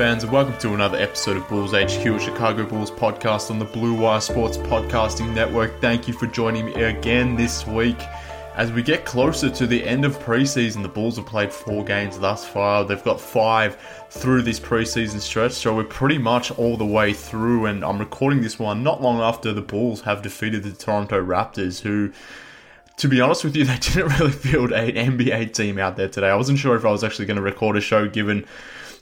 fans, 0.00 0.24
and 0.24 0.32
welcome 0.32 0.56
to 0.56 0.72
another 0.72 0.96
episode 0.96 1.36
of 1.36 1.46
Bulls 1.46 1.72
HQ, 1.72 2.22
Chicago 2.22 2.64
Bulls 2.64 2.90
podcast 2.90 3.50
on 3.50 3.58
the 3.58 3.66
Blue 3.66 3.92
Wire 3.92 4.22
Sports 4.22 4.56
Podcasting 4.56 5.34
Network. 5.34 5.78
Thank 5.82 6.08
you 6.08 6.14
for 6.14 6.26
joining 6.28 6.64
me 6.64 6.72
again 6.84 7.36
this 7.36 7.66
week. 7.66 7.98
As 8.54 8.72
we 8.72 8.82
get 8.82 9.04
closer 9.04 9.50
to 9.50 9.66
the 9.66 9.84
end 9.86 10.06
of 10.06 10.18
preseason, 10.20 10.80
the 10.80 10.88
Bulls 10.88 11.16
have 11.16 11.26
played 11.26 11.52
four 11.52 11.84
games 11.84 12.18
thus 12.18 12.46
far. 12.46 12.82
They've 12.82 13.04
got 13.04 13.20
five 13.20 13.76
through 14.08 14.40
this 14.40 14.58
preseason 14.58 15.20
stretch, 15.20 15.52
so 15.52 15.76
we're 15.76 15.84
pretty 15.84 16.16
much 16.16 16.50
all 16.52 16.78
the 16.78 16.86
way 16.86 17.12
through. 17.12 17.66
And 17.66 17.84
I'm 17.84 17.98
recording 17.98 18.40
this 18.40 18.58
one 18.58 18.82
not 18.82 19.02
long 19.02 19.20
after 19.20 19.52
the 19.52 19.60
Bulls 19.60 20.00
have 20.00 20.22
defeated 20.22 20.62
the 20.62 20.72
Toronto 20.72 21.22
Raptors, 21.22 21.82
who 21.82 22.10
to 22.96 23.08
be 23.08 23.20
honest 23.20 23.44
with 23.44 23.54
you, 23.54 23.64
they 23.66 23.76
didn't 23.76 24.18
really 24.18 24.32
field 24.32 24.72
an 24.72 24.94
NBA 24.94 25.52
team 25.52 25.78
out 25.78 25.98
there 25.98 26.08
today. 26.08 26.30
I 26.30 26.36
wasn't 26.36 26.58
sure 26.58 26.74
if 26.74 26.86
I 26.86 26.90
was 26.90 27.04
actually 27.04 27.26
going 27.26 27.36
to 27.36 27.42
record 27.42 27.76
a 27.76 27.82
show 27.82 28.08
given 28.08 28.46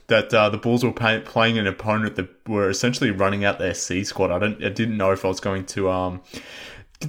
that 0.09 0.33
uh, 0.33 0.49
the 0.49 0.57
Bulls 0.57 0.83
were 0.83 0.91
pay- 0.91 1.21
playing 1.21 1.57
an 1.57 1.65
opponent 1.65 2.15
that 2.17 2.29
were 2.47 2.69
essentially 2.69 3.11
running 3.11 3.45
out 3.45 3.57
their 3.57 3.73
C 3.73 4.03
squad. 4.03 4.31
I 4.31 4.39
don't, 4.39 4.63
I 4.63 4.69
didn't 4.69 4.97
know 4.97 5.11
if 5.11 5.23
I 5.23 5.29
was 5.29 5.39
going 5.39 5.65
to, 5.67 5.89
um, 5.89 6.21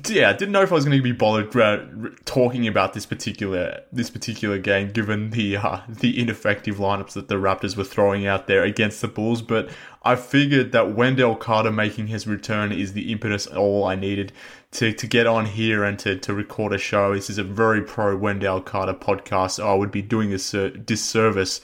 yeah, 0.06 0.30
I 0.30 0.34
didn't 0.34 0.52
know 0.52 0.62
if 0.62 0.70
I 0.70 0.76
was 0.76 0.84
going 0.84 0.96
to 0.96 1.02
be 1.02 1.10
bothered 1.10 1.56
uh, 1.56 2.10
talking 2.24 2.68
about 2.68 2.92
this 2.92 3.06
particular 3.06 3.80
this 3.92 4.08
particular 4.08 4.56
game, 4.56 4.92
given 4.92 5.30
the 5.30 5.56
uh, 5.56 5.80
the 5.88 6.20
ineffective 6.20 6.76
lineups 6.76 7.14
that 7.14 7.26
the 7.26 7.34
Raptors 7.34 7.76
were 7.76 7.82
throwing 7.82 8.24
out 8.24 8.46
there 8.46 8.62
against 8.62 9.00
the 9.00 9.08
Bulls. 9.08 9.42
But 9.42 9.68
I 10.04 10.14
figured 10.14 10.70
that 10.72 10.94
Wendell 10.94 11.34
Carter 11.34 11.72
making 11.72 12.06
his 12.06 12.26
return 12.26 12.70
is 12.70 12.92
the 12.92 13.10
impetus 13.10 13.48
all 13.48 13.84
I 13.84 13.96
needed 13.96 14.32
to, 14.72 14.92
to 14.92 15.06
get 15.06 15.26
on 15.26 15.46
here 15.46 15.82
and 15.82 15.98
to, 15.98 16.16
to 16.16 16.32
record 16.32 16.72
a 16.72 16.78
show. 16.78 17.14
This 17.14 17.28
is 17.28 17.38
a 17.38 17.44
very 17.44 17.82
pro 17.82 18.16
Wendell 18.16 18.60
Carter 18.60 18.94
podcast. 18.94 19.62
I 19.62 19.74
would 19.74 19.90
be 19.90 20.02
doing 20.02 20.32
a 20.32 20.38
disservice 20.70 21.60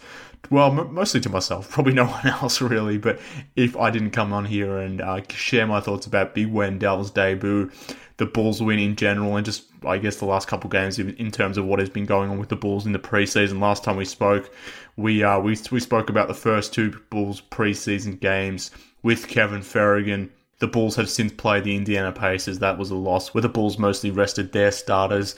well, 0.51 0.79
m- 0.79 0.95
mostly 0.95 1.21
to 1.21 1.29
myself, 1.29 1.71
probably 1.71 1.93
no 1.95 2.07
one 2.07 2.27
else 2.27 2.61
really. 2.61 2.99
But 2.99 3.21
if 3.55 3.77
I 3.77 3.91
didn't 3.91 4.11
come 4.11 4.33
on 4.33 4.45
here 4.45 4.79
and 4.79 5.01
uh, 5.01 5.21
share 5.31 5.67
my 5.67 5.81
thoughts 5.81 6.07
about 6.07 6.35
Big 6.35 6.53
Wendell's 6.53 7.11
debut, 7.11 7.71
the 8.19 8.27
Bulls 8.27 8.63
win 8.63 8.79
in 8.79 8.97
general, 8.97 9.37
and 9.37 9.45
just 9.45 9.65
I 9.85 9.99
guess 9.99 10.17
the 10.17 10.25
last 10.25 10.49
couple 10.49 10.71
games 10.71 10.99
in 10.99 11.31
terms 11.31 11.59
of 11.59 11.67
what 11.67 11.79
has 11.79 11.91
been 11.91 12.07
going 12.07 12.31
on 12.31 12.39
with 12.39 12.49
the 12.49 12.57
Bulls 12.57 12.87
in 12.87 12.93
the 12.93 12.99
preseason. 12.99 13.61
Last 13.61 13.85
time 13.85 13.97
we 13.97 14.05
spoke, 14.05 14.53
we 14.97 15.23
uh, 15.23 15.39
we 15.39 15.57
we 15.71 15.81
spoke 15.81 16.09
about 16.09 16.29
the 16.29 16.35
first 16.35 16.73
two 16.73 16.99
Bulls 17.11 17.43
preseason 17.51 18.19
games 18.19 18.71
with 19.03 19.29
Kevin 19.29 19.61
Ferrigan. 19.61 20.31
The 20.59 20.67
Bulls 20.67 20.97
have 20.97 21.11
since 21.11 21.33
played 21.33 21.65
the 21.65 21.77
Indiana 21.77 22.13
Pacers. 22.13 22.61
That 22.61 22.79
was 22.79 22.91
a 22.91 22.95
loss, 22.95 23.35
where 23.35 23.43
the 23.43 23.49
Bulls 23.49 23.79
mostly 23.79 24.11
rested 24.11 24.53
their 24.53 24.73
starters. 24.73 25.37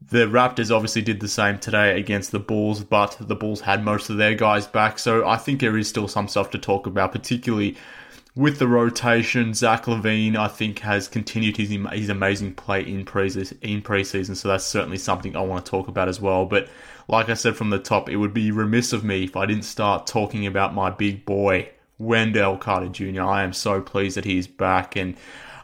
The 0.00 0.26
Raptors 0.26 0.74
obviously 0.74 1.02
did 1.02 1.20
the 1.20 1.28
same 1.28 1.58
today 1.58 1.98
against 1.98 2.30
the 2.30 2.38
Bulls, 2.38 2.82
but 2.84 3.16
the 3.20 3.34
Bulls 3.34 3.60
had 3.62 3.84
most 3.84 4.08
of 4.10 4.16
their 4.16 4.34
guys 4.34 4.66
back. 4.66 4.98
So 4.98 5.26
I 5.26 5.36
think 5.36 5.60
there 5.60 5.76
is 5.76 5.88
still 5.88 6.08
some 6.08 6.28
stuff 6.28 6.50
to 6.52 6.58
talk 6.58 6.86
about, 6.86 7.12
particularly 7.12 7.76
with 8.36 8.60
the 8.60 8.68
rotation. 8.68 9.52
Zach 9.52 9.86
LaVine, 9.86 10.36
I 10.36 10.46
think, 10.46 10.78
has 10.78 11.08
continued 11.08 11.56
his, 11.56 11.70
his 11.92 12.08
amazing 12.08 12.54
play 12.54 12.82
in, 12.82 13.04
pre- 13.04 13.26
in 13.26 13.82
preseason. 13.82 14.36
So 14.36 14.48
that's 14.48 14.64
certainly 14.64 14.98
something 14.98 15.34
I 15.34 15.40
want 15.40 15.66
to 15.66 15.70
talk 15.70 15.88
about 15.88 16.08
as 16.08 16.20
well. 16.20 16.46
But 16.46 16.68
like 17.08 17.28
I 17.28 17.34
said 17.34 17.56
from 17.56 17.70
the 17.70 17.80
top, 17.80 18.08
it 18.08 18.16
would 18.16 18.32
be 18.32 18.52
remiss 18.52 18.92
of 18.92 19.02
me 19.02 19.24
if 19.24 19.36
I 19.36 19.46
didn't 19.46 19.64
start 19.64 20.06
talking 20.06 20.46
about 20.46 20.74
my 20.74 20.90
big 20.90 21.24
boy, 21.24 21.70
Wendell 21.98 22.58
Carter 22.58 22.88
Jr. 22.88 23.22
I 23.22 23.42
am 23.42 23.52
so 23.52 23.80
pleased 23.80 24.16
that 24.16 24.24
he's 24.24 24.46
back 24.46 24.94
and 24.94 25.16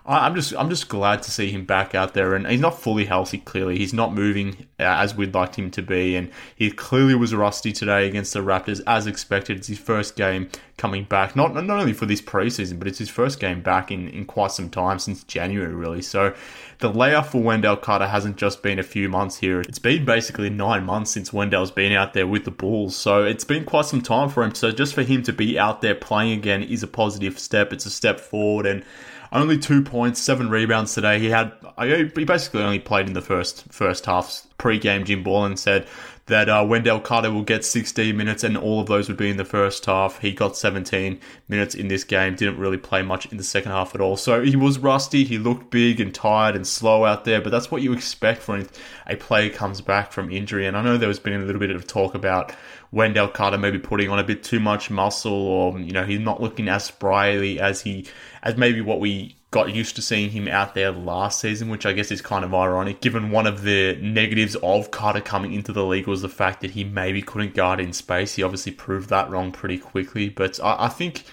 I'm 0.07 0.35
just 0.35 0.55
I'm 0.55 0.69
just 0.69 0.91
glad 0.91 1.23
to 1.23 1.31
see 1.31 1.51
him 1.51 1.65
back 1.65 1.95
out 1.95 2.13
there, 2.13 2.35
and 2.35 2.47
he's 2.47 2.61
not 2.61 2.79
fully 2.79 3.07
healthy. 3.07 3.39
Clearly, 3.39 3.79
he's 3.79 3.95
not 3.95 4.13
moving 4.13 4.67
uh, 4.79 4.83
as 4.83 5.15
we'd 5.15 5.33
liked 5.33 5.57
him 5.57 5.71
to 5.71 5.83
be, 5.83 6.15
and 6.15 6.31
he 6.55 6.71
clearly 6.71 7.15
was 7.15 7.35
rusty 7.35 7.73
today 7.73 8.07
against 8.07 8.35
the 8.35 8.41
Raptors, 8.41 8.83
as 8.87 9.07
expected. 9.07 9.57
It's 9.57 9.69
his 9.69 9.79
first 9.79 10.15
game 10.15 10.51
coming 10.77 11.05
back, 11.05 11.35
not 11.35 11.55
not 11.55 11.81
only 11.81 11.95
for 11.95 12.05
this 12.05 12.21
preseason, 12.21 12.79
but 12.79 12.87
it's 12.87 12.99
his 12.99 13.09
first 13.09 13.41
game 13.41 13.63
back 13.63 13.91
in, 13.91 14.09
in 14.09 14.27
quite 14.27 14.51
some 14.51 14.69
time 14.69 14.99
since 14.99 15.25
January, 15.25 15.73
really. 15.73 16.03
So 16.03 16.35
the 16.81 16.91
layoff 16.91 17.33
for 17.33 17.43
Wendell 17.43 17.79
Carter 17.79 18.07
hasn't 18.07 18.37
just 18.37 18.63
been 18.63 18.79
a 18.79 18.83
few 18.83 19.09
months 19.09 19.39
here; 19.39 19.63
it's 19.63 19.79
been 19.79 20.05
basically 20.05 20.51
nine 20.51 20.85
months 20.85 21.13
since 21.13 21.33
Wendell's 21.33 21.71
been 21.71 21.93
out 21.93 22.13
there 22.13 22.27
with 22.27 22.45
the 22.45 22.51
Bulls. 22.51 22.95
So 22.95 23.25
it's 23.25 23.45
been 23.45 23.65
quite 23.65 23.87
some 23.87 24.03
time 24.03 24.29
for 24.29 24.43
him. 24.43 24.55
So 24.55 24.71
just 24.71 24.93
for 24.93 25.03
him 25.03 25.23
to 25.23 25.33
be 25.33 25.59
out 25.59 25.81
there 25.81 25.95
playing 25.95 26.33
again 26.33 26.63
is 26.63 26.83
a 26.83 26.89
positive 26.89 27.39
step. 27.39 27.73
It's 27.73 27.87
a 27.87 27.91
step 27.91 28.21
forward, 28.21 28.67
and 28.67 28.85
only 29.35 29.59
two 29.59 29.83
points, 29.83 30.21
seven 30.21 30.49
rebounds 30.49 30.95
today. 30.95 31.19
He 31.19 31.29
had 31.29 31.53
he 31.79 32.25
basically 32.25 32.63
only 32.63 32.79
played 32.79 33.07
in 33.07 33.13
the 33.13 33.21
first 33.21 33.71
first 33.71 34.07
half. 34.07 34.47
Pre-game, 34.59 35.05
Jim 35.05 35.25
Boylen 35.25 35.59
said 35.59 35.87
that 36.27 36.49
uh, 36.49 36.65
Wendell 36.67 37.01
Carter 37.01 37.31
will 37.31 37.43
get 37.43 37.65
16 37.65 38.17
minutes, 38.17 38.43
and 38.45 38.57
all 38.57 38.81
of 38.81 38.87
those 38.87 39.09
would 39.09 39.17
be 39.17 39.29
in 39.29 39.37
the 39.37 39.45
first 39.45 39.85
half. 39.85 40.21
He 40.21 40.33
got 40.33 40.57
17 40.57 41.21
minutes 41.49 41.75
in 41.75 41.89
this 41.89 42.03
game. 42.03 42.35
Didn't 42.35 42.59
really 42.59 42.79
play 42.79 43.03
much 43.03 43.27
in 43.27 43.37
the 43.37 43.45
second 43.45 43.73
half 43.73 43.95
at 43.95 44.01
all. 44.01 44.17
So 44.17 44.43
he 44.43 44.57
was 44.57 44.79
rusty. 44.79 45.25
He 45.25 45.37
looked 45.37 45.71
big 45.71 46.01
and 46.01 46.15
tired 46.15 46.57
and 46.57 46.67
slow 46.67 47.05
out 47.05 47.25
there. 47.25 47.43
But 47.43 47.51
that's 47.51 47.71
what 47.71 47.83
you 47.83 47.93
expect 47.93 48.49
when 48.49 48.69
a 49.07 49.17
player 49.17 49.51
comes 49.51 49.83
back 49.83 50.13
from 50.13 50.31
injury. 50.31 50.67
And 50.67 50.77
I 50.77 50.83
know 50.83 50.97
there 50.97 51.09
has 51.09 51.19
been 51.19 51.35
a 51.35 51.45
little 51.45 51.61
bit 51.61 51.71
of 51.71 51.87
talk 51.87 52.15
about 52.15 52.55
Wendell 52.91 53.29
Carter 53.29 53.59
maybe 53.59 53.79
putting 53.79 54.09
on 54.09 54.19
a 54.19 54.25
bit 54.25 54.43
too 54.43 54.61
much 54.61 54.89
muscle, 54.89 55.33
or 55.33 55.79
you 55.79 55.93
know 55.93 56.05
he's 56.05 56.21
not 56.21 56.41
looking 56.41 56.69
as 56.69 56.91
spryly 56.91 57.59
as 57.59 57.83
he 57.83 58.07
as 58.43 58.57
maybe 58.57 58.81
what 58.81 59.01
we 59.01 59.37
got 59.55 59.73
used 59.73 59.95
to 59.95 60.03
seeing 60.03 60.31
him 60.31 60.49
out 60.49 60.75
there 60.75 60.91
last 60.91 61.39
season, 61.39 61.69
which 61.69 61.87
I 61.87 61.93
guess 61.93 62.11
is 62.11 62.21
kind 62.21 62.45
of 62.45 62.53
ironic, 62.53 63.01
given 63.01 63.31
one 63.31 63.47
of 63.47 63.63
the 63.63 63.97
negatives 64.03 64.57
of 64.57 64.91
Carter 64.91 65.21
coming 65.21 65.53
into 65.53 65.73
the 65.73 65.85
league 65.85 66.09
was 66.09 66.23
the 66.23 66.29
fact 66.29 66.61
that 66.63 66.73
he 66.73 66.83
maybe 66.83 67.23
couldn't 67.23 67.55
guard 67.55 67.79
in 67.79 67.93
space. 67.93 68.35
He 68.35 68.43
obviously 68.43 68.73
proved 68.73 69.11
that 69.11 69.31
wrong 69.31 69.53
pretty 69.53 69.79
quickly, 69.79 70.29
but 70.29 70.59
I, 70.63 70.87
I 70.87 70.89
think. 70.89 71.25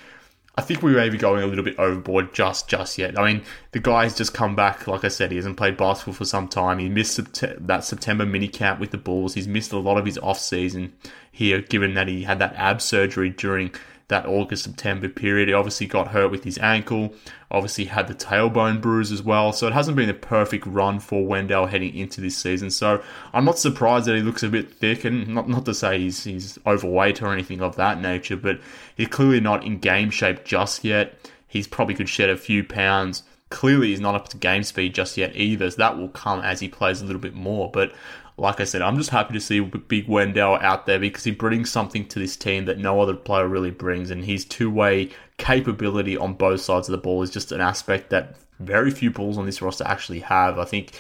I 0.54 0.62
think 0.62 0.84
we 0.84 0.92
may 0.92 1.08
be 1.08 1.18
going 1.18 1.42
a 1.42 1.48
little 1.48 1.64
bit 1.64 1.80
overboard 1.80 2.34
just 2.34 2.68
just 2.68 2.98
yet. 2.98 3.18
I 3.18 3.26
mean, 3.26 3.44
the 3.72 3.80
guy's 3.80 4.18
just 4.18 4.34
come 4.34 4.54
back. 4.54 4.86
Like 4.86 5.06
I 5.06 5.08
said, 5.08 5.32
he 5.32 5.38
hasn't 5.38 5.56
played 5.56 5.78
basketball 5.78 6.14
for 6.14 6.26
some 6.26 6.50
time. 6.50 6.78
He 6.78 6.90
missed 6.90 7.22
that 7.42 7.86
September 7.86 8.26
mini 8.26 8.50
camp 8.50 8.78
with 8.82 8.92
the 8.92 8.98
Bulls. 8.98 9.34
He's 9.34 9.48
missed 9.48 9.72
a 9.72 9.80
lot 9.80 9.98
of 9.98 10.06
his 10.06 10.18
off 10.18 10.40
season 10.40 10.92
here, 11.32 11.62
given 11.62 11.94
that 11.94 12.10
he 12.10 12.24
had 12.24 12.40
that 12.40 12.54
ab 12.58 12.82
surgery 12.82 13.30
during 13.30 13.74
that 14.12 14.26
August 14.26 14.66
September 14.66 15.10
period. 15.10 15.48
He 15.48 15.54
obviously 15.54 15.88
got 15.88 16.10
hurt 16.10 16.30
with 16.30 16.44
his 16.44 16.58
ankle, 16.60 17.16
obviously 17.50 17.86
had 17.86 18.08
the 18.08 18.14
tailbone 18.14 18.80
bruise 18.80 19.12
as 19.12 19.24
well. 19.24 19.54
So 19.54 19.68
it 19.68 19.74
hasn't 19.74 19.98
been 19.98 20.10
a 20.10 20.14
perfect 20.14 20.68
run 20.68 21.00
for 21.00 21.26
Wendell 21.26 21.66
heading 21.66 21.96
into 21.96 22.22
this 22.22 22.38
season. 22.38 22.70
So 22.70 23.02
I'm 23.34 23.46
not 23.46 23.58
surprised 23.58 24.06
that 24.06 24.16
he 24.16 24.22
looks 24.22 24.44
a 24.44 24.50
bit 24.50 24.72
thick, 24.72 25.04
and 25.06 25.30
not 25.30 25.50
not 25.50 25.66
to 25.66 25.74
say 25.74 25.98
he's 25.98 26.24
he's 26.26 26.60
overweight 26.68 27.22
or 27.22 27.34
anything 27.34 27.62
of 27.62 27.78
that 27.78 28.00
nature, 28.00 28.38
but 28.38 28.60
he's 28.96 29.08
clearly 29.08 29.40
not 29.40 29.66
in 29.66 29.80
game 29.80 30.12
shape 30.12 30.46
just 30.46 30.84
yet. 30.84 31.18
He's 31.48 31.68
probably 31.68 31.96
could 31.96 32.10
shed 32.10 32.30
a 32.30 32.38
few 32.38 32.64
pounds. 32.64 33.24
Clearly, 33.50 33.88
he's 33.88 34.00
not 34.00 34.16
up 34.16 34.30
to 34.30 34.38
game 34.38 34.64
speed 34.64 34.94
just 34.94 35.18
yet 35.18 35.36
either. 35.36 35.70
So 35.72 35.78
that 35.78 35.98
will 35.98 36.10
come 36.10 36.40
as 36.42 36.60
he 36.60 36.70
plays 36.70 37.02
a 37.02 37.06
little 37.06 37.20
bit 37.20 37.34
more. 37.34 37.70
But 37.72 37.94
like 38.38 38.60
I 38.60 38.64
said, 38.64 38.82
I'm 38.82 38.98
just 38.98 39.10
happy 39.10 39.34
to 39.34 39.40
see 39.40 39.60
Big 39.60 40.08
Wendell 40.08 40.56
out 40.62 40.86
there 40.86 41.00
because 41.00 41.24
he 41.24 41.32
brings 41.32 41.70
something 41.70 42.08
to 42.08 42.20
this 42.20 42.36
team 42.36 42.66
that 42.66 42.78
no 42.78 43.02
other 43.02 43.16
player 43.16 43.48
really 43.48 43.72
brings, 43.72 44.10
and 44.12 44.26
his 44.26 44.46
two-way 44.46 45.10
capability 45.38 46.18
on 46.18 46.34
both 46.34 46.62
sides 46.62 46.88
of 46.88 46.92
the 46.92 46.98
ball 46.98 47.22
is 47.22 47.30
just 47.30 47.52
an 47.52 47.62
aspect 47.62 48.10
that 48.10 48.36
very 48.60 48.92
few 48.92 49.12
Bulls 49.12 49.38
on 49.38 49.46
this 49.46 49.62
roster 49.62 49.84
actually 49.86 50.20
have. 50.20 50.60
I 50.60 50.66
think 50.66 50.92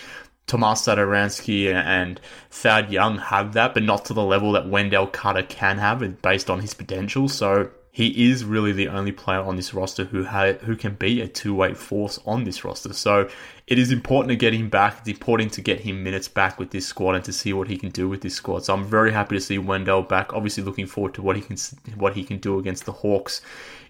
Tomas 0.47 0.81
Satoransky 0.81 1.73
and 1.73 2.19
Thad 2.49 2.91
Young 2.91 3.17
have 3.19 3.53
that, 3.53 3.73
but 3.73 3.83
not 3.83 4.05
to 4.05 4.13
the 4.13 4.23
level 4.23 4.51
that 4.53 4.67
Wendell 4.67 5.07
Carter 5.07 5.43
can 5.43 5.77
have 5.77 6.21
based 6.21 6.49
on 6.49 6.59
his 6.59 6.73
potential. 6.73 7.29
So 7.29 7.69
he 7.93 8.31
is 8.31 8.45
really 8.45 8.71
the 8.71 8.87
only 8.87 9.11
player 9.11 9.41
on 9.41 9.57
this 9.57 9.73
roster 9.73 10.05
who 10.05 10.23
ha- 10.23 10.53
who 10.61 10.77
can 10.77 10.95
be 10.95 11.19
a 11.19 11.27
two-way 11.27 11.73
force 11.73 12.19
on 12.25 12.45
this 12.45 12.63
roster. 12.63 12.93
So 12.93 13.29
it 13.67 13.77
is 13.77 13.91
important 13.91 14.29
to 14.29 14.37
get 14.37 14.53
him 14.53 14.69
back. 14.69 14.99
It's 14.99 15.09
important 15.09 15.51
to 15.53 15.61
get 15.61 15.81
him 15.81 16.01
minutes 16.01 16.29
back 16.29 16.57
with 16.57 16.71
this 16.71 16.87
squad 16.87 17.15
and 17.15 17.25
to 17.25 17.33
see 17.33 17.51
what 17.51 17.67
he 17.67 17.77
can 17.77 17.89
do 17.89 18.07
with 18.07 18.21
this 18.21 18.35
squad. 18.35 18.63
So 18.63 18.73
I'm 18.73 18.85
very 18.85 19.11
happy 19.11 19.35
to 19.35 19.41
see 19.41 19.57
Wendell 19.57 20.03
back. 20.03 20.33
Obviously, 20.33 20.63
looking 20.63 20.87
forward 20.87 21.13
to 21.15 21.21
what 21.21 21.35
he 21.35 21.41
can 21.41 21.57
what 21.95 22.13
he 22.13 22.23
can 22.23 22.37
do 22.37 22.57
against 22.59 22.85
the 22.85 22.93
Hawks 22.93 23.41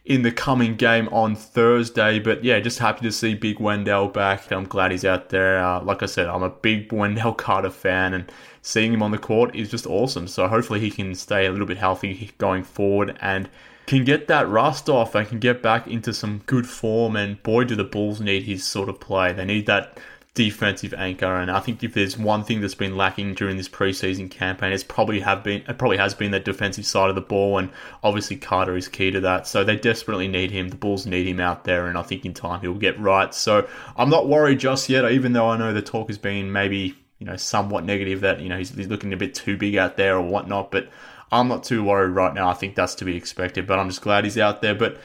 in 0.03 0.24
the 0.24 0.31
coming 0.31 0.75
game 0.75 1.07
on 1.09 1.36
Thursday. 1.36 2.18
But 2.18 2.44
yeah, 2.44 2.59
just 2.59 2.80
happy 2.80 3.01
to 3.01 3.12
see 3.12 3.36
Big 3.36 3.59
Wendell 3.59 4.07
back. 4.07 4.51
I'm 4.51 4.65
glad 4.65 4.89
he's 4.89 5.06
out 5.06 5.30
there. 5.30 5.63
Uh, 5.63 5.80
like 5.83 6.01
I 6.01 6.07
said, 6.07 6.25
I'm 6.25 6.42
a 6.42 6.50
big 6.50 6.92
Wendell 6.92 7.33
Carter 7.36 7.69
fan, 7.69 8.15
and 8.15 8.31
seeing 8.63 8.94
him 8.94 9.03
on 9.03 9.12
the 9.12 9.19
court 9.19 9.56
is 9.56 9.69
just 9.69 9.86
awesome. 9.86 10.27
So 10.27 10.48
hopefully 10.48 10.80
he 10.80 10.89
can 10.89 11.13
stay 11.13 11.45
a 11.45 11.51
little 11.51 11.68
bit 11.68 11.77
healthy 11.77 12.31
going 12.39 12.63
forward 12.63 13.15
and 13.21 13.48
can 13.87 14.03
get 14.03 14.27
that 14.27 14.47
rust 14.47 14.89
off 14.89 15.15
and 15.15 15.27
can 15.27 15.39
get 15.39 15.61
back 15.61 15.87
into 15.87 16.13
some 16.13 16.41
good 16.45 16.67
form. 16.67 17.15
And 17.15 17.41
boy, 17.43 17.65
do 17.65 17.75
the 17.75 17.83
Bulls 17.83 18.21
need 18.21 18.43
his 18.43 18.63
sort 18.63 18.89
of 18.89 18.99
play. 18.99 19.33
They 19.33 19.45
need 19.45 19.65
that 19.65 19.97
defensive 20.33 20.93
anchor. 20.93 21.35
And 21.35 21.51
I 21.51 21.59
think 21.59 21.83
if 21.83 21.93
there's 21.93 22.17
one 22.17 22.43
thing 22.43 22.61
that's 22.61 22.75
been 22.75 22.95
lacking 22.95 23.33
during 23.33 23.57
this 23.57 23.67
preseason 23.67 24.31
campaign, 24.31 24.71
it's 24.71 24.83
probably 24.83 25.19
have 25.19 25.43
been 25.43 25.63
it 25.67 25.77
probably 25.77 25.97
has 25.97 26.13
been 26.13 26.31
the 26.31 26.39
defensive 26.39 26.85
side 26.85 27.09
of 27.09 27.15
the 27.15 27.21
ball. 27.21 27.57
And 27.57 27.69
obviously 28.03 28.37
Carter 28.37 28.77
is 28.77 28.87
key 28.87 29.11
to 29.11 29.19
that. 29.21 29.45
So 29.45 29.63
they 29.63 29.75
desperately 29.75 30.27
need 30.27 30.51
him. 30.51 30.69
The 30.69 30.77
Bulls 30.77 31.05
need 31.05 31.27
him 31.27 31.39
out 31.39 31.65
there, 31.65 31.87
and 31.87 31.97
I 31.97 32.01
think 32.01 32.25
in 32.25 32.33
time 32.33 32.61
he'll 32.61 32.73
get 32.75 32.99
right. 32.99 33.33
So 33.33 33.67
I'm 33.97 34.09
not 34.09 34.27
worried 34.27 34.59
just 34.59 34.89
yet, 34.89 35.09
even 35.11 35.33
though 35.33 35.49
I 35.49 35.57
know 35.57 35.73
the 35.73 35.81
talk 35.81 36.07
has 36.07 36.17
been 36.17 36.51
maybe 36.51 36.95
you 37.19 37.25
know 37.25 37.35
somewhat 37.35 37.83
negative 37.83 38.21
that 38.21 38.39
you 38.39 38.49
know 38.49 38.57
he's, 38.57 38.69
he's 38.69 38.87
looking 38.87 39.13
a 39.13 39.17
bit 39.17 39.35
too 39.35 39.57
big 39.57 39.75
out 39.75 39.97
there 39.97 40.15
or 40.17 40.21
whatnot, 40.21 40.71
but. 40.71 40.89
I'm 41.31 41.47
not 41.47 41.63
too 41.63 41.83
worried 41.83 42.11
right 42.11 42.33
now. 42.33 42.49
I 42.49 42.53
think 42.53 42.75
that's 42.75 42.95
to 42.95 43.05
be 43.05 43.15
expected, 43.15 43.65
but 43.65 43.79
I'm 43.79 43.89
just 43.89 44.01
glad 44.01 44.25
he's 44.25 44.37
out 44.37 44.61
there. 44.61 44.75
But 44.75 44.99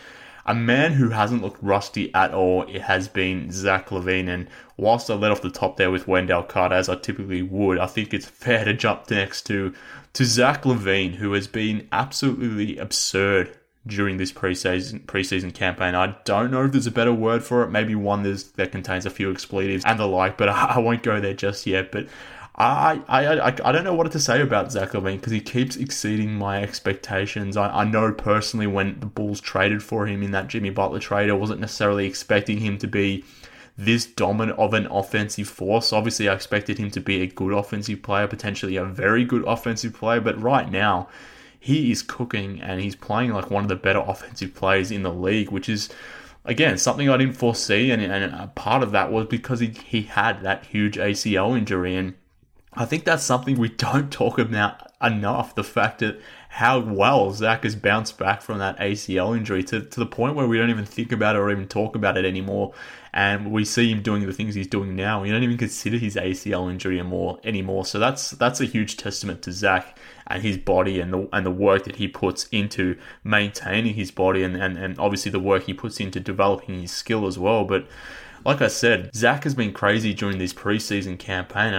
a 0.46 0.54
man 0.54 0.92
who 0.92 1.10
hasn't 1.10 1.42
looked 1.42 1.62
rusty 1.62 2.14
at 2.14 2.32
all 2.32 2.62
it 2.62 2.82
has 2.82 3.08
been 3.08 3.50
Zach 3.50 3.88
LaVine. 3.88 4.28
And 4.28 4.48
whilst 4.76 5.10
I 5.10 5.14
let 5.14 5.32
off 5.32 5.42
the 5.42 5.50
top 5.50 5.76
there 5.76 5.90
with 5.90 6.08
Wendell 6.08 6.44
Carter, 6.44 6.76
as 6.76 6.88
I 6.88 6.94
typically 6.96 7.42
would, 7.42 7.78
I 7.78 7.86
think 7.86 8.14
it's 8.14 8.26
fair 8.26 8.64
to 8.64 8.74
jump 8.74 9.10
next 9.10 9.42
to 9.46 9.74
to 10.14 10.24
Zach 10.24 10.62
LaVine, 10.62 11.16
who 11.16 11.34
has 11.34 11.46
been 11.46 11.88
absolutely 11.92 12.78
absurd 12.78 13.54
during 13.86 14.16
this 14.16 14.32
preseason 14.32 15.04
preseason 15.04 15.52
campaign. 15.52 15.94
I 15.94 16.16
don't 16.24 16.50
know 16.50 16.64
if 16.64 16.72
there's 16.72 16.86
a 16.86 16.92
better 16.92 17.12
word 17.12 17.44
for 17.44 17.62
it. 17.62 17.70
Maybe 17.70 17.94
one 17.94 18.22
that 18.22 18.72
contains 18.72 19.06
a 19.06 19.10
few 19.10 19.30
expletives 19.30 19.84
and 19.84 19.98
the 19.98 20.06
like, 20.06 20.36
but 20.36 20.48
I, 20.48 20.64
I 20.76 20.78
won't 20.78 21.02
go 21.02 21.20
there 21.20 21.34
just 21.34 21.66
yet. 21.66 21.92
But 21.92 22.06
I, 22.58 23.02
I, 23.06 23.38
I, 23.38 23.46
I 23.48 23.72
don't 23.72 23.84
know 23.84 23.94
what 23.94 24.10
to 24.10 24.18
say 24.18 24.40
about 24.40 24.72
Zach 24.72 24.92
LaVine 24.92 25.16
because 25.16 25.32
he 25.32 25.40
keeps 25.40 25.76
exceeding 25.76 26.34
my 26.34 26.62
expectations. 26.62 27.56
I, 27.56 27.68
I 27.68 27.84
know 27.84 28.12
personally 28.12 28.66
when 28.66 28.98
the 29.00 29.06
Bulls 29.06 29.40
traded 29.40 29.82
for 29.82 30.06
him 30.06 30.22
in 30.22 30.30
that 30.30 30.48
Jimmy 30.48 30.70
Butler 30.70 30.98
trade, 30.98 31.28
I 31.28 31.34
wasn't 31.34 31.60
necessarily 31.60 32.06
expecting 32.06 32.58
him 32.58 32.78
to 32.78 32.86
be 32.86 33.24
this 33.76 34.06
dominant 34.06 34.58
of 34.58 34.72
an 34.72 34.86
offensive 34.86 35.48
force. 35.48 35.92
Obviously, 35.92 36.30
I 36.30 36.34
expected 36.34 36.78
him 36.78 36.90
to 36.92 37.00
be 37.00 37.20
a 37.20 37.26
good 37.26 37.52
offensive 37.52 38.02
player, 38.02 38.26
potentially 38.26 38.76
a 38.76 38.84
very 38.86 39.24
good 39.24 39.44
offensive 39.46 39.92
player, 39.92 40.22
but 40.22 40.40
right 40.40 40.70
now, 40.70 41.08
he 41.60 41.90
is 41.90 42.00
cooking 42.00 42.62
and 42.62 42.80
he's 42.80 42.96
playing 42.96 43.32
like 43.32 43.50
one 43.50 43.64
of 43.64 43.68
the 43.68 43.76
better 43.76 43.98
offensive 43.98 44.54
players 44.54 44.90
in 44.90 45.02
the 45.02 45.12
league, 45.12 45.50
which 45.50 45.68
is 45.68 45.90
again, 46.46 46.78
something 46.78 47.10
I 47.10 47.16
didn't 47.18 47.34
foresee, 47.34 47.90
and, 47.90 48.00
and 48.00 48.54
part 48.54 48.82
of 48.82 48.92
that 48.92 49.12
was 49.12 49.26
because 49.26 49.60
he, 49.60 49.66
he 49.66 50.02
had 50.02 50.42
that 50.42 50.64
huge 50.66 50.96
ACL 50.96 51.58
injury, 51.58 51.96
and 51.96 52.14
I 52.76 52.84
think 52.84 53.04
that's 53.04 53.24
something 53.24 53.58
we 53.58 53.68
don't 53.86 54.12
talk 54.12 54.38
about 54.38 54.92
enough. 55.02 55.54
The 55.54 55.64
fact 55.64 56.00
that 56.00 56.20
how 56.48 56.78
well 56.78 57.32
Zach 57.32 57.64
has 57.64 57.76
bounced 57.76 58.16
back 58.18 58.40
from 58.40 58.58
that 58.58 58.78
ACL 58.78 59.36
injury 59.36 59.62
to, 59.64 59.82
to 59.82 60.00
the 60.00 60.06
point 60.06 60.36
where 60.36 60.46
we 60.46 60.56
don't 60.56 60.70
even 60.70 60.86
think 60.86 61.12
about 61.12 61.36
it 61.36 61.38
or 61.38 61.50
even 61.50 61.68
talk 61.68 61.94
about 61.94 62.16
it 62.16 62.24
anymore. 62.24 62.72
And 63.12 63.52
we 63.52 63.64
see 63.64 63.90
him 63.90 64.00
doing 64.00 64.26
the 64.26 64.32
things 64.32 64.54
he's 64.54 64.66
doing 64.66 64.96
now. 64.96 65.22
We 65.22 65.30
don't 65.30 65.42
even 65.42 65.58
consider 65.58 65.98
his 65.98 66.16
ACL 66.16 66.70
injury 66.70 66.98
anymore. 66.98 67.40
anymore. 67.44 67.84
So 67.84 67.98
that's 67.98 68.30
that's 68.30 68.60
a 68.60 68.64
huge 68.64 68.96
testament 68.96 69.42
to 69.42 69.52
Zach 69.52 69.98
and 70.26 70.42
his 70.42 70.56
body 70.56 71.00
and 71.00 71.12
the 71.12 71.28
and 71.32 71.44
the 71.44 71.50
work 71.50 71.84
that 71.84 71.96
he 71.96 72.08
puts 72.08 72.46
into 72.52 72.98
maintaining 73.22 73.94
his 73.94 74.10
body 74.10 74.42
and, 74.42 74.56
and, 74.56 74.78
and 74.78 74.98
obviously 74.98 75.30
the 75.30 75.40
work 75.40 75.64
he 75.64 75.74
puts 75.74 76.00
into 76.00 76.20
developing 76.20 76.80
his 76.80 76.90
skill 76.90 77.26
as 77.26 77.38
well. 77.38 77.64
But 77.64 77.86
like 78.46 78.62
I 78.62 78.68
said, 78.68 79.14
Zach 79.14 79.44
has 79.44 79.54
been 79.54 79.72
crazy 79.72 80.14
during 80.14 80.38
this 80.38 80.54
preseason 80.54 81.18
campaign 81.18 81.74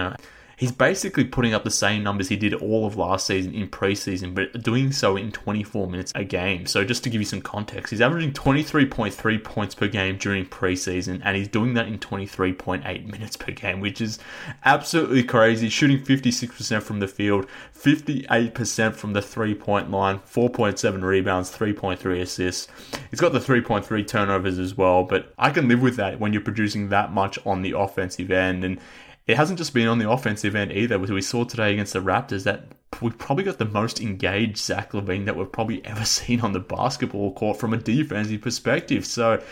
he's 0.58 0.72
basically 0.72 1.24
putting 1.24 1.54
up 1.54 1.62
the 1.62 1.70
same 1.70 2.02
numbers 2.02 2.28
he 2.28 2.36
did 2.36 2.52
all 2.52 2.84
of 2.84 2.96
last 2.96 3.26
season 3.26 3.54
in 3.54 3.68
preseason, 3.68 4.34
but 4.34 4.60
doing 4.60 4.90
so 4.90 5.16
in 5.16 5.30
24 5.30 5.88
minutes 5.88 6.12
a 6.16 6.24
game. 6.24 6.66
So 6.66 6.84
just 6.84 7.04
to 7.04 7.10
give 7.10 7.20
you 7.20 7.24
some 7.24 7.40
context, 7.40 7.90
he's 7.90 8.00
averaging 8.00 8.32
23.3 8.32 9.44
points 9.44 9.74
per 9.76 9.86
game 9.86 10.18
during 10.18 10.44
preseason, 10.44 11.22
and 11.24 11.36
he's 11.36 11.46
doing 11.46 11.74
that 11.74 11.86
in 11.86 11.98
23.8 11.98 13.06
minutes 13.06 13.36
per 13.36 13.52
game, 13.52 13.80
which 13.80 14.00
is 14.00 14.18
absolutely 14.64 15.22
crazy. 15.22 15.68
Shooting 15.68 16.02
56% 16.02 16.82
from 16.82 16.98
the 16.98 17.08
field, 17.08 17.46
58% 17.74 18.94
from 18.96 19.12
the 19.12 19.22
three 19.22 19.54
point 19.54 19.92
line, 19.92 20.18
4.7 20.18 21.02
rebounds, 21.02 21.56
3.3 21.56 22.20
assists. 22.20 22.66
He's 23.10 23.20
got 23.20 23.32
the 23.32 23.38
3.3 23.38 24.06
turnovers 24.06 24.58
as 24.58 24.76
well, 24.76 25.04
but 25.04 25.32
I 25.38 25.50
can 25.50 25.68
live 25.68 25.80
with 25.80 25.94
that 25.96 26.18
when 26.18 26.32
you're 26.32 26.42
producing 26.42 26.88
that 26.88 27.12
much 27.12 27.38
on 27.46 27.62
the 27.62 27.78
offensive 27.78 28.32
end. 28.32 28.64
And 28.64 28.80
it 29.28 29.36
hasn't 29.36 29.58
just 29.58 29.74
been 29.74 29.86
on 29.86 29.98
the 29.98 30.10
offensive 30.10 30.56
end 30.56 30.72
either. 30.72 30.98
We 30.98 31.20
saw 31.20 31.44
today 31.44 31.74
against 31.74 31.92
the 31.92 32.00
Raptors 32.00 32.44
that 32.44 32.64
we've 33.02 33.16
probably 33.16 33.44
got 33.44 33.58
the 33.58 33.66
most 33.66 34.00
engaged 34.00 34.56
Zach 34.56 34.92
LaVine 34.92 35.26
that 35.26 35.36
we've 35.36 35.52
probably 35.52 35.84
ever 35.84 36.04
seen 36.06 36.40
on 36.40 36.52
the 36.52 36.60
basketball 36.60 37.34
court 37.34 37.60
from 37.60 37.74
a 37.74 37.76
defensive 37.76 38.40
perspective. 38.40 39.04
So 39.04 39.42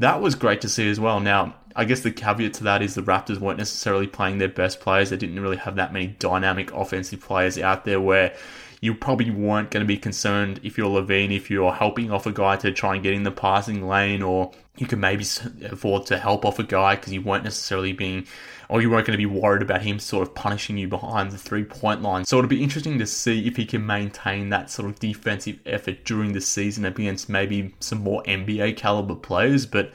that 0.00 0.20
was 0.20 0.34
great 0.34 0.60
to 0.62 0.68
see 0.68 0.90
as 0.90 0.98
well. 0.98 1.20
Now, 1.20 1.54
I 1.76 1.84
guess 1.84 2.00
the 2.00 2.10
caveat 2.10 2.54
to 2.54 2.64
that 2.64 2.82
is 2.82 2.96
the 2.96 3.02
Raptors 3.02 3.38
weren't 3.38 3.58
necessarily 3.58 4.08
playing 4.08 4.38
their 4.38 4.48
best 4.48 4.80
players. 4.80 5.10
They 5.10 5.16
didn't 5.16 5.38
really 5.38 5.58
have 5.58 5.76
that 5.76 5.92
many 5.92 6.08
dynamic 6.08 6.72
offensive 6.72 7.20
players 7.20 7.56
out 7.56 7.84
there 7.84 8.00
where 8.00 8.34
you 8.80 8.94
probably 8.94 9.30
weren't 9.30 9.70
going 9.70 9.84
to 9.84 9.86
be 9.86 9.98
concerned 9.98 10.58
if 10.62 10.78
you're 10.78 10.88
LaVine, 10.88 11.34
if 11.34 11.50
you're 11.50 11.72
helping 11.72 12.10
off 12.10 12.26
a 12.26 12.32
guy 12.32 12.56
to 12.56 12.72
try 12.72 12.94
and 12.94 13.02
get 13.02 13.12
in 13.12 13.24
the 13.24 13.30
passing 13.30 13.86
lane, 13.86 14.22
or 14.22 14.52
you 14.78 14.86
could 14.86 14.98
maybe 14.98 15.24
afford 15.70 16.06
to 16.06 16.18
help 16.18 16.46
off 16.46 16.58
a 16.58 16.64
guy 16.64 16.96
because 16.96 17.12
you 17.12 17.20
weren't 17.20 17.44
necessarily 17.44 17.92
being 17.92 18.26
or 18.70 18.80
you 18.80 18.88
weren't 18.88 19.04
going 19.04 19.18
to 19.18 19.18
be 19.18 19.26
worried 19.26 19.62
about 19.62 19.82
him 19.82 19.98
sort 19.98 20.26
of 20.26 20.32
punishing 20.34 20.78
you 20.78 20.86
behind 20.86 21.32
the 21.32 21.36
three 21.36 21.64
point 21.64 22.00
line. 22.02 22.24
So 22.24 22.38
it'll 22.38 22.48
be 22.48 22.62
interesting 22.62 22.98
to 23.00 23.06
see 23.06 23.46
if 23.46 23.56
he 23.56 23.66
can 23.66 23.84
maintain 23.84 24.48
that 24.50 24.70
sort 24.70 24.88
of 24.88 24.98
defensive 25.00 25.58
effort 25.66 26.04
during 26.04 26.32
the 26.32 26.40
season 26.40 26.84
against 26.84 27.28
maybe 27.28 27.74
some 27.80 27.98
more 27.98 28.22
NBA 28.22 28.76
caliber 28.76 29.16
players. 29.16 29.66
But 29.66 29.92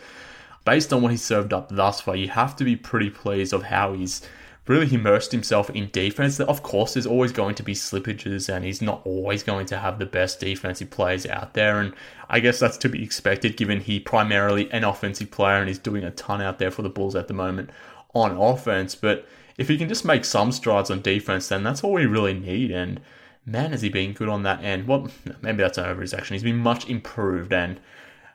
based 0.65 0.91
on 0.91 1.01
what 1.01 1.11
he's 1.11 1.23
served 1.23 1.53
up 1.53 1.69
thus 1.69 2.01
far, 2.01 2.17
you 2.17 2.27
have 2.27 2.55
to 2.57 2.65
be 2.65 2.75
pretty 2.75 3.09
pleased 3.09 3.53
of 3.53 3.63
how 3.63 3.93
he's 3.93 4.21
really 4.67 4.93
immersed 4.93 5.31
himself 5.31 5.69
in 5.69 5.89
defense. 5.91 6.39
Of 6.39 6.63
course, 6.63 6.93
there's 6.93 7.05
always 7.05 7.31
going 7.31 7.55
to 7.55 7.63
be 7.63 7.74
slippages, 7.74 8.53
and 8.53 8.65
he's 8.65 8.81
not 8.81 9.01
always 9.05 9.43
going 9.43 9.67
to 9.67 9.77
have 9.77 10.00
the 10.00 10.05
best 10.05 10.39
defensive 10.39 10.89
players 10.89 11.25
out 11.25 11.53
there. 11.53 11.79
And 11.79 11.93
I 12.29 12.39
guess 12.39 12.60
that's 12.60 12.77
to 12.77 12.89
be 12.89 13.03
expected, 13.03 13.57
given 13.57 13.81
he 13.81 14.00
primarily 14.00 14.72
an 14.72 14.84
offensive 14.84 15.31
player 15.31 15.57
and 15.57 15.67
he's 15.67 15.79
doing 15.79 16.03
a 16.03 16.12
ton 16.12 16.41
out 16.41 16.60
there 16.60 16.72
for 16.72 16.81
the 16.81 16.89
Bulls 16.89 17.15
at 17.15 17.27
the 17.27 17.34
moment 17.34 17.69
on 18.15 18.31
offense, 18.38 18.95
but 18.95 19.27
if 19.57 19.67
he 19.67 19.77
can 19.77 19.89
just 19.89 20.05
make 20.05 20.25
some 20.25 20.51
strides 20.51 20.89
on 20.89 21.01
defense, 21.01 21.50
then 21.50 21.63
that's 21.63 21.84
all 21.84 21.93
we 21.93 22.05
really 22.05 22.34
need. 22.34 22.72
And 22.72 23.01
man, 23.45 23.72
has 23.72 23.81
he 23.81 23.89
been 23.89 24.13
good 24.13 24.29
on 24.29 24.43
that 24.43 24.63
end? 24.63 24.88
Well, 24.88 25.10
maybe 25.41 25.57
that's 25.57 25.77
an 25.77 25.86
overreaction. 25.86 26.31
He's 26.31 26.43
been 26.43 26.57
much 26.57 26.89
improved, 26.89 27.53
and 27.53 27.79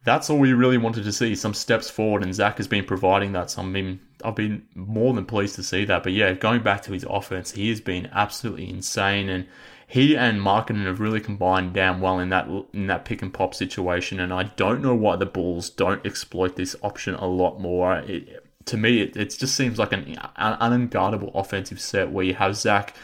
that's 0.05 0.31
all 0.31 0.39
we 0.39 0.53
really 0.53 0.79
wanted 0.79 1.05
to 1.05 1.13
see. 1.13 1.35
Some 1.35 1.55
steps 1.55 1.91
forward, 1.91 2.23
and 2.23 2.35
Zach 2.35 2.57
has 2.57 2.67
been 2.67 2.85
providing 2.85 3.33
that. 3.33 3.51
So 3.51 3.63
I've 3.63 3.73
been, 3.73 4.01
I've 4.25 4.35
been 4.35 4.67
more 4.75 5.13
than 5.13 5.27
pleased 5.27 5.57
to 5.57 5.63
see 5.63 5.85
that. 5.85 6.03
But 6.03 6.13
yeah, 6.13 6.33
going 6.33 6.63
back 6.63 6.83
to 6.85 6.93
his 6.93 7.05
offense, 7.09 7.53
he 7.53 7.69
has 7.69 7.81
been 7.81 8.09
absolutely 8.13 8.71
insane, 8.71 9.29
and 9.29 9.47
he 9.87 10.17
and 10.17 10.41
Markkanen 10.41 10.87
have 10.87 11.01
really 11.01 11.21
combined 11.21 11.75
damn 11.75 12.01
well 12.01 12.19
in 12.19 12.31
that 12.31 12.49
in 12.73 12.87
that 12.87 13.05
pick 13.05 13.21
and 13.21 13.35
pop 13.35 13.55
situation. 13.55 14.21
And 14.21 14.33
I 14.33 14.45
don't 14.45 14.83
know 14.83 14.95
why 14.95 15.17
the 15.17 15.27
Bulls 15.27 15.69
don't 15.69 16.05
exploit 16.07 16.57
this 16.57 16.75
option 16.83 17.15
a 17.15 17.27
lot 17.27 17.61
more. 17.61 17.97
It, 17.99 18.47
to 18.67 18.77
me, 18.77 19.03
it, 19.03 19.17
it 19.17 19.37
just 19.37 19.55
seems 19.55 19.79
like 19.79 19.93
an, 19.93 20.17
an 20.37 20.89
unguardable 20.89 21.33
offensive 21.35 21.81
set 21.81 22.11
where 22.11 22.25
you 22.25 22.35
have 22.35 22.57
Zach 22.57 22.95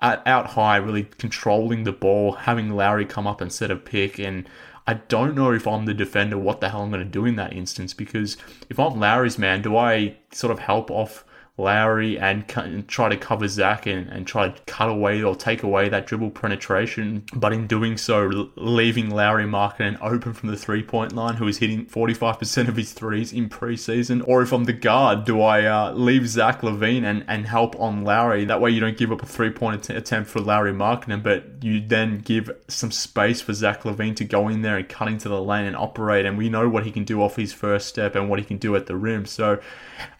out 0.00 0.46
high, 0.46 0.76
really 0.76 1.04
controlling 1.04 1.84
the 1.84 1.92
ball, 1.92 2.32
having 2.32 2.70
Lauri 2.70 3.06
come 3.06 3.26
up 3.26 3.40
and 3.40 3.52
set 3.52 3.70
a 3.70 3.76
pick. 3.76 4.18
And 4.18 4.48
I 4.86 4.94
don't 4.94 5.34
know 5.34 5.50
if 5.52 5.66
I'm 5.66 5.84
the 5.84 5.94
defender, 5.94 6.38
what 6.38 6.60
the 6.60 6.68
hell 6.68 6.82
I'm 6.82 6.90
going 6.90 7.04
to 7.04 7.10
do 7.10 7.24
in 7.24 7.36
that 7.36 7.52
instance. 7.52 7.92
Because 7.92 8.36
if 8.70 8.78
I'm 8.78 8.98
Lauri's 8.98 9.38
man, 9.38 9.60
do 9.62 9.76
I 9.76 10.16
sort 10.32 10.52
of 10.52 10.60
help 10.60 10.90
off 10.90 11.24
Lauri 11.58 12.18
and, 12.18 12.46
try 12.86 13.08
to 13.08 13.16
cover 13.16 13.48
Zach 13.48 13.86
and, 13.86 14.08
and 14.08 14.26
try 14.26 14.48
to 14.48 14.62
cut 14.66 14.90
away 14.90 15.22
or 15.22 15.34
take 15.34 15.62
away 15.62 15.88
that 15.88 16.06
dribble 16.06 16.30
penetration. 16.30 17.24
But 17.34 17.52
in 17.52 17.66
doing 17.66 17.96
so, 17.96 18.50
leaving 18.56 19.10
Lauri 19.10 19.44
Markkanen 19.44 19.98
open 20.02 20.34
from 20.34 20.50
the 20.50 20.56
three 20.56 20.82
point 20.82 21.12
line, 21.14 21.36
who 21.36 21.48
is 21.48 21.58
hitting 21.58 21.86
45% 21.86 22.68
of 22.68 22.76
his 22.76 22.92
threes 22.92 23.32
in 23.32 23.48
preseason. 23.48 24.22
Or 24.26 24.42
if 24.42 24.52
I'm 24.52 24.64
the 24.64 24.74
guard, 24.74 25.24
do 25.24 25.40
I 25.40 25.64
uh, 25.64 25.92
leave 25.92 26.28
Zach 26.28 26.60
LaVine 26.60 27.04
and, 27.04 27.24
and 27.26 27.46
help 27.46 27.78
on 27.80 28.04
Lauri? 28.04 28.44
That 28.44 28.60
way 28.60 28.70
you 28.70 28.80
don't 28.80 28.98
give 28.98 29.10
up 29.10 29.22
a 29.22 29.26
three 29.26 29.50
point 29.50 29.88
attempt 29.88 30.28
for 30.28 30.40
Lauri 30.40 30.72
Markkanen, 30.72 31.22
but 31.22 31.64
you 31.64 31.80
then 31.80 32.18
give 32.18 32.50
some 32.68 32.90
space 32.90 33.40
for 33.40 33.54
Zach 33.54 33.82
LaVine 33.82 34.16
to 34.16 34.24
go 34.24 34.48
in 34.48 34.60
there 34.60 34.76
and 34.76 34.88
cut 34.88 35.08
into 35.08 35.28
the 35.28 35.40
lane 35.40 35.64
and 35.64 35.76
operate. 35.76 36.26
And 36.26 36.36
we 36.36 36.50
know 36.50 36.68
what 36.68 36.84
he 36.84 36.92
can 36.92 37.04
do 37.04 37.22
off 37.22 37.36
his 37.36 37.52
first 37.52 37.88
step 37.88 38.14
and 38.14 38.28
what 38.28 38.38
he 38.38 38.44
can 38.44 38.58
do 38.58 38.76
at 38.76 38.86
the 38.86 38.96
rim. 38.96 39.24
So 39.24 39.60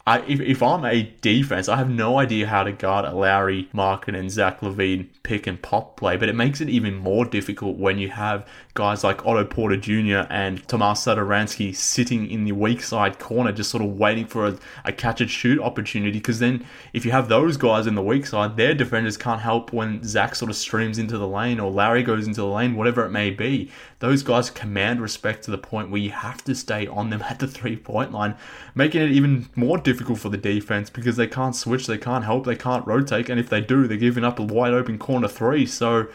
I, 0.06 0.20
if, 0.20 0.40
if 0.40 0.62
I'm 0.62 0.84
a 0.84 1.02
defense, 1.26 1.68
I 1.68 1.76
have 1.76 1.90
no 1.90 2.21
idea 2.21 2.47
how 2.47 2.62
to 2.62 2.71
guard 2.71 3.04
a 3.04 3.12
Lauri, 3.12 3.68
Markkanen, 3.75 4.16
and 4.16 4.30
Zach 4.30 4.61
LaVine 4.61 5.09
pick 5.25 5.49
and 5.49 5.61
pop 5.61 5.97
play, 5.97 6.16
but 6.16 6.28
it 6.28 6.37
makes 6.37 6.61
it 6.61 6.68
even 6.68 6.95
more 6.95 7.25
difficult 7.25 7.78
when 7.78 7.99
you 7.99 8.11
have 8.11 8.47
guys 8.76 9.02
like 9.02 9.26
Otto 9.26 9.45
Porter 9.45 9.76
Jr. 9.76 10.28
and 10.30 10.66
Tomas 10.68 11.04
Satoransky 11.04 11.75
sitting 11.75 12.30
in 12.30 12.45
the 12.45 12.52
weak 12.52 12.83
side 12.83 13.18
corner, 13.18 13.50
just 13.50 13.71
sort 13.71 13.83
of 13.83 13.99
waiting 13.99 14.26
for 14.26 14.47
a, 14.47 14.59
a 14.85 14.92
catch 14.92 15.21
and 15.21 15.28
shoot 15.28 15.59
opportunity. 15.59 16.18
Because 16.18 16.38
then, 16.38 16.64
if 16.92 17.04
you 17.04 17.11
have 17.11 17.28
those 17.28 17.56
guys 17.56 17.88
in 17.88 17.97
the 17.97 18.02
weak 18.02 18.26
side, 18.26 18.56
their 18.56 18.75
defenders 18.75 19.16
can't 19.16 19.40
help 19.40 19.73
when 19.73 20.04
Zach 20.04 20.37
sort 20.37 20.50
of 20.50 20.56
streams 20.56 20.99
into 20.99 21.18
the 21.18 21.26
lane 21.26 21.59
or 21.59 21.71
Larry 21.71 22.04
goes 22.04 22.28
into 22.28 22.42
the 22.42 22.47
lane, 22.47 22.76
whatever 22.76 23.04
it 23.04 23.11
may 23.11 23.30
be. 23.30 23.71
Those 23.99 24.23
guys 24.23 24.50
command 24.50 25.00
respect 25.00 25.42
to 25.45 25.50
the 25.50 25.59
point 25.59 25.90
where 25.90 26.00
you 26.00 26.11
have 26.11 26.45
to 26.45 26.54
stay 26.54 26.87
on 26.87 27.11
them 27.11 27.23
at 27.28 27.40
the 27.40 27.49
three 27.49 27.76
point 27.76 28.12
line, 28.12 28.37
making 28.75 29.02
it 29.02 29.11
even 29.11 29.49
more 29.56 29.78
difficult 29.78 30.21
for 30.21 30.28
the 30.28 30.37
defense 30.37 30.90
because 30.90 31.16
they 31.16 31.26
can't 31.26 31.56
switch, 31.56 31.87
they 31.87 31.99
can't 31.99 32.25
help, 32.25 32.45
they 32.45 32.54
can't 32.54 32.87
rotate, 32.87 33.30
and 33.30 33.40
if 33.40 33.49
they 33.49 33.61
do, 33.61 33.88
they're 33.88 33.97
giving 33.97 34.25
up 34.25 34.38
a 34.38 34.42
wide 34.42 34.75
open 34.75 34.99
corner 34.99 35.28
three. 35.28 35.66
So 35.66 36.09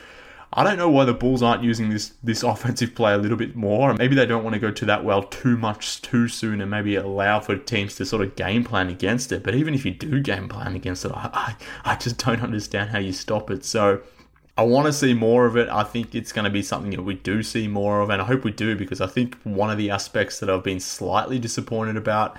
I 0.53 0.63
don't 0.65 0.77
know 0.77 0.89
why 0.89 1.05
the 1.05 1.13
Bulls 1.13 1.41
aren't 1.41 1.63
using 1.63 1.89
this 1.89 2.13
this 2.23 2.43
offensive 2.51 2.93
play 2.95 3.13
a 3.13 3.17
little 3.17 3.37
bit 3.37 3.55
more. 3.55 3.93
Maybe 3.93 4.15
they 4.15 4.25
don't 4.25 4.43
want 4.43 4.53
to 4.53 4.59
go 4.59 4.71
to 4.71 4.85
that 4.85 5.03
well 5.03 5.23
too 5.23 5.57
much 5.57 6.01
too 6.01 6.27
soon 6.27 6.61
and 6.61 6.69
maybe 6.69 6.95
allow 6.95 7.39
for 7.39 7.57
teams 7.57 7.95
to 7.95 8.05
sort 8.05 8.21
of 8.21 8.35
game 8.35 8.63
plan 8.63 8.89
against 8.89 9.31
it. 9.31 9.43
But 9.43 9.55
even 9.55 9.73
if 9.73 9.85
you 9.85 9.91
do 9.91 10.19
game 10.19 10.49
plan 10.49 10.75
against 10.75 11.05
it, 11.05 11.11
I, 11.13 11.55
I, 11.85 11.93
I 11.93 11.95
just 11.95 12.17
don't 12.17 12.41
understand 12.41 12.89
how 12.89 12.99
you 12.99 13.13
stop 13.13 13.49
it. 13.49 13.63
So 13.63 14.01
I 14.57 14.63
want 14.63 14.87
to 14.87 14.93
see 14.93 15.13
more 15.13 15.45
of 15.45 15.55
it. 15.55 15.69
I 15.69 15.83
think 15.83 16.13
it's 16.13 16.31
going 16.31 16.43
to 16.45 16.51
be 16.51 16.61
something 16.61 16.91
that 16.91 17.03
we 17.03 17.15
do 17.15 17.41
see 17.41 17.67
more 17.67 18.01
of, 18.01 18.09
and 18.09 18.21
I 18.21 18.25
hope 18.25 18.43
we 18.43 18.51
do 18.51 18.75
because 18.75 18.99
I 18.99 19.07
think 19.07 19.37
one 19.43 19.71
of 19.71 19.77
the 19.77 19.89
aspects 19.89 20.39
that 20.39 20.49
I've 20.49 20.63
been 20.63 20.81
slightly 20.81 21.39
disappointed 21.39 21.95
about 21.95 22.37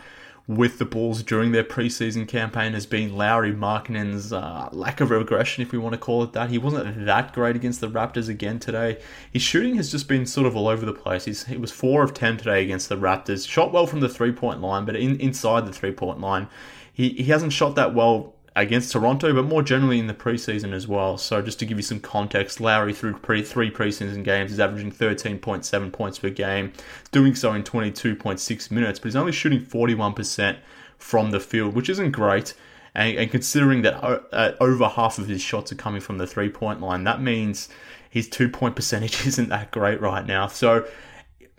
with 0.49 0.79
the 0.79 0.85
Bulls 0.85 1.23
during 1.23 1.53
their 1.53 1.65
preseason 1.65 2.27
campaign 2.27 2.73
has 2.73 2.85
been 2.85 3.17
Lauri 3.17 3.53
Markkanen's 3.53 4.33
uh, 4.33 4.69
lack 4.73 5.01
of 5.01 5.11
regression, 5.11 5.63
if 5.63 5.73
we 5.73 5.79
want 5.79 5.93
to 5.93 5.99
call 5.99 6.23
it 6.25 6.33
that. 6.33 6.51
He 6.51 6.59
wasn't 6.59 7.07
that 7.07 7.33
great 7.33 7.55
against 7.55 7.81
the 7.81 7.89
Raptors 7.89 8.29
again 8.29 8.59
today. 8.59 8.99
His 9.33 9.43
shooting 9.43 9.77
has 9.77 9.91
just 9.91 10.09
been 10.09 10.27
sort 10.27 10.47
of 10.47 10.57
all 10.57 10.69
over 10.69 10.85
the 10.85 10.93
place. 10.93 11.25
He's, 11.27 11.45
he 11.45 11.57
was 11.57 11.71
4 11.71 12.03
of 12.03 12.15
10 12.15 12.39
today 12.39 12.63
against 12.63 12.89
the 12.89 12.97
Raptors. 12.97 13.49
Shot 13.49 13.73
well 13.73 13.87
from 13.87 14.01
the 14.01 14.09
three 14.09 14.33
point 14.33 14.61
line, 14.61 14.85
but 14.85 14.97
in, 14.97 15.19
inside 15.21 15.67
the 15.67 15.73
three 15.73 15.93
point 15.93 16.21
line, 16.21 16.49
he, 16.93 17.11
he 17.11 17.25
hasn't 17.25 17.53
shot 17.53 17.75
that 17.77 17.95
well 17.95 18.32
against 18.55 18.93
Toronto, 18.93 19.33
but 19.33 19.45
more 19.45 19.63
generally 19.63 19.99
in 19.99 20.07
the 20.07 20.15
preseason 20.15 20.73
as 20.73 20.87
well. 20.87 21.17
So 21.17 21.41
just 21.41 21.59
to 21.61 21.67
give 21.67 21.79
you 21.79 21.83
some 21.83 22.01
context, 22.01 22.61
Lauri 22.61 22.93
through 22.93 23.15
pre- 23.15 23.43
three 23.43 23.71
preseason 23.71 24.25
games 24.25 24.53
is 24.53 24.61
averaging 24.61 24.93
13.7 24.93 25.93
points 25.93 26.19
per 26.19 26.31
game, 26.31 26.73
doing 27.11 27.35
so 27.35 27.53
in 27.55 27.63
22.6 27.63 28.71
minutes, 28.71 28.99
but 28.99 29.07
he's 29.07 29.17
only 29.17 29.33
shooting 29.33 29.61
41% 29.61 30.59
from 30.99 31.31
the 31.31 31.41
field, 31.41 31.75
which 31.75 31.89
isn't 31.89 32.13
great. 32.13 32.55
And, 32.95 33.17
and 33.17 33.31
considering 33.31 33.83
that 33.83 33.95
uh, 34.05 34.53
over 34.61 34.87
half 34.87 35.19
of 35.19 35.29
his 35.29 35.41
shots 35.41 35.73
are 35.73 35.77
coming 35.77 36.03
from 36.03 36.19
the 36.19 36.27
three 36.27 36.51
point 36.51 36.81
line, 36.81 37.05
that 37.05 37.23
means 37.23 37.71
his 38.09 38.29
two 38.29 38.51
point 38.51 38.77
percentage 38.77 39.27
isn't 39.27 39.49
that 39.49 39.71
great 39.71 40.01
right 40.01 40.27
now. 40.27 40.47
So 40.47 40.87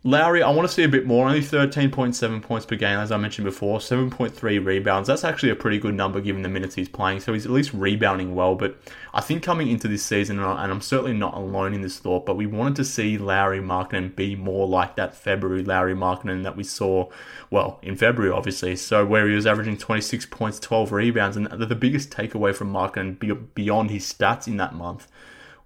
Lauri, 0.05 0.43
I 0.43 0.49
want 0.49 0.67
to 0.67 0.73
see 0.73 0.83
a 0.83 0.89
bit 0.89 1.05
more. 1.05 1.29
Only 1.29 1.39
13.7 1.39 2.41
points 2.41 2.65
per 2.65 2.75
game, 2.75 2.99
as 2.99 3.09
I 3.09 3.15
mentioned 3.15 3.45
before. 3.45 3.79
7.3 3.79 4.65
rebounds. 4.65 5.07
That's 5.07 5.23
actually 5.23 5.51
a 5.51 5.55
pretty 5.55 5.77
good 5.77 5.95
number 5.95 6.19
given 6.19 6.41
the 6.41 6.49
minutes 6.49 6.75
he's 6.75 6.89
playing. 6.89 7.21
So 7.21 7.31
he's 7.31 7.45
at 7.45 7.53
least 7.53 7.73
rebounding 7.73 8.35
well. 8.35 8.55
But 8.55 8.77
I 9.13 9.21
think 9.21 9.43
coming 9.43 9.69
into 9.69 9.87
this 9.87 10.03
season, 10.03 10.39
and 10.39 10.71
I'm 10.71 10.81
certainly 10.81 11.13
not 11.13 11.35
alone 11.35 11.73
in 11.73 11.83
this 11.83 11.99
thought, 11.99 12.25
but 12.25 12.35
we 12.35 12.45
wanted 12.45 12.75
to 12.75 12.83
see 12.83 13.17
Lauri 13.17 13.61
Markkanen 13.61 14.13
be 14.13 14.35
more 14.35 14.67
like 14.67 14.97
that 14.97 15.15
February 15.15 15.63
Lauri 15.63 15.95
Markkanen 15.95 16.43
that 16.43 16.57
we 16.57 16.65
saw, 16.65 17.09
well, 17.49 17.79
in 17.81 17.95
February, 17.95 18.33
obviously. 18.33 18.75
So 18.75 19.05
where 19.05 19.25
he 19.29 19.35
was 19.35 19.47
averaging 19.47 19.77
26 19.77 20.25
points, 20.25 20.59
12 20.59 20.91
rebounds. 20.91 21.37
And 21.37 21.45
the 21.47 21.75
biggest 21.75 22.09
takeaway 22.09 22.53
from 22.53 22.73
Markkanen 22.73 23.53
beyond 23.55 23.89
his 23.89 24.03
stats 24.11 24.47
in 24.47 24.57
that 24.57 24.75
month 24.75 25.07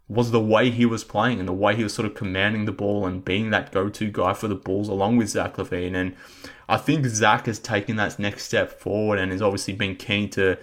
was 0.09 0.31
the 0.31 0.39
way 0.39 0.69
he 0.69 0.85
was 0.85 1.03
playing 1.03 1.39
and 1.39 1.47
the 1.47 1.53
way 1.53 1.75
he 1.75 1.83
was 1.83 1.93
sort 1.93 2.05
of 2.05 2.15
commanding 2.15 2.65
the 2.65 2.71
ball 2.71 3.05
and 3.05 3.25
being 3.25 3.49
that 3.49 3.71
go-to 3.71 4.09
guy 4.09 4.33
for 4.33 4.47
the 4.47 4.55
Bulls 4.55 4.87
along 4.87 5.17
with 5.17 5.29
Zach 5.29 5.57
LaVine. 5.57 5.95
And 5.95 6.15
I 6.69 6.77
think 6.77 7.05
Zach 7.05 7.45
has 7.45 7.59
taken 7.59 7.97
that 7.97 8.17
next 8.17 8.45
step 8.45 8.71
forward 8.71 9.19
and 9.19 9.31
has 9.31 9.41
obviously 9.41 9.73
been 9.73 9.95
keen 9.95 10.29
to 10.31 10.57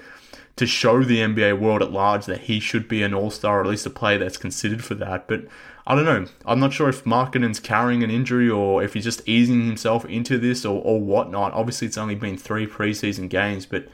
to 0.56 0.66
show 0.66 1.02
the 1.02 1.18
NBA 1.18 1.58
world 1.58 1.82
at 1.82 1.90
large 1.90 2.26
that 2.26 2.42
he 2.42 2.60
should 2.60 2.86
be 2.86 3.02
an 3.02 3.12
all-star 3.12 3.58
or 3.58 3.62
at 3.62 3.66
least 3.66 3.86
a 3.86 3.90
player 3.90 4.18
that's 4.18 4.36
considered 4.36 4.84
for 4.84 4.94
that. 4.94 5.26
But 5.26 5.46
I 5.84 5.96
don't 5.96 6.04
know. 6.04 6.26
I'm 6.46 6.60
not 6.60 6.72
sure 6.72 6.88
if 6.88 7.04
Markkanen's 7.04 7.58
carrying 7.58 8.04
an 8.04 8.10
injury 8.10 8.48
or 8.48 8.80
if 8.82 8.94
he's 8.94 9.04
just 9.04 9.28
easing 9.28 9.66
himself 9.66 10.04
into 10.04 10.38
this 10.38 10.64
or, 10.64 10.80
or 10.80 11.00
whatnot. 11.00 11.52
Obviously, 11.54 11.88
it's 11.88 11.98
only 11.98 12.14
been 12.14 12.38
three 12.38 12.68
preseason 12.68 13.28
games, 13.28 13.66
but 13.66 13.88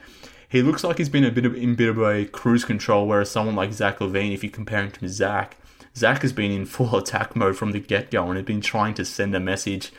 he 0.51 0.61
looks 0.61 0.83
like 0.83 0.97
he's 0.97 1.07
been 1.07 1.23
a 1.23 1.31
bit 1.31 1.45
of 1.45 1.55
in 1.55 1.75
bit 1.75 1.87
of 1.87 1.97
a 1.97 2.25
cruise 2.25 2.65
control, 2.65 3.07
whereas 3.07 3.31
someone 3.31 3.55
like 3.55 3.71
Zach 3.71 3.99
LaVine, 3.99 4.33
if 4.33 4.43
you 4.43 4.49
compare 4.49 4.83
him 4.83 4.91
to 4.91 5.07
Zach, 5.07 5.55
Zach 5.95 6.21
has 6.23 6.33
been 6.33 6.51
in 6.51 6.65
full 6.65 6.93
attack 6.97 7.37
mode 7.37 7.55
from 7.55 7.71
the 7.71 7.79
get 7.79 8.11
go 8.11 8.27
and 8.27 8.35
has 8.35 8.45
been 8.45 8.59
trying 8.59 8.93
to 8.95 9.05
send 9.05 9.33
a 9.33 9.39
message 9.39 9.93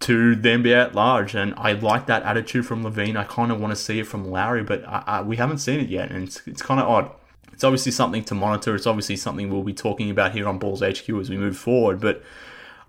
to 0.00 0.34
the 0.34 0.48
NBA 0.48 0.86
at 0.86 0.94
large. 0.96 1.36
And 1.36 1.54
I 1.56 1.74
like 1.74 2.06
that 2.06 2.24
attitude 2.24 2.66
from 2.66 2.82
LaVine. 2.82 3.16
I 3.16 3.22
kind 3.22 3.52
of 3.52 3.60
want 3.60 3.70
to 3.70 3.76
see 3.76 4.00
it 4.00 4.08
from 4.08 4.28
Lauri, 4.28 4.64
but 4.64 4.84
I, 4.84 5.04
I, 5.06 5.22
we 5.22 5.36
haven't 5.36 5.58
seen 5.58 5.78
it 5.78 5.88
yet, 5.88 6.10
and 6.10 6.24
it's, 6.24 6.44
it's 6.44 6.60
kind 6.60 6.80
of 6.80 6.88
odd. 6.88 7.10
It's 7.52 7.62
obviously 7.62 7.92
something 7.92 8.24
to 8.24 8.34
monitor. 8.34 8.74
It's 8.74 8.88
obviously 8.88 9.14
something 9.14 9.48
we'll 9.48 9.62
be 9.62 9.72
talking 9.72 10.10
about 10.10 10.32
here 10.32 10.48
on 10.48 10.58
Bulls 10.58 10.80
HQ 10.80 11.08
as 11.08 11.30
we 11.30 11.36
move 11.36 11.56
forward. 11.56 12.00
But 12.00 12.20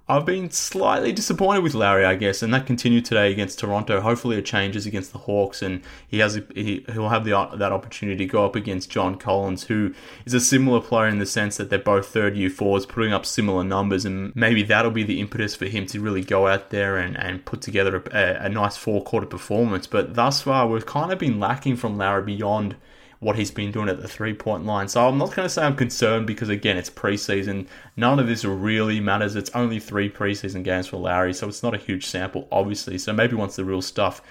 I've 0.08 0.26
been 0.26 0.52
slightly 0.52 1.12
disappointed 1.12 1.64
with 1.64 1.74
Lauri, 1.74 2.06
I 2.06 2.14
guess, 2.14 2.44
and 2.44 2.54
that 2.54 2.68
continued 2.68 3.06
today 3.06 3.32
against 3.32 3.58
Toronto. 3.58 4.02
Hopefully, 4.02 4.38
it 4.38 4.46
changes 4.46 4.86
against 4.86 5.12
the 5.12 5.18
Hawks, 5.18 5.64
and 5.64 5.82
he 6.08 6.20
has 6.20 6.40
he, 6.54 6.86
will 6.96 7.10
have 7.10 7.26
the 7.26 7.32
that 7.56 7.72
opportunity 7.72 8.18
to 8.28 8.32
go 8.32 8.46
up 8.46 8.56
against 8.56 8.92
John 8.92 9.18
Collins, 9.18 9.64
who 9.64 9.96
is 10.26 10.36
a 10.36 10.40
similar 10.40 10.80
player 10.80 11.08
in 11.08 11.18
the 11.18 11.26
sense 11.26 11.58
that 11.58 11.72
they're 11.72 11.80
both 11.80 12.06
third 12.06 12.38
year 12.38 12.52
forwards, 12.52 12.86
putting 12.86 13.14
up 13.14 13.26
similar 13.26 13.64
numbers, 13.64 14.06
and 14.06 14.36
maybe 14.36 14.62
that'll 14.62 14.92
be 14.92 15.02
the 15.02 15.20
impetus 15.20 15.56
for 15.56 15.66
him 15.66 15.88
to 15.88 16.00
really 16.00 16.24
go 16.24 16.46
out 16.46 16.70
there 16.70 16.98
and, 16.98 17.18
and 17.18 17.44
put 17.46 17.62
together 17.62 18.04
a, 18.12 18.46
a 18.46 18.50
nice 18.50 18.78
four 18.78 19.04
quarter 19.04 19.26
performance. 19.26 19.88
But 19.88 20.14
thus 20.14 20.44
far, 20.44 20.68
we've 20.68 20.86
kind 20.86 21.12
of 21.12 21.18
been 21.18 21.40
lacking 21.40 21.78
from 21.78 21.98
Lauri 21.98 22.22
beyond 22.22 22.76
what 23.20 23.38
he's 23.38 23.52
been 23.52 23.72
doing 23.72 23.90
at 23.90 24.02
the 24.02 24.08
three 24.08 24.34
point 24.34 24.66
line. 24.66 24.88
So 24.88 25.08
I'm 25.08 25.18
not 25.18 25.36
going 25.36 25.46
to 25.46 25.50
say 25.50 25.64
I'm 25.64 25.76
concerned 25.76 26.28
because, 26.28 26.50
again, 26.50 26.78
it's 26.78 26.90
preseason. 26.90 27.68
None 27.96 28.20
of 28.20 28.28
this 28.28 28.46
really 28.46 29.00
matters. 29.00 29.36
It's 29.36 29.50
only 29.52 29.80
three 29.80 30.10
preseason 30.10 30.64
games 30.64 30.88
for 30.88 30.98
Larry, 30.98 31.34
so 31.34 31.48
it's 31.48 31.64
not 31.64 31.74
a 31.74 31.78
huge 31.78 32.06
sample, 32.06 32.48
obviously. 32.52 32.98
So 32.98 33.14
maybe 33.14 33.36
once 33.36 33.56
the 33.56 33.66
real 33.66 33.82
stuff 33.82 34.22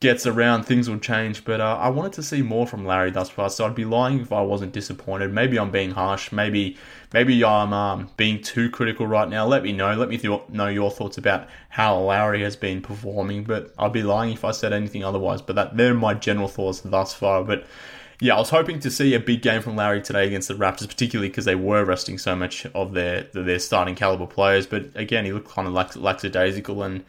gets 0.00 0.26
around, 0.26 0.62
things 0.62 0.88
will 0.88 0.98
change. 0.98 1.44
But 1.44 1.60
uh, 1.60 1.76
I 1.78 1.90
wanted 1.90 2.14
to 2.14 2.22
see 2.22 2.40
more 2.40 2.66
from 2.66 2.86
Larry 2.86 3.10
thus 3.10 3.28
far, 3.28 3.50
so 3.50 3.66
I'd 3.66 3.74
be 3.74 3.84
lying 3.84 4.20
if 4.20 4.32
I 4.32 4.40
wasn't 4.40 4.72
disappointed. 4.72 5.32
Maybe 5.32 5.58
I'm 5.58 5.70
being 5.70 5.90
harsh. 5.90 6.32
Maybe 6.32 6.76
maybe 7.12 7.44
I'm 7.44 7.72
um, 7.72 8.10
being 8.16 8.42
too 8.42 8.70
critical 8.70 9.06
right 9.06 9.28
now. 9.28 9.46
Let 9.46 9.62
me 9.62 9.72
know. 9.72 9.94
Let 9.94 10.08
me 10.08 10.16
th- 10.16 10.48
know 10.48 10.68
your 10.68 10.90
thoughts 10.90 11.18
about 11.18 11.48
how 11.68 11.98
Lauri 11.98 12.42
has 12.42 12.56
been 12.56 12.80
performing. 12.80 13.44
But 13.44 13.74
I'd 13.78 13.92
be 13.92 14.02
lying 14.02 14.32
if 14.32 14.44
I 14.44 14.52
said 14.52 14.72
anything 14.72 15.04
otherwise. 15.04 15.42
But 15.42 15.56
that 15.56 15.76
they're 15.76 15.94
my 15.94 16.14
general 16.14 16.48
thoughts 16.48 16.80
thus 16.80 17.12
far. 17.12 17.44
But 17.44 17.66
yeah, 18.20 18.36
I 18.36 18.38
was 18.38 18.50
hoping 18.50 18.80
to 18.80 18.90
see 18.90 19.14
a 19.14 19.20
big 19.20 19.40
game 19.40 19.62
from 19.62 19.76
Lauri 19.76 20.02
today 20.02 20.26
against 20.26 20.48
the 20.48 20.54
Raptors, 20.54 20.86
particularly 20.88 21.28
because 21.28 21.46
they 21.46 21.54
were 21.54 21.84
resting 21.84 22.18
so 22.18 22.36
much 22.36 22.66
of 22.66 22.92
their 22.92 23.22
their 23.32 23.58
starting 23.58 23.94
caliber 23.94 24.26
players. 24.26 24.66
But 24.66 24.90
again, 24.94 25.24
he 25.24 25.32
looked 25.32 25.48
kind 25.48 25.66
of 25.66 25.72
lax, 25.72 25.96
lackadaisical, 25.96 26.82
and 26.82 27.02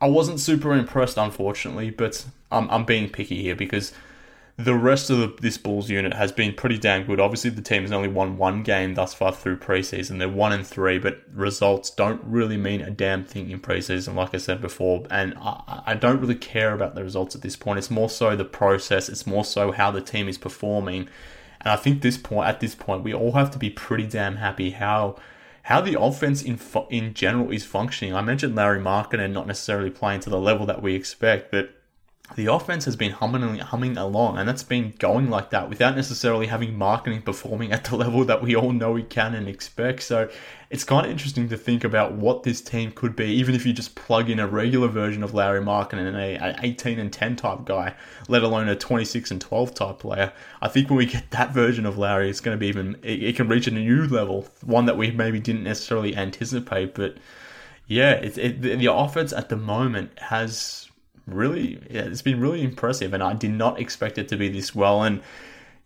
I 0.00 0.08
wasn't 0.08 0.40
super 0.40 0.74
impressed, 0.74 1.16
unfortunately. 1.16 1.90
But 1.90 2.26
I'm 2.50 2.68
I'm 2.70 2.84
being 2.84 3.08
picky 3.08 3.40
here 3.40 3.54
because 3.54 3.92
the 4.58 4.74
rest 4.74 5.08
of 5.08 5.18
the, 5.18 5.32
this 5.40 5.56
Bulls 5.56 5.88
unit 5.88 6.12
has 6.14 6.32
been 6.32 6.52
pretty 6.52 6.78
damn 6.78 7.04
good. 7.04 7.20
Obviously, 7.20 7.48
the 7.50 7.62
team 7.62 7.82
has 7.82 7.92
only 7.92 8.08
won 8.08 8.36
one 8.36 8.64
game 8.64 8.94
thus 8.94 9.14
far 9.14 9.30
through 9.30 9.58
preseason. 9.58 10.18
They're 10.18 10.28
one 10.28 10.50
and 10.50 10.66
three, 10.66 10.98
but 10.98 11.22
results 11.32 11.90
don't 11.90 12.20
really 12.24 12.56
mean 12.56 12.80
a 12.80 12.90
damn 12.90 13.24
thing 13.24 13.50
in 13.50 13.60
preseason, 13.60 14.16
like 14.16 14.34
I 14.34 14.38
said 14.38 14.60
before. 14.60 15.06
And 15.12 15.34
I, 15.40 15.82
I 15.86 15.94
don't 15.94 16.20
really 16.20 16.34
care 16.34 16.72
about 16.72 16.96
the 16.96 17.04
results 17.04 17.36
at 17.36 17.42
this 17.42 17.54
point. 17.54 17.78
It's 17.78 17.90
more 17.90 18.10
so 18.10 18.34
the 18.34 18.44
process. 18.44 19.08
It's 19.08 19.28
more 19.28 19.44
so 19.44 19.70
how 19.70 19.92
the 19.92 20.00
team 20.00 20.28
is 20.28 20.38
performing. 20.38 21.08
And 21.60 21.72
I 21.72 21.76
think 21.76 22.02
this 22.02 22.18
point, 22.18 22.48
at 22.48 22.58
this 22.58 22.74
point, 22.74 23.04
we 23.04 23.14
all 23.14 23.32
have 23.32 23.52
to 23.52 23.58
be 23.58 23.70
pretty 23.70 24.08
damn 24.08 24.36
happy 24.36 24.70
how 24.70 25.16
how 25.62 25.82
the 25.82 26.00
offense 26.00 26.42
in 26.42 26.58
in 26.90 27.14
general 27.14 27.52
is 27.52 27.64
functioning. 27.64 28.12
I 28.12 28.22
mentioned 28.22 28.56
Lauri 28.56 28.78
and 28.78 29.34
not 29.34 29.46
necessarily 29.46 29.90
playing 29.90 30.20
to 30.20 30.30
the 30.30 30.40
level 30.40 30.66
that 30.66 30.82
we 30.82 30.94
expect, 30.94 31.52
but 31.52 31.77
the 32.36 32.46
offense 32.46 32.84
has 32.84 32.94
been 32.94 33.12
humming, 33.12 33.58
humming 33.58 33.96
along, 33.96 34.38
and 34.38 34.48
that's 34.48 34.62
been 34.62 34.92
going 34.98 35.30
like 35.30 35.50
that 35.50 35.68
without 35.68 35.96
necessarily 35.96 36.46
having 36.46 36.74
Markkanen 36.74 37.24
performing 37.24 37.72
at 37.72 37.84
the 37.84 37.96
level 38.04 38.24
that 38.24 38.42
we 38.42 38.54
all 38.54 38.72
know 38.72 38.92
we 38.92 39.02
can 39.02 39.34
and 39.34 39.48
expect. 39.48 40.02
So 40.02 40.28
it's 40.68 40.84
kind 40.84 41.06
of 41.06 41.10
interesting 41.10 41.48
to 41.48 41.56
think 41.56 41.84
about 41.84 42.12
what 42.12 42.42
this 42.42 42.60
team 42.60 42.92
could 42.92 43.16
be, 43.16 43.26
even 43.26 43.54
if 43.54 43.64
you 43.64 43.72
just 43.72 43.94
plug 43.94 44.28
in 44.28 44.38
a 44.38 44.46
regular 44.46 44.88
version 44.88 45.22
of 45.22 45.32
Larry 45.32 45.60
Markkanen 45.60 46.06
and 46.06 46.16
an 46.16 46.56
18 46.62 46.98
and 46.98 47.10
10 47.10 47.36
type 47.36 47.64
guy, 47.64 47.94
let 48.28 48.42
alone 48.42 48.68
a 48.68 48.76
26 48.76 49.30
and 49.30 49.40
12 49.40 49.74
type 49.74 49.98
player. 49.98 50.32
I 50.60 50.68
think 50.68 50.90
when 50.90 50.98
we 50.98 51.06
get 51.06 51.30
that 51.30 51.52
version 51.52 51.86
of 51.86 51.96
Larry, 51.96 52.28
it's 52.28 52.40
going 52.40 52.54
to 52.54 52.60
be 52.60 52.68
even, 52.68 52.96
it, 53.02 53.22
it 53.22 53.36
can 53.36 53.48
reach 53.48 53.66
a 53.66 53.70
new 53.70 54.06
level, 54.06 54.46
one 54.62 54.84
that 54.84 54.98
we 54.98 55.10
maybe 55.10 55.40
didn't 55.40 55.64
necessarily 55.64 56.14
anticipate. 56.14 56.94
But 56.94 57.16
yeah, 57.86 58.12
it, 58.12 58.36
it, 58.36 58.60
the 58.60 58.92
offense 58.92 59.32
at 59.32 59.48
the 59.48 59.56
moment 59.56 60.18
has 60.18 60.87
really, 61.32 61.80
yeah, 61.90 62.02
it's 62.02 62.22
been 62.22 62.40
really 62.40 62.62
impressive, 62.62 63.12
and 63.14 63.22
I 63.22 63.34
did 63.34 63.52
not 63.52 63.80
expect 63.80 64.18
it 64.18 64.28
to 64.28 64.36
be 64.36 64.48
this 64.48 64.74
well. 64.74 65.02
And 65.02 65.22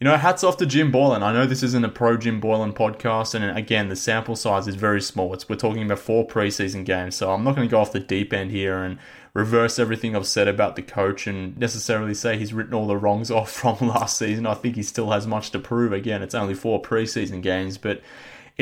you 0.03 0.09
know, 0.09 0.17
hats 0.17 0.43
off 0.43 0.57
to 0.57 0.67
Jim 0.67 0.91
Boylen. 0.91 1.23
I 1.23 1.33
know 1.33 1.47
this 1.47 1.63
isn't 1.63 1.85
a 1.85 1.89
pro 1.89 2.17
Jim 2.17 2.41
Boylen 2.41 2.75
podcast, 2.75 3.37
and 3.37 3.57
again, 3.57 3.89
the 3.89 3.95
sample 3.95 4.35
size 4.35 4.67
is 4.67 4.75
very 4.75 5.01
small. 5.01 5.33
It's 5.33 5.49
we're 5.49 5.55
talking 5.55 5.85
about 5.85 6.01
four 6.01 6.27
preseason 6.27 6.85
games, 6.85 7.15
so 7.15 7.33
I'm 7.33 7.45
not 7.45 7.55
going 7.55 7.69
to 7.69 7.71
go 7.71 7.81
off 7.81 7.93
the 7.93 8.01
deep 8.01 8.33
end 8.33 8.51
here 8.51 8.83
and 8.83 8.99
reverse 9.33 9.79
everything 9.79 10.17
I've 10.17 10.27
said 10.27 10.49
about 10.49 10.75
the 10.75 10.83
coach 10.83 11.29
and 11.29 11.57
necessarily 11.57 12.15
say 12.15 12.37
he's 12.37 12.53
written 12.53 12.75
all 12.75 12.89
the 12.89 12.97
wrongs 12.97 13.31
off 13.31 13.53
from 13.53 13.77
last 13.81 14.19
season. 14.19 14.45
I 14.45 14.55
think 14.55 14.75
he 14.75 14.83
still 14.83 15.13
has 15.13 15.27
much 15.29 15.53
to 15.53 15.61
prove. 15.61 15.93
Again, 15.93 16.21
it's 16.21 16.35
only 16.35 16.55
four 16.55 16.83
preseason 16.83 17.41
games, 17.41 17.79
but 17.79 18.03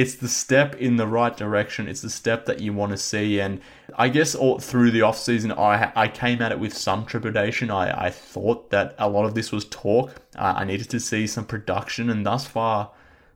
it's 0.00 0.14
the 0.14 0.28
step 0.28 0.74
in 0.76 0.96
the 0.96 1.06
right 1.06 1.36
direction. 1.36 1.86
It's 1.86 2.00
the 2.00 2.08
step 2.08 2.46
that 2.46 2.58
you 2.58 2.72
want 2.72 2.92
to 2.92 2.96
see. 2.96 3.38
And 3.38 3.60
I 3.96 4.08
guess 4.08 4.34
all 4.34 4.58
through 4.58 4.92
the 4.92 5.00
offseason, 5.00 5.54
I, 5.58 5.92
I 5.94 6.08
came 6.08 6.40
at 6.40 6.52
it 6.52 6.58
with 6.58 6.74
some 6.74 7.04
trepidation. 7.04 7.70
I, 7.70 8.06
I 8.06 8.08
thought 8.08 8.70
that 8.70 8.94
a 8.98 9.10
lot 9.10 9.26
of 9.26 9.34
this 9.34 9.52
was 9.52 9.66
talk. 9.66 10.14
Uh, 10.36 10.54
I 10.56 10.64
needed 10.64 10.88
to 10.88 11.00
see 11.00 11.26
some 11.26 11.44
production. 11.44 12.08
And 12.08 12.24
thus 12.24 12.46
far, 12.46 12.92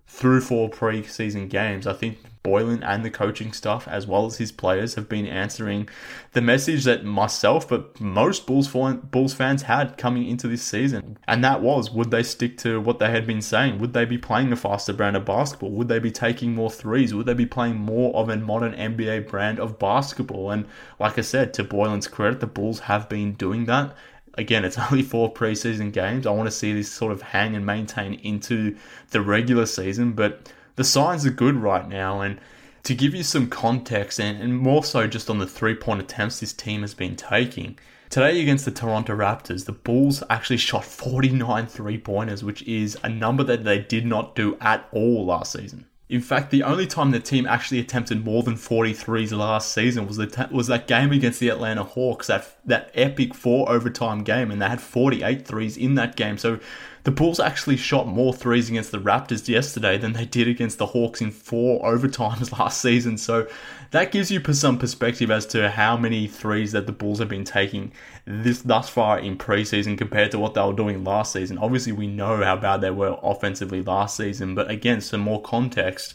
through 0.07 0.41
four 0.41 0.71
preseason 0.71 1.51
games, 1.51 1.87
I 1.87 1.93
think 1.93 2.17
Boylen 2.45 2.85
and 2.85 3.03
the 3.03 3.11
coaching 3.11 3.55
staff, 3.55 3.89
as 3.89 4.07
well 4.07 4.27
as 4.27 4.37
his 4.37 4.53
players, 4.53 4.97
have 4.97 5.09
been 5.09 5.27
answering 5.27 5.89
the 6.33 6.43
message 6.43 6.85
that 6.85 7.03
myself, 7.03 7.67
but 7.67 7.99
most 7.99 8.47
Bulls, 8.47 8.69
Bulls 8.69 9.33
fans 9.33 9.63
had 9.63 9.97
coming 9.97 10.29
into 10.29 10.47
this 10.47 10.63
season. 10.63 11.17
And 11.27 11.43
that 11.43 11.63
was 11.63 11.91
would 11.91 12.11
they 12.11 12.23
stick 12.23 12.59
to 12.59 12.83
what 12.83 12.99
they 12.99 13.11
had 13.11 13.27
been 13.27 13.41
saying? 13.41 13.79
Would 13.79 13.95
they 13.95 14.05
be 14.05 14.19
playing 14.19 14.53
a 14.53 14.57
faster 14.57 14.93
brand 14.93 15.17
of 15.17 15.25
basketball? 15.25 15.71
Would 15.71 15.89
they 15.89 15.99
be 15.99 16.11
taking 16.11 16.55
more 16.55 16.71
threes? 16.71 17.15
Would 17.15 17.25
they 17.25 17.33
be 17.33 17.47
playing 17.47 17.77
more 17.77 18.15
of 18.15 18.29
a 18.29 18.37
modern 18.37 18.75
NBA 18.75 19.27
brand 19.27 19.59
of 19.59 19.79
basketball? 19.79 20.51
And 20.51 20.67
like 21.01 21.19
I 21.19 21.23
said, 21.23 21.55
to 21.55 21.65
Boylen's 21.65 22.09
credit, 22.09 22.41
the 22.41 22.47
Bulls 22.47 22.81
have 22.81 23.09
been 23.09 23.33
doing 23.33 23.65
that 23.67 23.97
again, 24.37 24.65
it's 24.65 24.79
only 24.91 25.03
four 25.03 25.33
preseason 25.33 25.93
games. 25.93 26.27
I 26.27 26.31
want 26.31 26.47
to 26.47 26.51
see 26.51 26.73
this 26.73 26.91
sort 26.91 27.13
of 27.13 27.23
hang 27.23 27.57
and 27.57 27.65
maintain 27.65 28.15
into 28.15 28.77
the 29.11 29.21
regular 29.21 29.65
season, 29.65 30.13
but 30.13 30.53
the 30.77 30.85
signs 30.85 31.25
are 31.27 31.31
good 31.31 31.57
right 31.57 31.89
now. 31.89 32.21
And 32.21 32.41
to 32.85 32.95
give 32.95 33.15
you 33.15 33.23
some 33.23 33.49
context, 33.49 34.19
and, 34.21 34.41
and 34.41 34.57
more 34.57 34.85
so 34.85 35.07
just 35.07 35.31
on 35.31 35.39
the 35.39 35.47
three 35.47 35.75
point 35.75 36.01
attempts 36.01 36.41
this 36.41 36.53
team 36.53 36.83
has 36.83 36.95
been 36.95 37.17
taking, 37.17 37.79
today 38.11 38.41
against 38.41 38.65
the 38.65 38.71
Toronto 38.71 39.15
Raptors, 39.17 39.65
the 39.65 39.73
Bulls 39.73 40.23
actually 40.29 40.59
shot 40.59 40.85
49 40.85 41.67
three 41.67 41.99
pointers, 41.99 42.45
which 42.45 42.63
is 42.63 42.97
a 43.03 43.09
number 43.09 43.45
that 43.45 43.65
they 43.65 43.79
did 43.79 44.07
not 44.07 44.35
do 44.35 44.57
at 44.61 44.89
all 44.93 45.27
last 45.27 45.53
season. 45.53 45.87
In 46.11 46.21
fact, 46.21 46.51
the 46.51 46.63
only 46.63 46.87
time 46.87 47.13
the 47.13 47.19
team 47.19 47.47
actually 47.47 47.81
attempted 47.81 48.25
more 48.25 48.43
than 48.43 48.55
43s 48.55 49.37
last 49.37 49.73
season 49.73 50.07
was 50.07 50.19
the 50.19 50.49
was 50.53 50.67
that 50.67 50.87
game 50.87 51.13
against 51.13 51.41
the 51.41 51.49
Atlanta 51.49 51.83
Hawks, 51.83 52.27
that 52.27 52.59
that 52.67 52.91
epic 52.95 53.35
four 53.35 53.71
overtime 53.71 54.23
game, 54.23 54.51
and 54.51 54.61
they 54.61 54.69
had 54.69 54.83
48 54.83 55.47
threes 55.47 55.79
in 55.79 55.95
that 55.95 56.15
game. 56.15 56.37
So 56.37 56.61
the 57.05 57.11
Bulls 57.11 57.39
actually 57.39 57.77
shot 57.77 58.09
more 58.09 58.33
threes 58.33 58.71
against 58.71 58.91
the 58.91 58.99
Raptors 58.99 59.47
yesterday 59.47 59.99
than 59.99 60.15
they 60.15 60.25
did 60.25 60.49
against 60.49 60.79
the 60.79 60.87
Hawks 60.87 61.21
in 61.21 61.31
four 61.31 61.83
overtimes 61.85 62.59
last 62.59 62.81
season. 62.81 63.19
So 63.19 63.47
that 63.91 64.11
gives 64.11 64.31
you 64.31 64.43
some 64.53 64.79
perspective 64.79 65.31
as 65.31 65.45
to 65.47 65.71
how 65.71 65.99
many 65.99 66.27
threes 66.27 66.73
that 66.73 66.87
the 66.87 66.93
Bulls 66.93 67.19
have 67.19 67.29
been 67.29 67.45
taking 67.45 67.93
this 68.25 68.63
thus 68.63 68.89
far 68.89 69.19
in 69.19 69.37
preseason 69.37 69.99
compared 69.99 70.31
to 70.31 70.39
what 70.39 70.55
they 70.55 70.63
were 70.63 70.73
doing 70.73 71.05
last 71.05 71.33
season. 71.33 71.59
Obviously, 71.59 71.93
we 71.93 72.07
know 72.07 72.43
how 72.43 72.57
bad 72.57 72.81
they 72.81 72.91
were 72.91 73.19
offensively 73.23 73.83
last 73.83 74.17
season, 74.17 74.55
but 74.55 74.71
again, 74.71 75.03
some 75.03 75.21
more 75.21 75.43
context. 75.43 76.15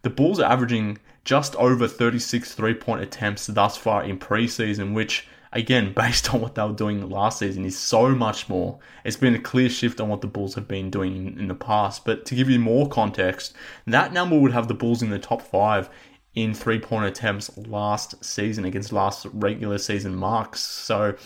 The 0.00 0.10
Bulls 0.10 0.40
are 0.40 0.50
averaging 0.50 0.98
just 1.24 1.54
over 1.56 1.86
36 1.86 2.54
three 2.54 2.74
point 2.74 3.02
attempts 3.02 3.46
thus 3.46 3.76
far 3.76 4.02
in 4.02 4.18
preseason, 4.18 4.94
which 4.94 5.26
again, 5.52 5.92
based 5.96 6.32
on 6.32 6.40
what 6.40 6.54
they 6.54 6.62
were 6.62 6.72
doing 6.72 7.08
last 7.08 7.38
season, 7.38 7.64
is 7.64 7.78
so 7.78 8.10
much 8.10 8.48
more. 8.48 8.78
It's 9.04 9.16
been 9.16 9.34
a 9.34 9.40
clear 9.40 9.68
shift 9.68 10.00
on 10.00 10.08
what 10.08 10.20
the 10.20 10.26
Bulls 10.26 10.54
have 10.54 10.68
been 10.68 10.90
doing 10.90 11.16
in, 11.16 11.38
in 11.38 11.48
the 11.48 11.54
past. 11.54 12.04
But 12.04 12.24
to 12.26 12.34
give 12.34 12.50
you 12.50 12.58
more 12.58 12.88
context, 12.88 13.54
that 13.86 14.12
number 14.12 14.38
would 14.38 14.52
have 14.52 14.68
the 14.68 14.74
Bulls 14.74 15.02
in 15.02 15.10
the 15.10 15.18
top 15.18 15.42
five 15.42 15.88
in 16.34 16.54
three 16.54 16.78
point 16.78 17.04
attempts 17.04 17.56
last 17.56 18.24
season 18.24 18.64
against 18.64 18.92
last 18.92 19.26
regular 19.32 19.78
season 19.78 20.14
marks. 20.14 20.60
So. 20.60 21.16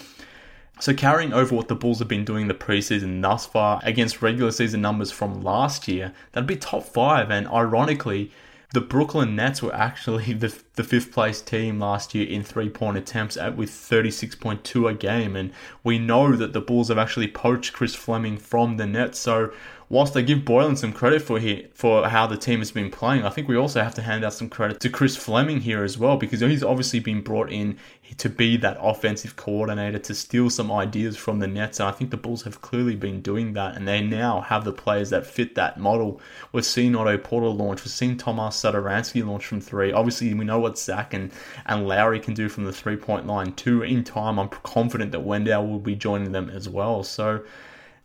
So 0.79 0.93
carrying 0.93 1.33
over 1.33 1.55
what 1.55 1.69
the 1.69 1.75
Bulls 1.75 2.01
have 2.01 2.09
been 2.09 2.27
doing 2.27 2.49
the 2.49 2.55
preseason 2.55 3.23
thus 3.23 3.47
far 3.47 3.81
against 3.83 4.21
regular 4.21 4.51
season 4.51 4.83
numbers 4.83 5.11
from 5.11 5.41
last 5.41 5.89
year, 5.89 6.13
that'd 6.33 6.47
be 6.47 6.55
top 6.55 6.83
five. 6.85 7.31
And 7.31 7.49
ironically, 7.49 8.31
the 8.75 8.83
Brooklyn 8.83 9.35
Nets 9.35 9.63
were 9.63 9.75
actually 9.75 10.33
the, 10.35 10.55
the 10.77 10.85
fifth 10.85 11.11
place 11.11 11.41
team 11.41 11.81
last 11.81 12.15
year 12.15 12.29
in 12.29 12.43
three 12.43 12.69
point 12.69 12.97
attempts 12.97 13.37
at 13.37 13.57
with 13.57 13.71
36.2 13.71 14.91
a 14.91 14.95
game. 14.95 15.35
And 15.35 15.53
we 15.83 15.99
know 15.99 16.37
that 16.37 16.53
the 16.53 16.61
Bulls 16.61 16.89
have 16.89 16.99
actually 16.99 17.29
poached 17.29 17.73
Chris 17.73 17.95
Fleming 17.95 18.37
from 18.37 18.77
the 18.77 18.87
Nets. 18.87 19.19
So 19.19 19.53
whilst 19.89 20.17
I 20.17 20.23
give 20.23 20.41
Boylen 20.41 20.77
some 20.77 20.93
credit 20.93 21.23
for 21.23 21.39
here 21.39 21.67
for 21.73 22.09
how 22.09 22.27
the 22.27 22.37
team 22.37 22.59
has 22.59 22.71
been 22.71 22.91
playing, 22.91 23.25
I 23.25 23.31
think 23.31 23.49
we 23.49 23.57
also 23.57 23.83
have 23.83 23.95
to 23.95 24.03
hand 24.03 24.25
out 24.25 24.35
some 24.35 24.49
credit 24.49 24.81
to 24.81 24.91
Chris 24.91 25.17
Fleming 25.17 25.61
here 25.61 25.85
as 25.85 25.97
well 25.97 26.17
because 26.17 26.41
he's 26.41 26.65
obviously 26.65 27.01
been 27.01 27.23
brought 27.23 27.51
in 27.51 27.79
to 28.19 28.29
be 28.29 28.57
that 28.57 28.79
offensive 28.81 29.37
coordinator 29.37 29.99
to 29.99 30.15
steal 30.15 30.49
some 30.49 30.71
ideas 30.71 31.17
from 31.17 31.39
the 31.39 31.47
Nets, 31.47 31.81
and 31.81 31.89
I 31.89 31.93
think 31.93 32.11
the 32.11 32.17
Bulls 32.17 32.43
have 32.43 32.61
clearly 32.61 32.95
been 32.95 33.21
doing 33.21 33.53
that, 33.55 33.77
and 33.77 33.87
they 33.87 34.01
now 34.01 34.41
have 34.43 34.65
the 34.65 34.73
players 34.73 35.11
that 35.11 35.27
fit 35.27 35.55
that 35.57 35.79
model. 35.79 36.21
We've 36.53 36.65
seen 36.65 36.95
Otto 36.95 37.19
Porter 37.19 37.49
launch, 37.49 37.85
we've 37.85 37.91
seen 37.91 38.17
Tomas 38.17 38.57
Satoransky 38.57 39.27
launch 39.27 39.45
from 39.45 39.61
three. 39.61 39.93
Obviously, 39.93 40.33
we 40.35 40.45
know 40.45 40.61
what 40.67 40.79
Zach 40.79 41.15
and 41.15 41.31
and 41.67 41.87
Lauri 41.87 42.21
can 42.21 42.35
do 42.35 42.49
from 42.49 42.65
the 42.65 42.73
three 42.73 42.97
point 42.97 43.27
line 43.27 43.53
too. 43.53 43.83
In 43.83 44.05
time, 44.05 44.39
I'm 44.39 44.49
confident 44.49 45.13
that 45.13 45.21
Wendell 45.21 45.67
will 45.67 45.79
be 45.79 45.95
joining 45.95 46.33
them 46.33 46.51
as 46.51 46.69
well. 46.69 47.03
So. 47.03 47.45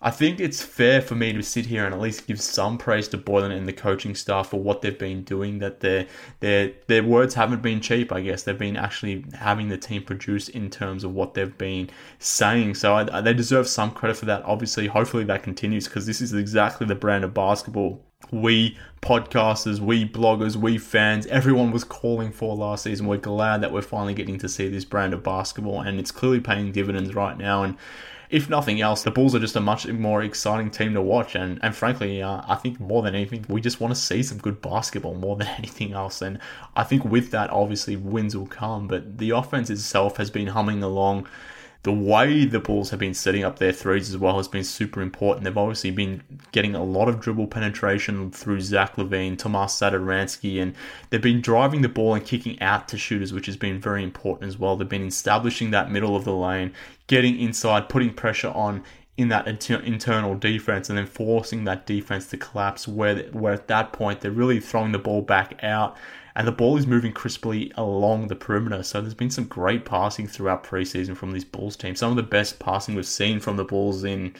I 0.03 0.09
think 0.09 0.39
it's 0.39 0.63
fair 0.63 0.99
for 0.99 1.13
me 1.13 1.31
to 1.31 1.43
sit 1.43 1.67
here 1.67 1.85
and 1.85 1.93
at 1.93 2.01
least 2.01 2.25
give 2.25 2.41
some 2.41 2.79
praise 2.79 3.07
to 3.09 3.19
Boylen 3.19 3.55
and 3.55 3.67
the 3.67 3.71
coaching 3.71 4.15
staff 4.15 4.49
for 4.49 4.59
what 4.59 4.81
they've 4.81 4.97
been 4.97 5.23
doing. 5.23 5.59
That 5.59 5.81
their 5.81 6.07
their 6.39 6.71
their 6.87 7.03
words 7.03 7.35
haven't 7.35 7.61
been 7.61 7.81
cheap. 7.81 8.11
I 8.11 8.21
guess 8.21 8.41
they've 8.41 8.57
been 8.57 8.77
actually 8.77 9.25
having 9.35 9.69
the 9.69 9.77
team 9.77 10.01
produce 10.01 10.49
in 10.49 10.71
terms 10.71 11.03
of 11.03 11.13
what 11.13 11.35
they've 11.35 11.55
been 11.55 11.91
saying. 12.17 12.73
So 12.73 12.95
I, 12.95 13.21
they 13.21 13.35
deserve 13.35 13.67
some 13.67 13.91
credit 13.91 14.17
for 14.17 14.25
that. 14.25 14.43
Obviously, 14.43 14.87
hopefully 14.87 15.23
that 15.25 15.43
continues 15.43 15.87
because 15.87 16.07
this 16.07 16.19
is 16.19 16.33
exactly 16.33 16.87
the 16.87 16.95
brand 16.95 17.23
of 17.23 17.35
basketball 17.35 18.01
we 18.31 18.77
podcasters, 19.01 19.79
we 19.79 20.07
bloggers, 20.07 20.55
we 20.55 20.77
fans, 20.77 21.25
everyone 21.27 21.71
was 21.71 21.83
calling 21.83 22.31
for 22.31 22.55
last 22.55 22.83
season. 22.83 23.07
We're 23.07 23.17
glad 23.17 23.61
that 23.61 23.71
we're 23.71 23.81
finally 23.81 24.13
getting 24.13 24.37
to 24.39 24.49
see 24.49 24.69
this 24.69 24.85
brand 24.85 25.13
of 25.13 25.23
basketball, 25.23 25.81
and 25.81 25.99
it's 25.99 26.11
clearly 26.11 26.39
paying 26.39 26.71
dividends 26.71 27.15
right 27.15 27.37
now. 27.37 27.63
And 27.63 27.77
if 28.31 28.49
nothing 28.49 28.79
else, 28.79 29.03
the 29.03 29.11
Bulls 29.11 29.35
are 29.35 29.39
just 29.39 29.57
a 29.57 29.61
much 29.61 29.85
more 29.87 30.23
exciting 30.23 30.71
team 30.71 30.93
to 30.93 31.01
watch. 31.01 31.35
And, 31.35 31.59
and 31.61 31.75
frankly, 31.75 32.21
uh, 32.21 32.41
I 32.47 32.55
think 32.55 32.79
more 32.79 33.01
than 33.01 33.13
anything, 33.13 33.45
we 33.49 33.59
just 33.59 33.81
want 33.81 33.93
to 33.93 33.99
see 33.99 34.23
some 34.23 34.37
good 34.37 34.61
basketball 34.61 35.15
more 35.15 35.35
than 35.35 35.47
anything 35.57 35.91
else. 35.91 36.21
And 36.21 36.39
I 36.75 36.83
think 36.83 37.03
with 37.03 37.31
that, 37.31 37.49
obviously, 37.49 37.97
wins 37.97 38.35
will 38.35 38.47
come. 38.47 38.87
But 38.87 39.17
the 39.17 39.31
offense 39.31 39.69
itself 39.69 40.15
has 40.17 40.31
been 40.31 40.47
humming 40.47 40.81
along 40.81 41.27
the 41.83 41.91
way 41.91 42.45
the 42.45 42.59
Bulls 42.59 42.91
have 42.91 42.99
been 42.99 43.15
setting 43.15 43.43
up 43.43 43.57
their 43.57 43.71
threes 43.71 44.09
as 44.09 44.17
well 44.17 44.37
has 44.37 44.47
been 44.47 44.63
super 44.63 45.01
important. 45.01 45.43
They've 45.43 45.57
obviously 45.57 45.89
been 45.89 46.21
getting 46.51 46.75
a 46.75 46.83
lot 46.83 47.09
of 47.09 47.19
dribble 47.19 47.47
penetration 47.47 48.29
through 48.29 48.61
Zach 48.61 48.97
LaVine, 48.97 49.37
Tomas 49.37 49.73
Satoransky, 49.73 50.61
and 50.61 50.75
they've 51.09 51.21
been 51.21 51.41
driving 51.41 51.81
the 51.81 51.89
ball 51.89 52.13
and 52.13 52.23
kicking 52.23 52.61
out 52.61 52.87
to 52.89 52.99
shooters, 52.99 53.33
which 53.33 53.47
has 53.47 53.57
been 53.57 53.79
very 53.79 54.03
important 54.03 54.47
as 54.47 54.59
well. 54.59 54.75
They've 54.75 54.87
been 54.87 55.07
establishing 55.07 55.71
that 55.71 55.89
middle 55.89 56.15
of 56.15 56.23
the 56.23 56.35
lane, 56.35 56.73
getting 57.07 57.39
inside, 57.39 57.89
putting 57.89 58.13
pressure 58.13 58.49
on 58.49 58.83
in 59.17 59.29
that 59.29 59.47
inter- 59.47 59.81
internal 59.81 60.35
defense 60.35 60.87
and 60.87 60.97
then 60.97 61.05
forcing 61.07 61.63
that 61.63 61.85
defense 61.85 62.27
to 62.27 62.37
collapse 62.37 62.87
where 62.87 63.23
where 63.31 63.53
at 63.53 63.67
that 63.67 63.91
point 63.91 64.21
they're 64.21 64.31
really 64.31 64.59
throwing 64.59 64.91
the 64.91 64.99
ball 64.99 65.21
back 65.21 65.61
out 65.63 65.97
and 66.35 66.47
the 66.47 66.51
ball 66.51 66.77
is 66.77 66.87
moving 66.87 67.11
crisply 67.11 67.71
along 67.75 68.27
the 68.27 68.35
perimeter. 68.35 68.83
So 68.83 69.01
there's 69.01 69.13
been 69.13 69.29
some 69.29 69.45
great 69.45 69.85
passing 69.85 70.27
throughout 70.27 70.63
preseason 70.63 71.15
from 71.15 71.31
this 71.31 71.43
Bulls 71.43 71.75
team. 71.75 71.95
Some 71.95 72.11
of 72.11 72.15
the 72.15 72.23
best 72.23 72.59
passing 72.59 72.95
we've 72.95 73.05
seen 73.05 73.39
from 73.39 73.57
the 73.57 73.63
Bulls 73.63 74.03
in, 74.03 74.35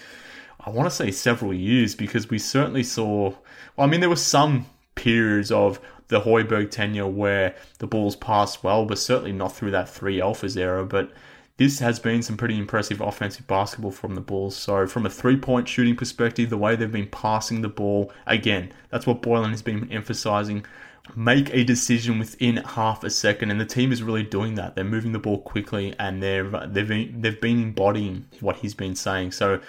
I 0.60 0.70
want 0.70 0.90
to 0.90 0.96
say, 0.96 1.12
several 1.12 1.54
years 1.54 1.96
because 1.96 2.30
we 2.30 2.40
certainly 2.40 2.84
saw. 2.84 3.34
Well, 3.76 3.88
I 3.88 3.88
mean, 3.88 4.00
there 4.00 4.10
were 4.10 4.16
some 4.16 4.68
periods 4.96 5.52
of 5.52 5.80
the 6.08 6.22
Hoiberg 6.22 6.72
tenure 6.72 7.08
where 7.08 7.56
the 7.80 7.88
Bulls 7.88 8.16
passed 8.16 8.64
well, 8.64 8.86
but 8.86 9.00
certainly 9.00 9.32
not 9.34 9.56
through 9.56 9.72
that 9.72 9.90
three 9.90 10.20
alphas 10.20 10.58
era. 10.58 10.86
But 10.86 11.12
this 11.62 11.78
has 11.78 12.00
been 12.00 12.24
some 12.24 12.38
pretty 12.38 12.58
impressive 12.58 13.02
offensive 13.02 13.46
basketball 13.46 13.92
from 13.92 14.16
the 14.16 14.22
Bulls. 14.22 14.56
So, 14.56 14.88
from 14.88 15.06
a 15.06 15.12
three 15.12 15.38
point 15.38 15.70
shooting 15.70 15.96
perspective, 15.96 16.50
the 16.50 16.58
way 16.58 16.76
they've 16.76 16.92
been 16.92 17.08
passing 17.08 17.62
the 17.62 17.70
ball, 17.70 18.12
again, 18.26 18.74
that's 18.90 19.06
what 19.06 19.22
Boylen 19.22 19.52
has 19.52 19.62
been 19.62 19.92
emphasizing. 19.92 20.66
Make 21.16 21.54
a 21.54 21.64
decision 21.64 22.18
within 22.18 22.58
half 22.58 23.04
a 23.04 23.12
second, 23.12 23.52
and 23.52 23.62
the 23.62 23.66
team 23.66 23.92
is 23.92 24.02
really 24.02 24.24
doing 24.24 24.56
that. 24.56 24.74
They're 24.74 24.84
moving 24.84 25.12
the 25.12 25.20
ball 25.20 25.40
quickly, 25.40 25.94
and 26.00 26.24
they're 26.24 26.50
they've 26.66 26.88
been, 26.88 27.22
they've 27.22 27.40
been 27.40 27.62
embodying 27.62 28.26
what 28.40 28.56
he's 28.58 28.74
been 28.74 28.96
saying. 28.96 29.34
So, 29.34 29.62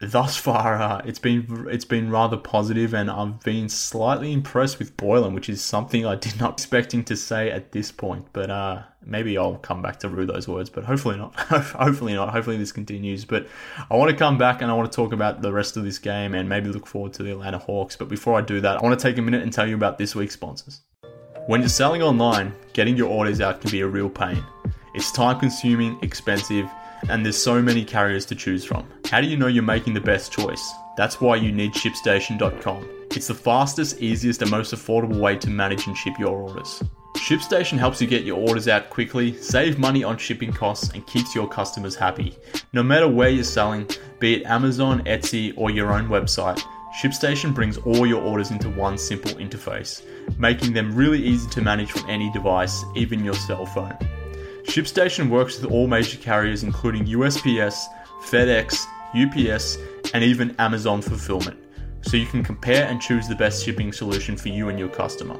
thus 0.00 0.36
far, 0.36 0.80
uh, 0.80 1.02
it's 1.04 1.18
been 1.18 1.66
it's 1.70 1.84
been 1.84 2.10
rather 2.10 2.36
positive, 2.36 2.94
and 2.94 3.10
I've 3.10 3.40
been 3.40 3.68
slightly 3.68 4.32
impressed 4.32 4.78
with 4.78 4.96
Boylen, 4.96 5.34
which 5.34 5.48
is 5.48 5.62
something 5.62 6.04
I 6.04 6.16
did 6.16 6.38
not 6.38 6.52
expecting 6.60 7.04
to 7.04 7.16
say 7.16 7.50
at 7.50 7.72
this 7.72 7.90
point. 7.90 8.26
But 8.32 8.50
uh, 8.50 8.82
maybe 9.04 9.38
I'll 9.38 9.56
come 9.56 9.82
back 9.82 9.98
to 10.00 10.08
rue 10.08 10.26
those 10.26 10.46
words, 10.46 10.68
but 10.68 10.84
hopefully 10.84 11.16
not. 11.16 11.34
hopefully 11.36 12.14
not. 12.14 12.30
Hopefully 12.30 12.56
this 12.56 12.72
continues. 12.72 13.24
But 13.24 13.48
I 13.90 13.96
want 13.96 14.10
to 14.10 14.16
come 14.16 14.36
back 14.38 14.62
and 14.62 14.70
I 14.70 14.74
want 14.74 14.90
to 14.90 14.96
talk 14.96 15.12
about 15.12 15.42
the 15.42 15.52
rest 15.52 15.76
of 15.76 15.84
this 15.84 15.98
game 15.98 16.34
and 16.34 16.48
maybe 16.48 16.68
look 16.68 16.86
forward 16.86 17.12
to 17.14 17.22
the 17.22 17.32
Atlanta 17.32 17.58
Hawks. 17.58 17.96
But 17.96 18.08
before 18.08 18.38
I 18.38 18.42
do 18.42 18.60
that, 18.60 18.78
I 18.78 18.82
want 18.82 18.98
to 18.98 19.02
take 19.02 19.18
a 19.18 19.22
minute 19.22 19.42
and 19.42 19.52
tell 19.52 19.66
you 19.66 19.74
about 19.74 19.98
this 19.98 20.14
week's 20.14 20.34
sponsors. 20.34 20.80
When 21.46 21.60
you're 21.60 21.68
selling 21.68 22.02
online, 22.02 22.52
getting 22.72 22.96
your 22.96 23.08
orders 23.08 23.40
out 23.40 23.60
can 23.60 23.70
be 23.70 23.80
a 23.80 23.86
real 23.86 24.10
pain. 24.10 24.42
It's 24.94 25.12
time 25.12 25.38
consuming, 25.38 25.98
expensive 26.02 26.68
and 27.08 27.24
there's 27.24 27.36
so 27.36 27.60
many 27.62 27.84
carriers 27.84 28.26
to 28.26 28.34
choose 28.34 28.64
from. 28.64 28.86
How 29.06 29.20
do 29.20 29.26
you 29.26 29.36
know 29.36 29.46
you're 29.46 29.62
making 29.62 29.94
the 29.94 30.00
best 30.00 30.32
choice? 30.32 30.72
That's 30.96 31.20
why 31.20 31.36
you 31.36 31.52
need 31.52 31.72
ShipStation.com. 31.72 32.88
It's 33.10 33.28
the 33.28 33.34
fastest, 33.34 34.00
easiest, 34.00 34.42
and 34.42 34.50
most 34.50 34.74
affordable 34.74 35.20
way 35.20 35.36
to 35.36 35.50
manage 35.50 35.86
and 35.86 35.96
ship 35.96 36.14
your 36.18 36.36
orders. 36.36 36.82
ShipStation 37.16 37.78
helps 37.78 38.00
you 38.00 38.06
get 38.06 38.24
your 38.24 38.38
orders 38.38 38.68
out 38.68 38.90
quickly, 38.90 39.36
save 39.38 39.78
money 39.78 40.04
on 40.04 40.18
shipping 40.18 40.52
costs, 40.52 40.90
and 40.90 41.06
keeps 41.06 41.34
your 41.34 41.48
customers 41.48 41.94
happy. 41.94 42.36
No 42.72 42.82
matter 42.82 43.08
where 43.08 43.30
you're 43.30 43.44
selling, 43.44 43.88
be 44.18 44.34
it 44.34 44.46
Amazon, 44.46 45.02
Etsy, 45.04 45.52
or 45.56 45.70
your 45.70 45.92
own 45.92 46.08
website, 46.08 46.62
ShipStation 47.00 47.54
brings 47.54 47.78
all 47.78 48.06
your 48.06 48.22
orders 48.22 48.50
into 48.50 48.70
one 48.70 48.96
simple 48.96 49.32
interface, 49.32 50.02
making 50.38 50.72
them 50.72 50.94
really 50.94 51.22
easy 51.22 51.48
to 51.50 51.60
manage 51.60 51.90
from 51.90 52.08
any 52.08 52.30
device, 52.32 52.84
even 52.94 53.24
your 53.24 53.34
cell 53.34 53.66
phone. 53.66 53.96
ShipStation 54.66 55.30
works 55.30 55.60
with 55.60 55.70
all 55.70 55.86
major 55.86 56.18
carriers 56.18 56.62
including 56.62 57.06
USPS, 57.06 57.86
FedEx, 58.22 58.86
UPS, 59.14 59.78
and 60.12 60.22
even 60.22 60.54
Amazon 60.58 61.00
Fulfillment, 61.00 61.56
so 62.02 62.16
you 62.16 62.26
can 62.26 62.42
compare 62.42 62.86
and 62.86 63.00
choose 63.00 63.28
the 63.28 63.36
best 63.36 63.64
shipping 63.64 63.92
solution 63.92 64.36
for 64.36 64.48
you 64.48 64.68
and 64.68 64.78
your 64.78 64.88
customer. 64.88 65.38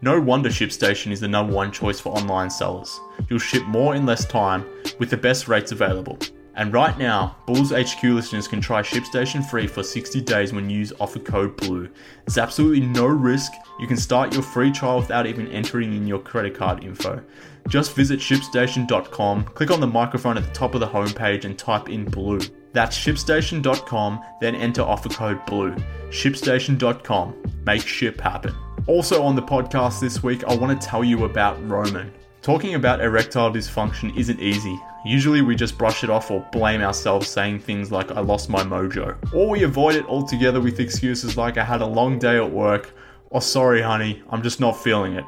No 0.00 0.20
wonder 0.20 0.50
ShipStation 0.50 1.10
is 1.10 1.18
the 1.18 1.26
number 1.26 1.52
one 1.52 1.72
choice 1.72 1.98
for 1.98 2.10
online 2.10 2.50
sellers. 2.50 3.00
You'll 3.28 3.40
ship 3.40 3.64
more 3.64 3.96
in 3.96 4.06
less 4.06 4.24
time 4.26 4.64
with 4.98 5.10
the 5.10 5.16
best 5.16 5.48
rates 5.48 5.72
available. 5.72 6.18
And 6.54 6.72
right 6.72 6.98
now, 6.98 7.36
Bulls 7.46 7.70
HQ 7.70 8.02
listeners 8.02 8.48
can 8.48 8.60
try 8.60 8.82
ShipStation 8.82 9.48
free 9.48 9.66
for 9.66 9.82
60 9.82 10.20
days 10.22 10.52
when 10.52 10.68
you 10.68 10.78
use 10.78 10.92
offer 11.00 11.20
code 11.20 11.56
BLUE. 11.56 11.88
It's 12.26 12.36
absolutely 12.36 12.80
no 12.80 13.06
risk. 13.06 13.52
You 13.78 13.86
can 13.86 13.96
start 13.96 14.34
your 14.34 14.42
free 14.42 14.72
trial 14.72 14.98
without 14.98 15.26
even 15.26 15.46
entering 15.48 15.94
in 15.94 16.06
your 16.06 16.18
credit 16.18 16.54
card 16.56 16.82
info. 16.82 17.22
Just 17.68 17.94
visit 17.94 18.18
shipstation.com, 18.18 19.44
click 19.44 19.70
on 19.70 19.80
the 19.80 19.86
microphone 19.86 20.38
at 20.38 20.44
the 20.44 20.52
top 20.52 20.74
of 20.74 20.80
the 20.80 20.86
homepage 20.86 21.44
and 21.44 21.58
type 21.58 21.88
in 21.88 22.04
BLUE. 22.06 22.40
That's 22.72 22.96
shipstation.com, 22.98 24.24
then 24.40 24.54
enter 24.54 24.82
offer 24.82 25.08
code 25.10 25.44
BLUE. 25.46 25.76
Shipstation.com. 26.10 27.34
Make 27.64 27.86
ship 27.86 28.20
happen. 28.20 28.54
Also 28.86 29.22
on 29.22 29.36
the 29.36 29.42
podcast 29.42 30.00
this 30.00 30.22
week, 30.22 30.44
I 30.44 30.56
want 30.56 30.80
to 30.80 30.86
tell 30.86 31.04
you 31.04 31.24
about 31.24 31.62
Roman. 31.68 32.12
Talking 32.40 32.74
about 32.74 33.02
erectile 33.02 33.50
dysfunction 33.50 34.16
isn't 34.16 34.40
easy. 34.40 34.80
Usually 35.04 35.42
we 35.42 35.54
just 35.54 35.76
brush 35.76 36.02
it 36.02 36.10
off 36.10 36.30
or 36.30 36.46
blame 36.52 36.80
ourselves 36.80 37.28
saying 37.28 37.60
things 37.60 37.92
like 37.92 38.10
I 38.12 38.20
lost 38.20 38.48
my 38.48 38.62
mojo. 38.62 39.16
Or 39.34 39.48
we 39.48 39.64
avoid 39.64 39.94
it 39.94 40.06
altogether 40.06 40.60
with 40.60 40.80
excuses 40.80 41.36
like 41.36 41.58
I 41.58 41.64
had 41.64 41.82
a 41.82 41.86
long 41.86 42.18
day 42.18 42.36
at 42.36 42.50
work 42.50 42.94
or 43.30 43.42
sorry 43.42 43.82
honey, 43.82 44.22
I'm 44.30 44.42
just 44.42 44.60
not 44.60 44.82
feeling 44.82 45.14
it. 45.14 45.24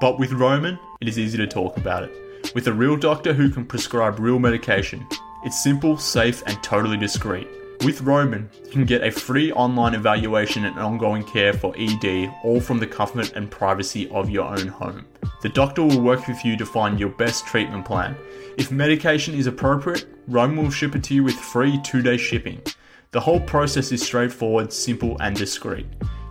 But 0.00 0.18
with 0.18 0.32
Roman, 0.32 0.78
it 1.04 1.10
is 1.10 1.18
easy 1.18 1.36
to 1.36 1.46
talk 1.46 1.76
about 1.76 2.02
it. 2.02 2.54
With 2.54 2.66
a 2.66 2.72
real 2.72 2.96
doctor 2.96 3.34
who 3.34 3.50
can 3.50 3.66
prescribe 3.66 4.18
real 4.18 4.38
medication. 4.38 5.06
It's 5.44 5.62
simple, 5.62 5.98
safe, 5.98 6.42
and 6.46 6.62
totally 6.62 6.96
discreet. 6.96 7.46
With 7.84 8.00
Roman, 8.00 8.48
you 8.64 8.70
can 8.70 8.86
get 8.86 9.04
a 9.04 9.10
free 9.10 9.52
online 9.52 9.92
evaluation 9.92 10.64
and 10.64 10.78
ongoing 10.78 11.22
care 11.22 11.52
for 11.52 11.74
ED, 11.76 12.32
all 12.42 12.58
from 12.58 12.78
the 12.78 12.86
comfort 12.86 13.34
and 13.34 13.50
privacy 13.50 14.08
of 14.08 14.30
your 14.30 14.46
own 14.46 14.66
home. 14.66 15.04
The 15.42 15.50
doctor 15.50 15.82
will 15.82 16.00
work 16.00 16.26
with 16.26 16.42
you 16.42 16.56
to 16.56 16.64
find 16.64 16.98
your 16.98 17.10
best 17.10 17.46
treatment 17.46 17.84
plan. 17.84 18.16
If 18.56 18.70
medication 18.70 19.34
is 19.34 19.46
appropriate, 19.46 20.06
Roman 20.26 20.64
will 20.64 20.70
ship 20.70 20.96
it 20.96 21.04
to 21.04 21.14
you 21.14 21.22
with 21.22 21.34
free 21.34 21.78
two 21.82 22.00
day 22.00 22.16
shipping. 22.16 22.62
The 23.10 23.20
whole 23.20 23.40
process 23.40 23.92
is 23.92 24.02
straightforward, 24.02 24.72
simple, 24.72 25.18
and 25.20 25.36
discreet. 25.36 25.86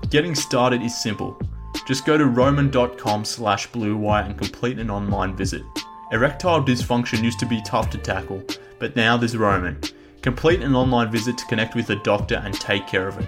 Getting 0.10 0.34
started 0.34 0.82
is 0.82 1.00
simple. 1.00 1.40
Just 1.88 2.06
go 2.06 2.18
to 2.18 2.26
roman.com 2.26 3.26
slash 3.26 3.70
bluewire 3.70 4.26
and 4.26 4.38
complete 4.38 4.80
an 4.80 4.90
online 4.90 5.36
visit. 5.36 5.64
Erectile 6.12 6.64
dysfunction 6.64 7.24
used 7.24 7.40
to 7.40 7.46
be 7.46 7.62
tough 7.64 7.90
to 7.90 7.98
tackle, 7.98 8.44
but 8.80 8.96
now 8.96 9.18
there's 9.18 9.36
Roman. 9.36 9.80
Complete 10.22 10.62
an 10.62 10.76
online 10.76 11.12
visit 11.12 11.38
to 11.38 11.46
connect 11.46 11.76
with 11.76 11.90
a 11.90 11.98
doctor 11.98 12.36
and 12.36 12.54
take 12.54 12.88
care 12.88 13.08
of 13.08 13.20
it. 13.20 13.28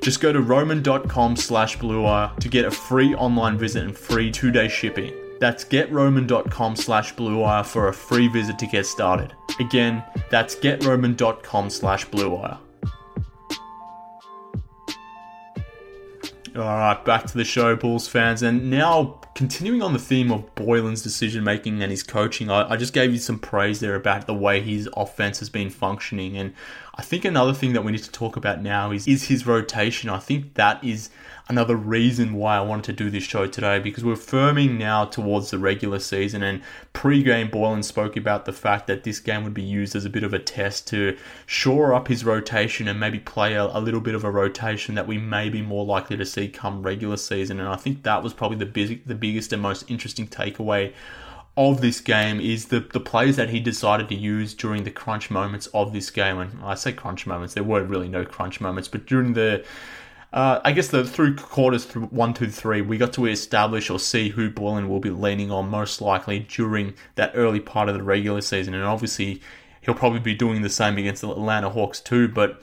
Just 0.00 0.20
go 0.20 0.32
to 0.32 0.40
roman.com 0.40 1.36
slash 1.36 1.76
bluewire 1.76 2.34
to 2.38 2.48
get 2.48 2.64
a 2.64 2.70
free 2.70 3.14
online 3.14 3.58
visit 3.58 3.84
and 3.84 3.96
free 3.96 4.30
two-day 4.30 4.68
shipping. 4.68 5.12
That's 5.40 5.64
getroman.com 5.64 6.76
slash 6.76 7.14
bluewire 7.14 7.66
for 7.66 7.88
a 7.88 7.94
free 7.94 8.28
visit 8.28 8.58
to 8.60 8.66
get 8.66 8.86
started. 8.86 9.34
Again, 9.58 10.02
that's 10.30 10.54
getroman.com 10.56 11.70
slash 11.70 12.06
bluewire. 12.06 12.58
All 16.56 16.62
right, 16.62 17.04
back 17.04 17.26
to 17.26 17.36
the 17.36 17.44
show, 17.44 17.76
Bulls 17.76 18.08
fans. 18.08 18.42
And 18.42 18.70
now, 18.70 19.20
continuing 19.34 19.82
on 19.82 19.92
the 19.92 20.00
theme 20.00 20.32
of 20.32 20.52
Boylen's 20.56 21.00
decision 21.00 21.44
making 21.44 21.80
and 21.80 21.92
his 21.92 22.02
coaching, 22.02 22.50
I, 22.50 22.72
I, 22.72 22.76
just 22.76 22.92
gave 22.92 23.12
you 23.12 23.18
some 23.18 23.38
praise 23.38 23.78
there 23.78 23.94
about 23.94 24.26
the 24.26 24.34
way 24.34 24.60
his 24.60 24.88
offense 24.96 25.38
has 25.38 25.48
been 25.48 25.70
functioning. 25.70 26.36
And 26.36 26.54
I 27.00 27.02
think 27.02 27.24
another 27.24 27.54
thing 27.54 27.72
that 27.72 27.82
we 27.82 27.92
need 27.92 28.02
to 28.02 28.10
talk 28.10 28.36
about 28.36 28.60
now 28.60 28.90
is, 28.90 29.08
is 29.08 29.28
his 29.28 29.46
rotation. 29.46 30.10
I 30.10 30.18
think 30.18 30.52
that 30.52 30.84
is 30.84 31.08
another 31.48 31.74
reason 31.74 32.34
why 32.34 32.58
I 32.58 32.60
wanted 32.60 32.84
to 32.84 32.92
do 32.92 33.08
this 33.08 33.24
show 33.24 33.46
today 33.46 33.78
because 33.78 34.04
we're 34.04 34.16
firming 34.16 34.76
now 34.76 35.06
towards 35.06 35.50
the 35.50 35.58
regular 35.58 35.98
season. 35.98 36.42
And 36.42 36.60
pre-game, 36.92 37.48
Boylen 37.48 37.84
spoke 37.84 38.18
about 38.18 38.44
the 38.44 38.52
fact 38.52 38.86
that 38.88 39.04
this 39.04 39.18
game 39.18 39.44
would 39.44 39.54
be 39.54 39.62
used 39.62 39.96
as 39.96 40.04
a 40.04 40.10
bit 40.10 40.24
of 40.24 40.34
a 40.34 40.38
test 40.38 40.88
to 40.88 41.16
shore 41.46 41.94
up 41.94 42.08
his 42.08 42.22
rotation 42.22 42.86
and 42.86 43.00
maybe 43.00 43.18
play 43.18 43.54
a, 43.54 43.64
a 43.64 43.80
little 43.80 44.02
bit 44.02 44.14
of 44.14 44.22
a 44.22 44.30
rotation 44.30 44.94
that 44.94 45.06
we 45.06 45.16
may 45.16 45.48
be 45.48 45.62
more 45.62 45.86
likely 45.86 46.18
to 46.18 46.26
see 46.26 46.48
come 46.48 46.82
regular 46.82 47.16
season. 47.16 47.60
And 47.60 47.68
I 47.70 47.76
think 47.76 48.02
that 48.02 48.22
was 48.22 48.34
probably 48.34 48.58
the 48.58 48.66
big, 48.66 49.06
the 49.06 49.14
biggest 49.14 49.54
and 49.54 49.62
most 49.62 49.90
interesting 49.90 50.28
takeaway 50.28 50.92
of 51.56 51.80
this 51.80 52.00
game 52.00 52.40
is 52.40 52.66
the, 52.66 52.80
the 52.80 53.00
plays 53.00 53.36
that 53.36 53.50
he 53.50 53.60
decided 53.60 54.08
to 54.08 54.14
use 54.14 54.54
during 54.54 54.84
the 54.84 54.90
crunch 54.90 55.30
moments 55.30 55.66
of 55.68 55.92
this 55.92 56.10
game. 56.10 56.38
And 56.38 56.62
I 56.62 56.74
say 56.74 56.92
crunch 56.92 57.26
moments, 57.26 57.54
there 57.54 57.64
were 57.64 57.82
really 57.82 58.08
no 58.08 58.24
crunch 58.24 58.60
moments, 58.60 58.88
but 58.88 59.06
during 59.06 59.34
the 59.34 59.64
uh, 60.32 60.60
I 60.64 60.70
guess 60.72 60.88
the 60.88 61.04
through 61.04 61.34
quarters 61.36 61.84
through 61.84 62.06
one, 62.06 62.34
two, 62.34 62.48
three, 62.48 62.82
we 62.82 62.98
got 62.98 63.12
to 63.14 63.26
establish 63.26 63.90
or 63.90 63.98
see 63.98 64.28
who 64.28 64.48
Boylen 64.48 64.88
will 64.88 65.00
be 65.00 65.10
leaning 65.10 65.50
on 65.50 65.68
most 65.68 66.00
likely 66.00 66.40
during 66.40 66.94
that 67.16 67.32
early 67.34 67.58
part 67.58 67.88
of 67.88 67.96
the 67.96 68.02
regular 68.02 68.40
season, 68.40 68.74
and 68.74 68.84
obviously 68.84 69.42
he'll 69.80 69.94
probably 69.94 70.20
be 70.20 70.34
doing 70.34 70.62
the 70.62 70.70
same 70.70 70.98
against 70.98 71.22
the 71.22 71.30
Atlanta 71.30 71.70
Hawks 71.70 72.00
too. 72.00 72.28
But 72.28 72.62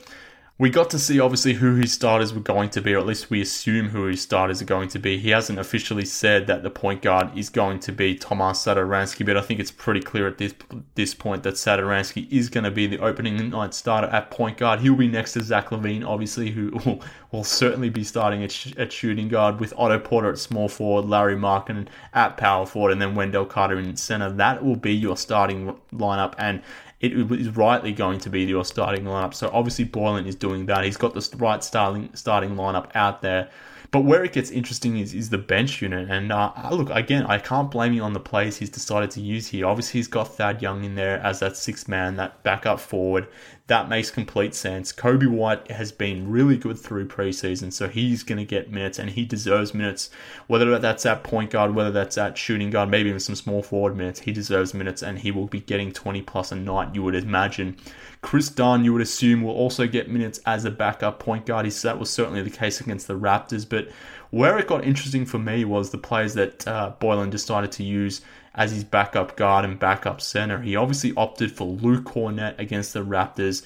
we 0.60 0.70
got 0.70 0.90
to 0.90 0.98
see 0.98 1.20
obviously 1.20 1.54
who 1.54 1.76
his 1.76 1.92
starters 1.92 2.34
were 2.34 2.40
going 2.40 2.68
to 2.70 2.80
be, 2.80 2.92
or 2.92 2.98
at 2.98 3.06
least 3.06 3.30
we 3.30 3.40
assume 3.40 3.90
who 3.90 4.06
his 4.06 4.20
starters 4.20 4.60
are 4.60 4.64
going 4.64 4.88
to 4.88 4.98
be. 4.98 5.16
He 5.16 5.30
hasn't 5.30 5.56
officially 5.56 6.04
said 6.04 6.48
that 6.48 6.64
the 6.64 6.70
point 6.70 7.00
guard 7.00 7.36
is 7.38 7.48
going 7.48 7.78
to 7.80 7.92
be 7.92 8.16
Tomas 8.16 8.58
Satoransky, 8.58 9.24
but 9.24 9.36
I 9.36 9.40
think 9.40 9.60
it's 9.60 9.70
pretty 9.70 10.00
clear 10.00 10.26
at 10.26 10.38
this 10.38 10.54
this 10.96 11.14
point 11.14 11.44
that 11.44 11.54
Satoransky 11.54 12.30
is 12.32 12.48
going 12.48 12.64
to 12.64 12.72
be 12.72 12.88
the 12.88 12.98
opening 12.98 13.50
night 13.50 13.72
starter 13.72 14.08
at 14.08 14.32
point 14.32 14.58
guard. 14.58 14.80
He'll 14.80 14.96
be 14.96 15.06
next 15.06 15.34
to 15.34 15.44
Zach 15.44 15.68
LaVine, 15.68 16.04
obviously, 16.04 16.50
who 16.50 16.70
will, 16.84 17.02
will 17.30 17.44
certainly 17.44 17.88
be 17.88 18.02
starting 18.02 18.42
at, 18.42 18.50
sh- 18.50 18.74
at 18.76 18.92
shooting 18.92 19.28
guard 19.28 19.60
with 19.60 19.72
Otto 19.76 20.00
Porter 20.00 20.30
at 20.30 20.38
small 20.38 20.68
forward, 20.68 21.08
Larry 21.08 21.36
Markkanen 21.36 21.86
at 22.14 22.36
power 22.36 22.66
forward, 22.66 22.90
and 22.90 23.00
then 23.00 23.14
Wendell 23.14 23.46
Carter 23.46 23.78
in 23.78 23.96
center. 23.96 24.28
That 24.32 24.64
will 24.64 24.76
be 24.76 24.92
your 24.92 25.16
starting 25.16 25.78
lineup, 25.92 26.34
and 26.36 26.62
it 27.00 27.12
is 27.12 27.48
rightly 27.50 27.92
going 27.92 28.18
to 28.20 28.30
be 28.30 28.42
your 28.42 28.64
starting 28.64 29.04
lineup. 29.04 29.34
So 29.34 29.50
obviously 29.52 29.84
Boylen 29.84 30.26
is 30.26 30.34
doing 30.34 30.66
that. 30.66 30.84
He's 30.84 30.96
got 30.96 31.14
the 31.14 31.36
right 31.36 31.62
starting 31.62 32.10
starting 32.14 32.56
lineup 32.56 32.90
out 32.94 33.22
there. 33.22 33.50
But 33.90 34.00
where 34.00 34.22
it 34.22 34.32
gets 34.32 34.50
interesting 34.50 34.98
is, 34.98 35.14
is 35.14 35.30
the 35.30 35.38
bench 35.38 35.80
unit. 35.80 36.10
And 36.10 36.30
uh, 36.30 36.52
look, 36.70 36.90
again, 36.90 37.24
I 37.24 37.38
can't 37.38 37.70
blame 37.70 37.94
you 37.94 38.02
on 38.02 38.12
the 38.12 38.20
plays 38.20 38.58
he's 38.58 38.68
decided 38.68 39.10
to 39.12 39.20
use 39.20 39.46
here. 39.46 39.66
Obviously, 39.66 39.98
he's 39.98 40.08
got 40.08 40.36
Thad 40.36 40.60
Young 40.60 40.84
in 40.84 40.94
there 40.94 41.20
as 41.20 41.40
that 41.40 41.56
sixth 41.56 41.88
man, 41.88 42.16
that 42.16 42.42
backup 42.42 42.80
forward. 42.80 43.28
That 43.68 43.90
makes 43.90 44.10
complete 44.10 44.54
sense. 44.54 44.94
Coby 44.94 45.28
White 45.28 45.70
has 45.70 45.92
been 45.92 46.30
really 46.30 46.56
good 46.56 46.78
through 46.78 47.06
preseason, 47.08 47.70
so 47.70 47.86
he's 47.86 48.22
going 48.22 48.38
to 48.38 48.46
get 48.46 48.72
minutes 48.72 48.98
and 48.98 49.10
he 49.10 49.26
deserves 49.26 49.74
minutes. 49.74 50.08
Whether 50.46 50.78
that's 50.78 51.04
at 51.04 51.22
point 51.22 51.50
guard, 51.50 51.74
whether 51.74 51.90
that's 51.90 52.16
at 52.16 52.38
shooting 52.38 52.70
guard, 52.70 52.88
maybe 52.88 53.10
even 53.10 53.20
some 53.20 53.34
small 53.34 53.62
forward 53.62 53.94
minutes, 53.94 54.20
he 54.20 54.32
deserves 54.32 54.72
minutes 54.72 55.02
and 55.02 55.18
he 55.18 55.30
will 55.30 55.46
be 55.46 55.60
getting 55.60 55.92
20 55.92 56.22
plus 56.22 56.50
a 56.50 56.56
night, 56.56 56.94
you 56.94 57.02
would 57.02 57.14
imagine. 57.14 57.76
Kris 58.22 58.48
Dunn, 58.48 58.84
you 58.84 58.94
would 58.94 59.02
assume, 59.02 59.42
will 59.42 59.52
also 59.52 59.86
get 59.86 60.08
minutes 60.08 60.40
as 60.46 60.64
a 60.64 60.70
backup 60.70 61.20
point 61.20 61.44
guard. 61.44 61.66
That 61.66 61.98
was 61.98 62.08
certainly 62.08 62.40
the 62.40 62.48
case 62.48 62.80
against 62.80 63.06
the 63.06 63.18
Raptors, 63.18 63.68
but 63.68 63.88
where 64.30 64.58
it 64.58 64.66
got 64.66 64.84
interesting 64.84 65.24
for 65.24 65.38
me 65.38 65.64
was 65.64 65.90
the 65.90 65.98
players 65.98 66.34
that 66.34 66.66
uh, 66.66 66.92
Boylen 67.00 67.30
decided 67.30 67.72
to 67.72 67.82
use 67.82 68.20
as 68.54 68.72
his 68.72 68.84
backup 68.84 69.36
guard 69.36 69.64
and 69.64 69.78
backup 69.78 70.20
center. 70.20 70.60
He 70.60 70.76
obviously 70.76 71.12
opted 71.16 71.52
for 71.52 71.64
Luke 71.64 72.04
Kornet 72.04 72.58
against 72.58 72.92
the 72.92 73.04
Raptors. 73.04 73.62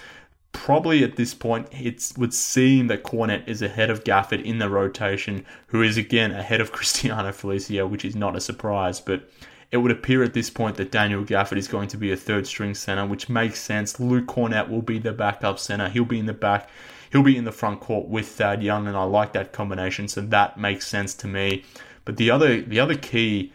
Probably 0.52 1.02
at 1.02 1.16
this 1.16 1.32
point, 1.32 1.68
it 1.72 2.12
would 2.18 2.34
seem 2.34 2.88
that 2.88 3.02
Kornet 3.02 3.48
is 3.48 3.62
ahead 3.62 3.88
of 3.88 4.04
Gafford 4.04 4.44
in 4.44 4.58
the 4.58 4.68
rotation, 4.68 5.46
who 5.68 5.82
is 5.82 5.96
again 5.96 6.30
ahead 6.30 6.60
of 6.60 6.72
Cristiano 6.72 7.30
Felicio, 7.30 7.88
which 7.88 8.04
is 8.04 8.14
not 8.14 8.36
a 8.36 8.40
surprise. 8.40 9.00
But 9.00 9.28
it 9.72 9.78
would 9.78 9.90
appear 9.90 10.22
at 10.22 10.34
this 10.34 10.50
point 10.50 10.76
that 10.76 10.92
Daniel 10.92 11.24
Gafford 11.24 11.56
is 11.56 11.66
going 11.66 11.88
to 11.88 11.96
be 11.96 12.12
a 12.12 12.16
third 12.16 12.46
string 12.46 12.74
center, 12.74 13.06
which 13.06 13.28
makes 13.28 13.58
sense. 13.58 13.98
Luke 13.98 14.26
Kornet 14.26 14.68
will 14.68 14.82
be 14.82 14.98
the 14.98 15.12
backup 15.12 15.58
center. 15.58 15.88
He'll 15.88 16.04
be 16.04 16.18
in 16.18 16.26
the 16.26 16.34
back. 16.34 16.68
He'll 17.10 17.22
be 17.22 17.36
in 17.36 17.44
the 17.44 17.52
front 17.52 17.80
court 17.80 18.06
with 18.06 18.28
Thad 18.28 18.62
Young, 18.62 18.86
and 18.86 18.96
I 18.96 19.04
like 19.04 19.32
that 19.32 19.52
combination, 19.52 20.08
so 20.08 20.20
that 20.20 20.58
makes 20.58 20.86
sense 20.86 21.14
to 21.14 21.26
me. 21.26 21.64
But 22.04 22.16
the 22.16 22.30
other 22.30 22.60
the 22.60 22.78
other 22.78 22.94
key 22.94 23.52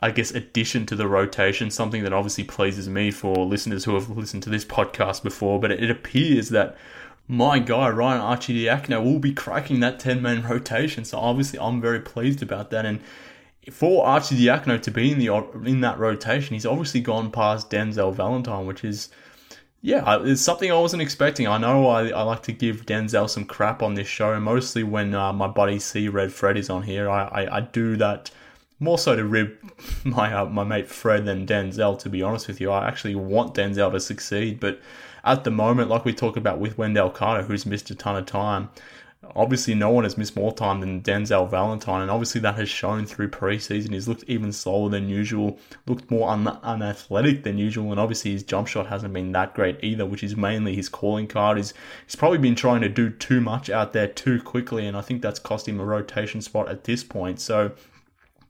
I 0.00 0.12
guess, 0.12 0.30
addition 0.30 0.86
to 0.86 0.96
the 0.96 1.08
rotation, 1.08 1.70
something 1.70 2.04
that 2.04 2.12
obviously 2.12 2.44
pleases 2.44 2.88
me 2.88 3.10
for 3.10 3.44
listeners 3.44 3.84
who 3.84 3.94
have 3.94 4.08
listened 4.08 4.44
to 4.44 4.50
this 4.50 4.64
podcast 4.64 5.22
before. 5.24 5.58
But 5.58 5.72
it 5.72 5.90
appears 5.90 6.50
that 6.50 6.76
my 7.26 7.58
guy, 7.58 7.88
Ryan 7.88 8.20
Arcidiacono, 8.20 9.02
will 9.02 9.18
be 9.18 9.32
cracking 9.32 9.80
that 9.80 9.98
10 9.98 10.22
man 10.22 10.46
rotation. 10.46 11.04
So 11.04 11.18
obviously, 11.18 11.58
I'm 11.58 11.80
very 11.80 12.00
pleased 12.00 12.42
about 12.42 12.70
that. 12.70 12.86
And 12.86 13.00
for 13.70 14.06
Arcidiacono 14.06 14.80
to 14.82 14.90
be 14.90 15.12
in 15.12 15.18
the 15.18 15.28
in 15.64 15.80
that 15.80 15.98
rotation, 15.98 16.54
he's 16.54 16.66
obviously 16.66 17.00
gone 17.00 17.30
past 17.30 17.70
Denzel 17.70 18.14
Valentine, 18.14 18.66
which 18.66 18.84
is. 18.84 19.10
Yeah, 19.80 20.18
it's 20.24 20.40
something 20.40 20.72
I 20.72 20.74
wasn't 20.74 21.02
expecting. 21.02 21.46
I 21.46 21.56
know 21.56 21.86
I, 21.86 22.08
I 22.08 22.22
like 22.22 22.42
to 22.42 22.52
give 22.52 22.84
Denzel 22.84 23.30
some 23.30 23.44
crap 23.44 23.80
on 23.80 23.94
this 23.94 24.08
show, 24.08 24.40
mostly 24.40 24.82
when 24.82 25.14
uh, 25.14 25.32
my 25.32 25.46
buddy 25.46 25.78
C 25.78 26.08
Red 26.08 26.32
Fred 26.32 26.56
is 26.56 26.68
on 26.68 26.82
here. 26.82 27.08
I, 27.08 27.26
I, 27.26 27.56
I 27.58 27.60
do 27.60 27.94
that 27.94 28.32
more 28.80 28.98
so 28.98 29.14
to 29.14 29.24
rib 29.24 29.56
my 30.04 30.34
uh, 30.34 30.46
my 30.46 30.64
mate 30.64 30.88
Fred 30.88 31.26
than 31.26 31.46
Denzel. 31.46 31.96
To 32.00 32.08
be 32.08 32.22
honest 32.22 32.48
with 32.48 32.60
you, 32.60 32.72
I 32.72 32.88
actually 32.88 33.14
want 33.14 33.54
Denzel 33.54 33.92
to 33.92 34.00
succeed, 34.00 34.58
but 34.58 34.80
at 35.24 35.44
the 35.44 35.50
moment, 35.50 35.90
like 35.90 36.04
we 36.04 36.12
talked 36.12 36.36
about 36.36 36.58
with 36.58 36.78
Wendell 36.78 37.10
Carter, 37.10 37.42
who's 37.42 37.66
missed 37.66 37.90
a 37.90 37.94
ton 37.94 38.16
of 38.16 38.26
time, 38.26 38.70
obviously 39.34 39.74
no 39.74 39.90
one 39.90 40.04
has 40.04 40.16
missed 40.16 40.36
more 40.36 40.52
time 40.52 40.80
than 40.80 41.02
Denzel 41.02 41.50
Valentine, 41.50 42.02
and 42.02 42.10
obviously 42.10 42.40
that 42.42 42.54
has 42.54 42.68
shown 42.68 43.04
through 43.04 43.30
preseason. 43.30 43.92
He's 43.92 44.08
looked 44.08 44.24
even 44.28 44.52
slower 44.52 44.88
than 44.88 45.08
usual, 45.08 45.58
looked 45.86 46.10
more 46.10 46.30
un- 46.30 46.58
unathletic 46.62 47.42
than 47.42 47.58
usual, 47.58 47.90
and 47.90 48.00
obviously 48.00 48.32
his 48.32 48.44
jump 48.44 48.68
shot 48.68 48.86
hasn't 48.86 49.12
been 49.12 49.32
that 49.32 49.54
great 49.54 49.78
either, 49.82 50.06
which 50.06 50.22
is 50.22 50.36
mainly 50.36 50.76
his 50.76 50.88
calling 50.88 51.26
card. 51.26 51.56
He's, 51.56 51.74
he's 52.06 52.16
probably 52.16 52.38
been 52.38 52.54
trying 52.54 52.80
to 52.82 52.88
do 52.88 53.10
too 53.10 53.40
much 53.40 53.68
out 53.68 53.92
there 53.92 54.08
too 54.08 54.40
quickly, 54.40 54.86
and 54.86 54.96
I 54.96 55.00
think 55.00 55.20
that's 55.22 55.40
cost 55.40 55.68
him 55.68 55.80
a 55.80 55.84
rotation 55.84 56.40
spot 56.40 56.68
at 56.68 56.84
this 56.84 57.02
point. 57.02 57.40
So 57.40 57.72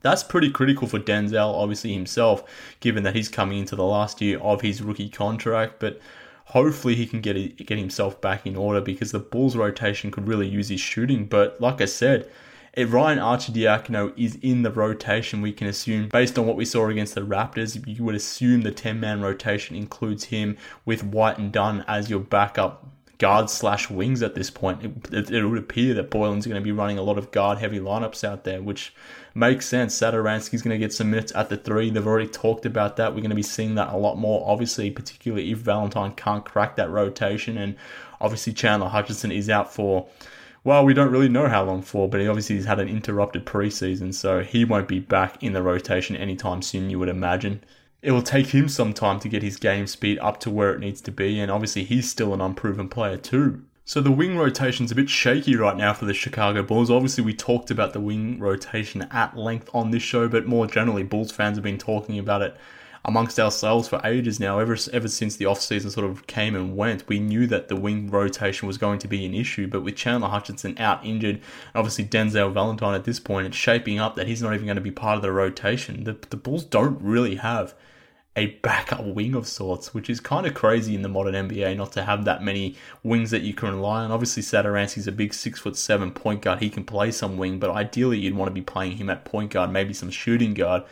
that's 0.03 0.23
pretty 0.23 0.51
critical 0.51 0.87
for 0.87 1.01
Denzel, 1.01 1.55
obviously 1.55 1.93
himself, 1.93 2.45
given 2.81 3.03
that 3.05 3.17
he's 3.17 3.29
coming 3.29 3.59
into 3.59 3.75
the 3.75 3.85
last 3.85 4.21
year 4.21 4.39
of 4.39 4.61
his 4.61 4.83
rookie 4.83 5.09
contract. 5.09 5.77
But 5.81 6.01
hopefully 6.49 6.95
he 6.95 7.07
can 7.07 7.21
get 7.21 7.35
get 7.67 7.79
himself 7.79 8.21
back 8.21 8.47
in 8.47 8.57
order 8.57 8.81
because 8.81 9.13
the 9.13 9.19
Bulls 9.19 9.57
rotation 9.57 10.11
could 10.11 10.27
really 10.27 10.49
use 10.49 10.69
his 10.69 10.81
shooting. 10.81 11.27
But 11.27 11.61
like 11.61 11.81
I 11.81 11.85
said, 11.87 12.31
if 12.73 12.93
Ryan 12.93 13.19
Arcidiacono 13.19 14.13
is 14.17 14.37
in 14.37 14.63
the 14.63 14.71
rotation, 14.71 15.41
we 15.41 15.53
can 15.53 15.67
assume, 15.67 16.09
based 16.09 16.39
on 16.39 16.47
what 16.47 16.57
we 16.57 16.65
saw 16.65 16.89
against 16.89 17.15
the 17.15 17.23
Raptors, 17.23 17.87
you 17.87 18.05
would 18.05 18.15
assume 18.15 18.63
the 18.63 18.71
10 18.71 19.01
man 19.01 19.21
rotation 19.21 19.77
includes 19.77 20.25
him 20.25 20.57
with 20.85 21.03
White 21.05 21.39
and 21.39 21.53
Dunn 21.53 21.85
as 21.89 22.09
your 22.09 22.21
backup 22.21 22.87
guard 23.19 23.51
slash 23.51 23.91
wings 23.91 24.23
at 24.23 24.35
this 24.35 24.51
point. 24.51 24.85
It, 24.85 25.13
it, 25.13 25.31
it, 25.31 25.45
would 25.45 25.59
appear 25.59 25.93
that 25.95 26.11
Boylen's 26.11 26.47
going 26.47 26.61
to 26.61 26.65
be 26.65 26.73
running 26.73 26.99
a 26.99 27.03
lot 27.03 27.19
of 27.19 27.31
guard 27.33 27.59
heavy 27.59 27.81
lineups 27.81 28.23
out 28.23 28.45
there, 28.45 28.63
which 28.63 28.95
makes 29.35 29.67
sense. 29.67 29.99
Satoransky's 29.99 30.63
going 30.63 30.75
to 30.75 30.79
get 30.79 30.93
some 30.93 31.11
minutes 31.11 31.33
at 31.35 31.49
the 31.49 31.57
three. 31.57 31.91
They've 31.91 32.07
already 32.07 32.29
talked 32.29 32.65
about 32.65 32.97
that. 32.97 33.13
We're 33.13 33.21
going 33.21 33.31
to 33.31 33.37
be 33.37 33.43
seeing 33.43 33.75
that 33.75 33.93
a 33.93 33.97
lot 33.97 34.17
more, 34.19 34.49
obviously, 34.49 34.91
particularly 34.91 35.51
if 35.51 35.59
Valentine 35.59 36.13
can't 36.15 36.45
crack 36.45 36.77
that 36.77 36.91
rotation. 36.91 37.59
And 37.59 37.77
obviously, 38.21 38.53
Chandler 38.53 38.89
Hutchison 38.89 39.33
is 39.33 39.51
out 39.51 39.73
for. 39.73 40.07
Well, 40.65 40.85
we 40.85 40.93
don't 40.93 41.11
really 41.11 41.29
know 41.29 41.49
how 41.49 41.65
long 41.65 41.83
for, 41.83 42.09
but 42.09 42.21
he 42.21 42.29
obviously 42.29 42.57
has 42.57 42.67
had 42.67 42.81
an 42.81 42.89
interrupted 42.89 43.47
preseason, 43.47 44.13
so 44.13 44.41
he 44.41 44.65
won't 44.65 44.89
be 44.89 44.99
back 44.99 45.43
in 45.43 45.55
the 45.55 45.63
rotation 45.63 46.15
anytime 46.17 46.63
soon, 46.63 46.91
you 46.91 46.99
would 46.99 47.09
imagine 47.09 47.63
it 48.01 48.13
will 48.13 48.23
take 48.23 48.49
him 48.49 48.69
some 48.69 48.93
time 48.93 49.19
to 49.21 49.29
get 49.29 49.43
his 49.43 49.57
game 49.57 49.87
speed 49.87 50.19
up 50.21 50.39
to 50.41 50.51
where 50.51 50.73
it 50.73 50.81
needs 50.81 51.01
to 51.03 51.11
be, 51.11 51.41
and 51.41 51.51
obviously 51.51 51.85
he's 51.85 52.11
still 52.11 52.33
an 52.33 52.41
unproven 52.41 52.89
player 52.89 53.17
too. 53.17 53.63
So 53.85 54.03
the 54.03 54.13
wing 54.13 54.37
rotation's 54.37 54.93
a 54.93 54.95
bit 54.95 55.09
shaky 55.09 55.57
right 55.57 55.77
now 55.77 55.95
for 55.95 56.05
the 56.05 56.13
Chicago 56.13 56.63
Bulls. 56.63 56.91
Obviously, 56.91 57.25
we 57.25 57.33
talked 57.33 57.71
about 57.71 57.95
the 57.95 58.01
wing 58.01 58.39
rotation 58.39 59.09
at 59.11 59.37
length 59.37 59.71
on 59.73 59.91
this 59.91 60.03
show, 60.03 60.29
but 60.29 60.47
more 60.47 60.67
generally, 60.67 61.03
Bulls 61.03 61.33
fans 61.33 61.57
have 61.57 61.65
been 61.65 61.79
talking 61.79 62.19
about 62.19 62.43
it 62.43 62.55
amongst 63.05 63.41
ourselves 63.41 63.89
for 63.89 64.01
ages 64.05 64.39
now. 64.39 64.59
Ever 64.59 64.77
ever 64.93 65.09
since 65.09 65.37
the 65.37 65.47
offseason 65.47 65.91
sort 65.91 66.05
of 66.05 66.27
came 66.27 66.55
and 66.55 66.77
went, 66.77 67.09
we 67.09 67.19
knew 67.19 67.47
that 67.47 67.69
the 67.69 67.77
wing 67.77 68.11
rotation 68.11 68.69
was 68.69 68.77
going 68.77 68.99
to 68.99 69.09
be 69.09 69.25
an 69.25 69.33
issue. 69.33 69.67
But 69.67 69.81
with 69.81 69.97
Chandler 69.97 70.29
Hutchison 70.29 70.79
out 70.79 71.03
injured, 71.05 71.37
and 71.37 71.43
obviously 71.75 72.05
Denzel 72.05 72.53
Valentine 72.53 72.95
at 72.95 73.05
this 73.05 73.19
point, 73.19 73.47
it's 73.47 73.57
shaping 73.57 73.99
up 73.99 74.17
that 74.17 74.29
he's 74.29 74.43
not 74.43 74.53
even 74.53 74.67
going 74.67 74.77
to 74.77 74.83
be 74.83 74.91
part 74.91 75.17
of 75.17 75.23
the 75.23 75.33
rotation. 75.33 76.05
The, 76.05 76.19
the 76.29 76.37
Bulls 76.37 76.65
don't 76.65 77.01
really 77.01 77.37
have 77.37 77.75
a 78.39 78.47
backup 78.63 79.05
wing 79.05 79.35
of 79.35 79.49
sorts, 79.49 79.93
which 79.93 80.09
is 80.09 80.21
kind 80.21 80.47
of 80.47 80.55
crazy 80.55 80.95
in 80.95 81.03
the 81.03 81.09
modern 81.09 81.35
NBA 81.35 81.77
not 81.77 81.91
to 81.93 82.05
have 82.05 82.25
that 82.25 82.43
many 82.43 82.77
wings 83.03 83.33
that 83.33 83.43
you 83.43 83.53
can 83.53 83.71
rely 83.71 84.05
on. 84.05 84.13
Obviously, 84.13 84.43
Satoransky's 84.43 85.09
a 85.09 85.13
big 85.13 85.35
six 85.35 85.59
foot 85.59 85.77
seven 85.77 86.13
point 86.13 86.43
guard. 86.43 86.61
He 86.61 86.71
can 86.71 86.85
play 86.85 87.11
some 87.11 87.37
wing, 87.37 87.59
but 87.59 87.71
ideally 87.71 88.19
you'd 88.19 88.37
want 88.37 88.49
to 88.49 88.55
be 88.55 88.63
playing 88.63 88.97
him 88.97 89.11
at 89.11 89.25
point 89.25 89.51
guard, 89.51 89.73
maybe 89.73 89.93
some 89.93 90.11
shooting 90.11 90.55
guard. 90.55 90.85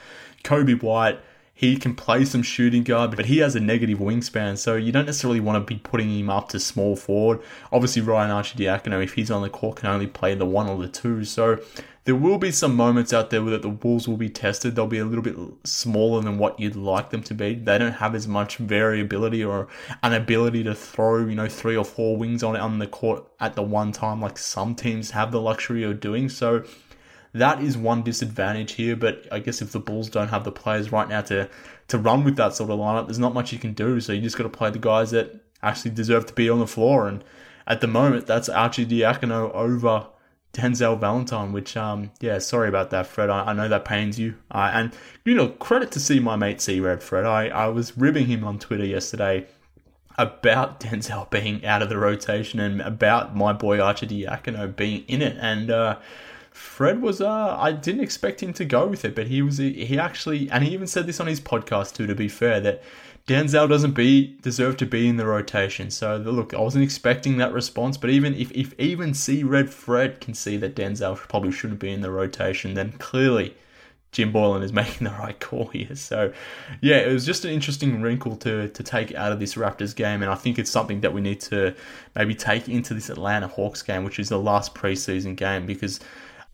Coby 0.43 0.81
White, 0.83 1.21
he 1.59 1.79
can 1.79 1.95
play 1.95 2.23
some 2.27 2.43
shooting 2.43 2.85
guard, 2.85 3.17
but 3.17 3.25
he 3.25 3.39
has 3.39 3.57
a 3.57 3.61
negative 3.61 3.99
wingspan, 3.99 4.59
so 4.59 4.77
you 4.77 4.93
don't 4.93 5.07
necessarily 5.07 5.41
want 5.41 5.57
to 5.57 5.75
be 5.75 5.81
putting 5.81 6.11
him 6.11 6.29
up 6.29 6.51
to 6.51 6.61
small 6.61 6.97
forward. 6.97 7.41
Obviously, 7.73 8.03
Ryan 8.03 8.31
Arcidiacono, 8.31 9.03
if 9.03 9.15
he's 9.15 9.31
on 9.31 9.41
the 9.41 9.49
court, 9.49 9.77
can 9.77 9.89
only 9.89 10.07
play 10.07 10.35
the 10.35 10.45
one 10.45 10.69
or 10.69 10.77
the 10.77 10.87
two. 10.87 11.25
So 11.25 11.59
there 12.05 12.15
will 12.15 12.37
be 12.37 12.53
some 12.53 12.77
moments 12.77 13.15
out 13.15 13.31
there 13.31 13.41
that 13.41 13.63
the 13.63 13.71
Wolves 13.71 14.07
will 14.07 14.19
be 14.19 14.29
tested. 14.29 14.77
They'll 14.77 14.87
be 14.87 14.99
a 14.99 15.07
little 15.07 15.23
bit 15.23 15.35
smaller 15.65 16.21
than 16.21 16.37
what 16.37 16.61
you'd 16.61 16.77
like 16.77 17.09
them 17.09 17.23
to 17.23 17.33
be. 17.33 17.55
They 17.55 17.79
don't 17.79 17.93
have 17.93 18.15
as 18.15 18.29
much 18.29 18.59
variability 18.59 19.43
or 19.43 19.67
an 20.03 20.13
ability 20.13 20.63
to 20.65 20.75
throw, 20.75 21.27
you 21.27 21.35
know, 21.37 21.49
three 21.49 21.77
or 21.77 21.87
four 21.87 22.19
wings 22.19 22.43
on 22.43 22.55
on 22.55 22.81
the 22.81 22.87
court 22.87 23.25
at 23.41 23.55
the 23.55 23.63
one 23.63 23.93
time, 23.93 24.21
like 24.21 24.37
some 24.37 24.75
teams 24.75 25.13
have 25.13 25.33
the 25.33 25.41
luxury 25.41 25.85
of 25.85 26.01
doing. 26.01 26.29
So 26.29 26.65
that 27.39 27.63
is 27.63 27.77
one 27.77 28.03
disadvantage 28.03 28.73
here. 28.73 28.97
But 28.97 29.27
I 29.31 29.39
guess 29.39 29.63
if 29.63 29.73
the 29.73 29.81
Bulls 29.81 30.09
don't 30.09 30.29
have 30.29 30.45
the 30.45 30.53
players 30.53 30.93
right 30.93 31.09
now 31.09 31.23
to 31.23 31.49
to 31.89 31.99
run 31.99 32.25
with 32.25 32.37
that 32.37 32.55
sort 32.55 32.71
of 32.71 32.79
lineup, 32.79 33.07
there's 33.07 33.19
not 33.19 33.35
much 33.35 33.53
you 33.53 33.59
can 33.59 33.73
do. 33.73 34.01
So 34.01 34.13
you 34.13 34.21
just 34.21 34.37
got 34.37 34.45
to 34.45 34.49
play 34.49 34.71
the 34.71 34.79
guys 34.79 35.11
that 35.13 35.41
actually 35.63 35.93
deserve 35.93 36.27
to 36.27 36.35
be 36.35 36.51
on 36.51 36.59
the 36.59 36.67
floor. 36.67 37.09
And 37.09 37.25
at 37.67 37.81
the 37.81 37.87
moment, 37.87 38.27
that's 38.27 38.49
Arcidiacono 38.49 39.53
over 39.53 40.07
Denzel 40.53 40.99
Valentine, 40.99 41.53
which, 41.53 41.77
um, 41.77 42.11
yeah, 42.21 42.39
sorry 42.39 42.69
about 42.69 42.91
that, 42.91 43.07
Fred. 43.07 43.29
I, 43.29 43.47
I 43.47 43.53
know 43.53 43.69
that 43.69 43.85
pains 43.85 44.19
you. 44.19 44.37
Uh, 44.51 44.71
and, 44.73 44.93
you 45.25 45.35
know, 45.35 45.49
credit 45.49 45.93
to 45.93 46.01
see 46.01 46.19
my 46.19 46.37
mate 46.37 46.61
C 46.61 46.81
Red, 46.81 47.03
Fred. 47.03 47.27
I, 47.27 47.49
I 47.49 47.67
was 47.69 47.97
ribbing 47.97 48.27
him 48.27 48.43
on 48.45 48.59
Twitter 48.59 48.85
yesterday 48.87 49.47
about 50.17 50.81
Denzel 50.81 51.31
being 51.31 51.65
out 51.67 51.83
of 51.83 51.89
the 51.89 51.99
rotation 51.99 52.59
and 52.59 52.81
about 52.81 53.37
my 53.37 53.53
boy 53.53 53.79
Arcidiacono 53.79 54.75
being 54.75 55.05
in 55.09 55.21
it. 55.21 55.37
And, 55.39 55.71
uh, 55.71 55.99
Fred 56.57 57.03
was 57.03 57.21
uh 57.21 57.55
I 57.59 57.73
didn't 57.73 58.01
expect 58.01 58.43
him 58.43 58.55
to 58.55 58.65
go 58.65 58.87
with 58.87 59.05
it, 59.05 59.15
but 59.15 59.27
he 59.27 59.43
was 59.43 59.59
he 59.59 59.99
actually 59.99 60.51
and 60.51 60.65
he 60.65 60.73
even 60.73 60.87
said 60.87 61.07
this 61.07 61.21
on 61.21 61.27
his 61.27 61.41
podcast 61.41 61.95
too 61.95 62.07
to 62.07 62.15
be 62.15 62.29
fair 62.29 62.61
that 62.61 62.83
Denzel 63.27 63.69
doesn't 63.69 63.93
be 63.93 64.39
deserve 64.41 64.79
to 64.79 64.87
be 64.87 65.07
in 65.07 65.19
the 65.19 65.27
rotation. 65.27 65.91
So 65.91 66.17
look, 66.17 66.55
I 66.55 66.61
wasn't 66.61 66.85
expecting 66.85 67.37
that 67.37 67.53
response, 67.53 67.99
but 67.99 68.09
even 68.09 68.35
if, 68.35 68.51
if 68.53 68.79
even 68.81 69.13
C 69.13 69.43
Red 69.45 69.69
Fred 69.69 70.21
can 70.21 70.33
see 70.33 70.57
that 70.57 70.75
Denzel 70.75 71.17
probably 71.17 71.53
shouldn't 71.53 71.81
be 71.81 71.93
in 71.93 72.01
the 72.01 72.11
rotation, 72.11 72.73
then 72.73 72.93
clearly 72.93 73.55
Jim 74.13 74.33
Boylen 74.33 74.63
is 74.63 74.73
making 74.83 75.05
the 75.05 75.13
right 75.13 75.39
call 75.39 75.67
here. 75.67 75.95
So 75.95 76.33
yeah, 76.81 76.99
it 76.99 77.13
was 77.13 77.27
just 77.27 77.45
an 77.45 77.51
interesting 77.51 78.01
wrinkle 78.01 78.37
to 78.39 78.71
to 78.71 78.83
take 78.83 79.15
out 79.15 79.31
of 79.31 79.41
this 79.41 79.57
Raptors 79.57 79.95
game, 79.95 80.23
and 80.23 80.31
I 80.31 80.37
think 80.37 80.59
it's 80.59 80.71
something 80.71 81.03
that 81.03 81.13
we 81.13 81.21
need 81.21 81.41
to 81.43 81.75
maybe 82.15 82.35
take 82.35 82.67
into 82.69 82.95
this 82.95 83.11
Atlanta 83.11 83.47
Hawks 83.47 83.83
game, 83.83 84.05
which 84.05 84.19
is 84.19 84.31
the 84.31 84.39
last 84.39 84.75
preseason 84.75 85.37
game, 85.37 85.67
because 85.67 86.01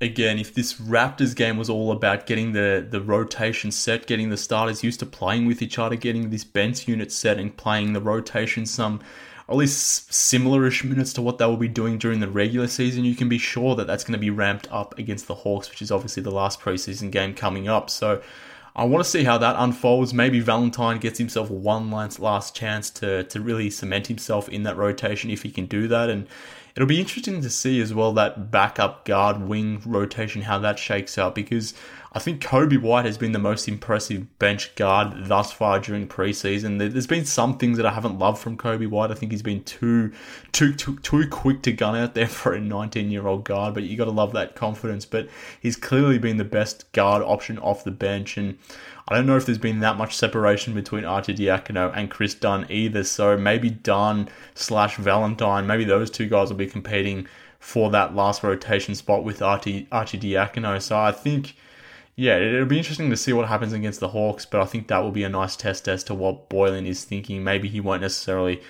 again, 0.03 0.39
if 0.39 0.53
this 0.53 0.75
Raptors 0.75 1.35
game 1.35 1.57
was 1.57 1.71
all 1.71 1.93
about 1.93 2.27
getting 2.27 2.53
the, 2.53 2.87
the 2.89 3.01
rotation 3.01 3.71
set, 3.71 4.07
getting 4.07 4.31
the 4.31 4.37
starters 4.37 4.83
used 4.83 4.99
to 5.01 5.07
playing 5.07 5.47
with 5.47 5.63
each 5.63 5.79
other, 5.79 5.95
getting 5.95 6.31
this 6.31 6.45
bench 6.45 6.89
unit 6.89 7.13
set 7.13 7.39
and 7.39 7.57
playing 7.57 7.93
the 7.93 8.01
rotation 8.01 8.67
some 8.67 9.01
at 9.49 9.57
least 9.57 10.11
similarish 10.11 10.83
minutes 10.83 11.13
to 11.13 11.23
what 11.23 11.39
they 11.39 11.47
will 11.47 11.57
be 11.57 11.69
doing 11.69 11.99
during 11.99 12.21
the 12.21 12.29
regular 12.29 12.67
season, 12.67 13.05
you 13.05 13.15
can 13.15 13.29
be 13.29 13.39
sure 13.39 13.75
that 13.75 13.87
that's 13.87 14.03
going 14.03 14.13
to 14.13 14.19
be 14.19 14.31
ramped 14.31 14.71
up 14.73 14.99
against 14.99 15.27
the 15.27 15.35
Hawks, 15.35 15.69
which 15.71 15.83
is 15.83 15.91
obviously 15.91 16.23
the 16.23 16.31
last 16.31 16.61
preseason 16.61 17.11
game 17.11 17.35
coming 17.35 17.69
up. 17.69 17.91
So 17.91 18.23
I 18.75 18.85
want 18.85 19.05
to 19.05 19.11
see 19.11 19.25
how 19.25 19.39
that 19.39 19.57
unfolds. 19.59 20.15
Maybe 20.15 20.41
Valentine 20.41 20.99
gets 20.99 21.19
himself 21.19 21.51
one 21.51 21.91
last 21.91 22.57
chance 22.57 22.89
to 22.91 23.25
to 23.25 23.41
really 23.41 23.69
cement 23.69 24.07
himself 24.07 24.49
in 24.49 24.63
that 24.63 24.77
rotation 24.77 25.31
if 25.31 25.43
he 25.43 25.51
can 25.51 25.67
do 25.67 25.87
that, 25.89 26.09
and 26.09 26.27
it'll 26.75 26.89
be 26.89 27.01
interesting 27.01 27.41
to 27.43 27.51
see 27.51 27.81
as 27.81 27.93
well 27.93 28.13
that 28.15 28.51
backup 28.51 29.05
guard 29.05 29.41
wing 29.43 29.83
rotation 29.85 30.43
how 30.43 30.59
that 30.59 30.79
shakes 30.79 31.19
out 31.19 31.35
because 31.35 31.75
I 32.15 32.19
think 32.19 32.43
Coby 32.43 32.79
White 32.81 33.07
has 33.07 33.17
been 33.17 33.33
the 33.33 33.39
most 33.39 33.69
impressive 33.69 34.39
bench 34.39 34.75
guard 34.75 35.27
thus 35.29 35.51
far 35.51 35.81
during 35.81 36.07
preseason. 36.07 36.79
There's 36.79 37.07
been 37.07 37.25
some 37.25 37.57
things 37.57 37.79
that 37.79 37.87
I 37.87 37.93
haven't 37.93 38.19
loved 38.19 38.39
from 38.39 38.59
Coby 38.59 38.87
White. 38.87 39.11
I 39.11 39.15
think 39.15 39.33
he's 39.33 39.43
been 39.43 39.65
too, 39.65 40.13
too, 40.53 40.75
too, 40.75 40.99
too 40.99 41.27
quick 41.29 41.63
to 41.63 41.73
gun 41.73 41.97
out 41.97 42.13
there 42.15 42.27
for 42.29 42.53
a 42.53 42.61
19 42.61 43.11
year 43.11 43.27
old 43.27 43.45
guard, 43.45 43.73
but 43.73 43.85
you 43.85 43.97
got 43.97 44.05
to 44.05 44.11
love 44.11 44.33
that 44.35 44.55
confidence. 44.55 45.07
But 45.07 45.29
he's 45.59 45.77
clearly 45.77 46.19
been 46.19 46.37
the 46.37 46.45
best 46.45 46.91
guard 46.93 47.23
option 47.23 47.59
off 47.59 47.83
the 47.83 47.91
bench, 47.91 48.37
and 48.37 48.59
I 49.09 49.17
don't 49.17 49.27
know 49.27 49.37
if 49.37 49.47
there's 49.47 49.59
been 49.59 49.81
that 49.81 49.97
much 49.97 50.15
separation 50.15 50.75
between 50.75 51.05
Arcidiacono 51.05 51.93
and 51.97 52.11
Kris 52.11 52.35
Dunn 52.35 52.67
either. 52.69 53.05
So 53.05 53.39
maybe 53.39 53.71
Dunn 53.71 54.29
slash 54.55 54.97
Valentine, 54.97 55.67
maybe 55.67 55.85
those 55.85 56.11
two 56.11 56.29
guys 56.29 56.51
will 56.51 56.57
be 56.57 56.62
competing 56.67 57.27
for 57.59 57.91
that 57.91 58.15
last 58.15 58.43
rotation 58.43 58.95
spot 58.95 59.25
with 59.25 59.41
Archie 59.41 59.87
Arcidiacono. 59.93 60.81
So 60.83 60.99
I 60.99 61.13
think 61.13 61.55
yeah, 62.15 62.37
it'll 62.37 62.67
be 62.67 62.79
interesting 62.79 63.09
to 63.11 63.17
see 63.17 63.33
what 63.33 63.49
happens 63.49 63.73
against 63.73 64.01
the 64.01 64.09
Hawks, 64.09 64.45
but 64.45 64.61
I 64.61 64.67
think 64.67 64.89
that 64.89 64.99
will 64.99 65.13
be 65.13 65.25
a 65.25 65.29
nice 65.29 65.57
test 65.57 65.89
as 65.89 66.05
to 66.05 66.15
what 66.15 66.51
Boylen 66.51 66.87
is 66.87 67.05
thinking. 67.05 67.43
Maybe 67.43 67.69
he 67.69 67.81
won't 67.81 68.03
necessarily 68.03 68.61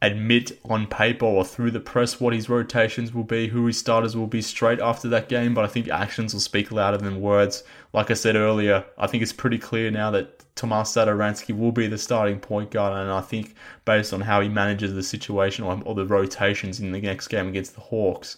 admit 0.00 0.58
on 0.64 0.88
paper 0.88 1.24
or 1.24 1.44
through 1.44 1.70
the 1.70 1.78
press 1.78 2.20
what 2.20 2.32
his 2.34 2.48
rotations 2.48 3.14
will 3.14 3.22
be, 3.22 3.46
who 3.46 3.66
his 3.66 3.78
starters 3.78 4.16
will 4.16 4.26
be 4.26 4.42
straight 4.42 4.80
after 4.80 5.08
that 5.08 5.28
game, 5.28 5.54
but 5.54 5.64
I 5.64 5.68
think 5.68 5.88
actions 5.88 6.32
will 6.32 6.40
speak 6.40 6.72
louder 6.72 6.98
than 6.98 7.20
words. 7.20 7.62
Like 7.92 8.10
I 8.10 8.14
said 8.14 8.34
earlier, 8.34 8.84
I 8.98 9.06
think 9.06 9.22
it's 9.22 9.32
pretty 9.32 9.58
clear 9.58 9.88
now 9.92 10.10
that 10.10 10.41
Tomas 10.54 10.94
Satoransky 10.94 11.56
will 11.56 11.72
be 11.72 11.86
the 11.86 11.98
starting 11.98 12.38
point 12.38 12.70
guard, 12.70 12.96
and 12.96 13.10
I 13.10 13.20
think 13.20 13.54
based 13.84 14.12
on 14.12 14.20
how 14.20 14.40
he 14.40 14.48
manages 14.48 14.94
the 14.94 15.02
situation 15.02 15.64
or, 15.64 15.80
or 15.84 15.94
the 15.94 16.06
rotations 16.06 16.80
in 16.80 16.92
the 16.92 17.00
next 17.00 17.28
game 17.28 17.48
against 17.48 17.74
the 17.74 17.80
Hawks, 17.80 18.36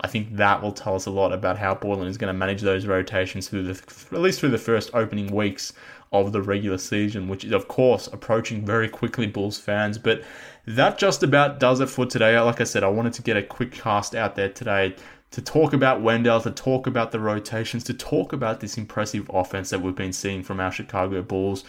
I 0.00 0.08
think 0.08 0.36
that 0.36 0.62
will 0.62 0.72
tell 0.72 0.94
us 0.94 1.06
a 1.06 1.10
lot 1.10 1.32
about 1.32 1.58
how 1.58 1.74
Boylen 1.74 2.08
is 2.08 2.18
going 2.18 2.32
to 2.32 2.38
manage 2.38 2.62
those 2.62 2.86
rotations 2.86 3.48
through 3.48 3.72
the 3.72 4.06
at 4.12 4.20
least 4.20 4.40
through 4.40 4.50
the 4.50 4.58
first 4.58 4.90
opening 4.94 5.34
weeks 5.34 5.72
of 6.12 6.32
the 6.32 6.42
regular 6.42 6.78
season, 6.78 7.28
which 7.28 7.44
is 7.44 7.52
of 7.52 7.68
course 7.68 8.06
approaching 8.08 8.64
very 8.64 8.88
quickly, 8.88 9.26
Bulls 9.26 9.58
fans. 9.58 9.98
But 9.98 10.22
that 10.66 10.98
just 10.98 11.22
about 11.22 11.60
does 11.60 11.80
it 11.80 11.88
for 11.88 12.06
today. 12.06 12.38
Like 12.40 12.60
I 12.60 12.64
said, 12.64 12.82
I 12.82 12.88
wanted 12.88 13.12
to 13.14 13.22
get 13.22 13.36
a 13.36 13.42
quick 13.42 13.72
cast 13.72 14.14
out 14.14 14.34
there 14.34 14.48
today 14.48 14.96
to 15.34 15.42
talk 15.42 15.72
about 15.72 16.00
Wendell, 16.00 16.40
to 16.40 16.50
talk 16.50 16.86
about 16.86 17.12
the 17.12 17.20
rotations, 17.20 17.84
to 17.84 17.94
talk 17.94 18.32
about 18.32 18.60
this 18.60 18.76
impressive 18.78 19.30
offense 19.32 19.70
that 19.70 19.80
we've 19.80 19.94
been 19.94 20.12
seeing 20.12 20.42
from 20.42 20.60
our 20.60 20.72
Chicago 20.72 21.22
Bulls 21.22 21.64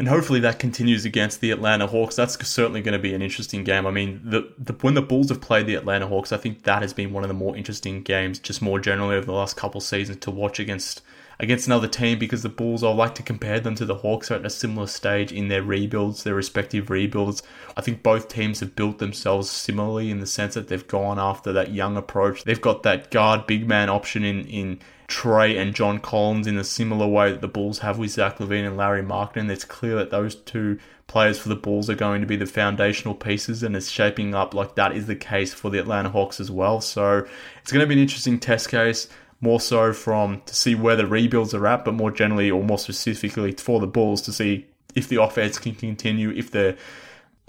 and 0.00 0.08
hopefully 0.08 0.40
that 0.40 0.58
continues 0.58 1.04
against 1.04 1.42
the 1.42 1.50
Atlanta 1.50 1.86
Hawks. 1.86 2.16
That's 2.16 2.48
certainly 2.48 2.80
going 2.80 2.94
to 2.94 2.98
be 2.98 3.12
an 3.12 3.20
interesting 3.20 3.64
game. 3.64 3.86
I 3.86 3.90
mean, 3.90 4.20
the, 4.24 4.50
the, 4.56 4.72
when 4.80 4.94
the 4.94 5.02
Bulls 5.02 5.28
have 5.28 5.42
played 5.42 5.66
the 5.66 5.74
Atlanta 5.74 6.06
Hawks, 6.06 6.32
I 6.32 6.38
think 6.38 6.62
that 6.62 6.80
has 6.80 6.94
been 6.94 7.12
one 7.12 7.22
of 7.22 7.28
the 7.28 7.34
more 7.34 7.54
interesting 7.54 8.02
games, 8.02 8.38
just 8.38 8.62
more 8.62 8.80
generally 8.80 9.16
over 9.16 9.26
the 9.26 9.32
last 9.32 9.58
couple 9.58 9.78
seasons 9.82 10.20
to 10.20 10.30
watch 10.30 10.58
against 10.58 11.02
against 11.40 11.66
another 11.66 11.88
team 11.88 12.18
because 12.18 12.42
the 12.42 12.48
Bulls, 12.50 12.84
I 12.84 12.92
like 12.92 13.14
to 13.16 13.22
compare 13.22 13.58
them 13.58 13.74
to 13.76 13.86
the 13.86 13.96
Hawks, 13.96 14.30
are 14.30 14.34
at 14.34 14.46
a 14.46 14.50
similar 14.50 14.86
stage 14.86 15.32
in 15.32 15.48
their 15.48 15.62
rebuilds, 15.62 16.22
their 16.22 16.34
respective 16.34 16.90
rebuilds. 16.90 17.42
I 17.76 17.80
think 17.80 18.02
both 18.02 18.28
teams 18.28 18.60
have 18.60 18.76
built 18.76 18.98
themselves 18.98 19.50
similarly 19.50 20.10
in 20.10 20.20
the 20.20 20.26
sense 20.26 20.54
that 20.54 20.68
they've 20.68 20.86
gone 20.86 21.18
after 21.18 21.50
that 21.52 21.72
young 21.72 21.96
approach. 21.96 22.44
They've 22.44 22.60
got 22.60 22.82
that 22.82 23.10
guard 23.10 23.46
big 23.46 23.66
man 23.66 23.88
option 23.88 24.22
in 24.22 24.46
in 24.46 24.80
Trae 25.08 25.60
and 25.60 25.74
John 25.74 25.98
Collins 25.98 26.46
in 26.46 26.56
a 26.56 26.62
similar 26.62 27.06
way 27.06 27.32
that 27.32 27.40
the 27.40 27.48
Bulls 27.48 27.80
have 27.80 27.98
with 27.98 28.12
Zach 28.12 28.38
LaVine 28.38 28.66
and 28.66 28.76
Lauri 28.76 29.02
Markkanen. 29.02 29.50
It's 29.50 29.64
clear 29.64 29.96
that 29.96 30.10
those 30.10 30.36
two 30.36 30.78
players 31.08 31.38
for 31.38 31.48
the 31.48 31.56
Bulls 31.56 31.90
are 31.90 31.96
going 31.96 32.20
to 32.20 32.26
be 32.26 32.36
the 32.36 32.46
foundational 32.46 33.14
pieces, 33.14 33.64
and 33.64 33.74
it's 33.74 33.90
shaping 33.90 34.34
up 34.34 34.54
like 34.54 34.76
that 34.76 34.94
is 34.94 35.06
the 35.06 35.16
case 35.16 35.52
for 35.52 35.68
the 35.70 35.80
Atlanta 35.80 36.10
Hawks 36.10 36.38
as 36.38 36.50
well. 36.50 36.80
So 36.80 37.26
it's 37.60 37.72
going 37.72 37.80
to 37.80 37.88
be 37.88 37.94
an 37.94 38.00
interesting 38.00 38.38
test 38.38 38.68
case 38.68 39.08
more 39.40 39.60
so 39.60 39.92
from 39.92 40.42
to 40.46 40.54
see 40.54 40.74
where 40.74 40.96
the 40.96 41.06
rebuilds 41.06 41.54
are 41.54 41.66
at, 41.66 41.84
but 41.84 41.94
more 41.94 42.10
generally 42.10 42.50
or 42.50 42.62
more 42.62 42.78
specifically 42.78 43.52
for 43.52 43.80
the 43.80 43.86
Bulls 43.86 44.20
to 44.22 44.32
see 44.32 44.66
if 44.94 45.08
the 45.08 45.22
offense 45.22 45.58
can 45.58 45.74
continue, 45.74 46.30
if 46.30 46.50
the 46.50 46.76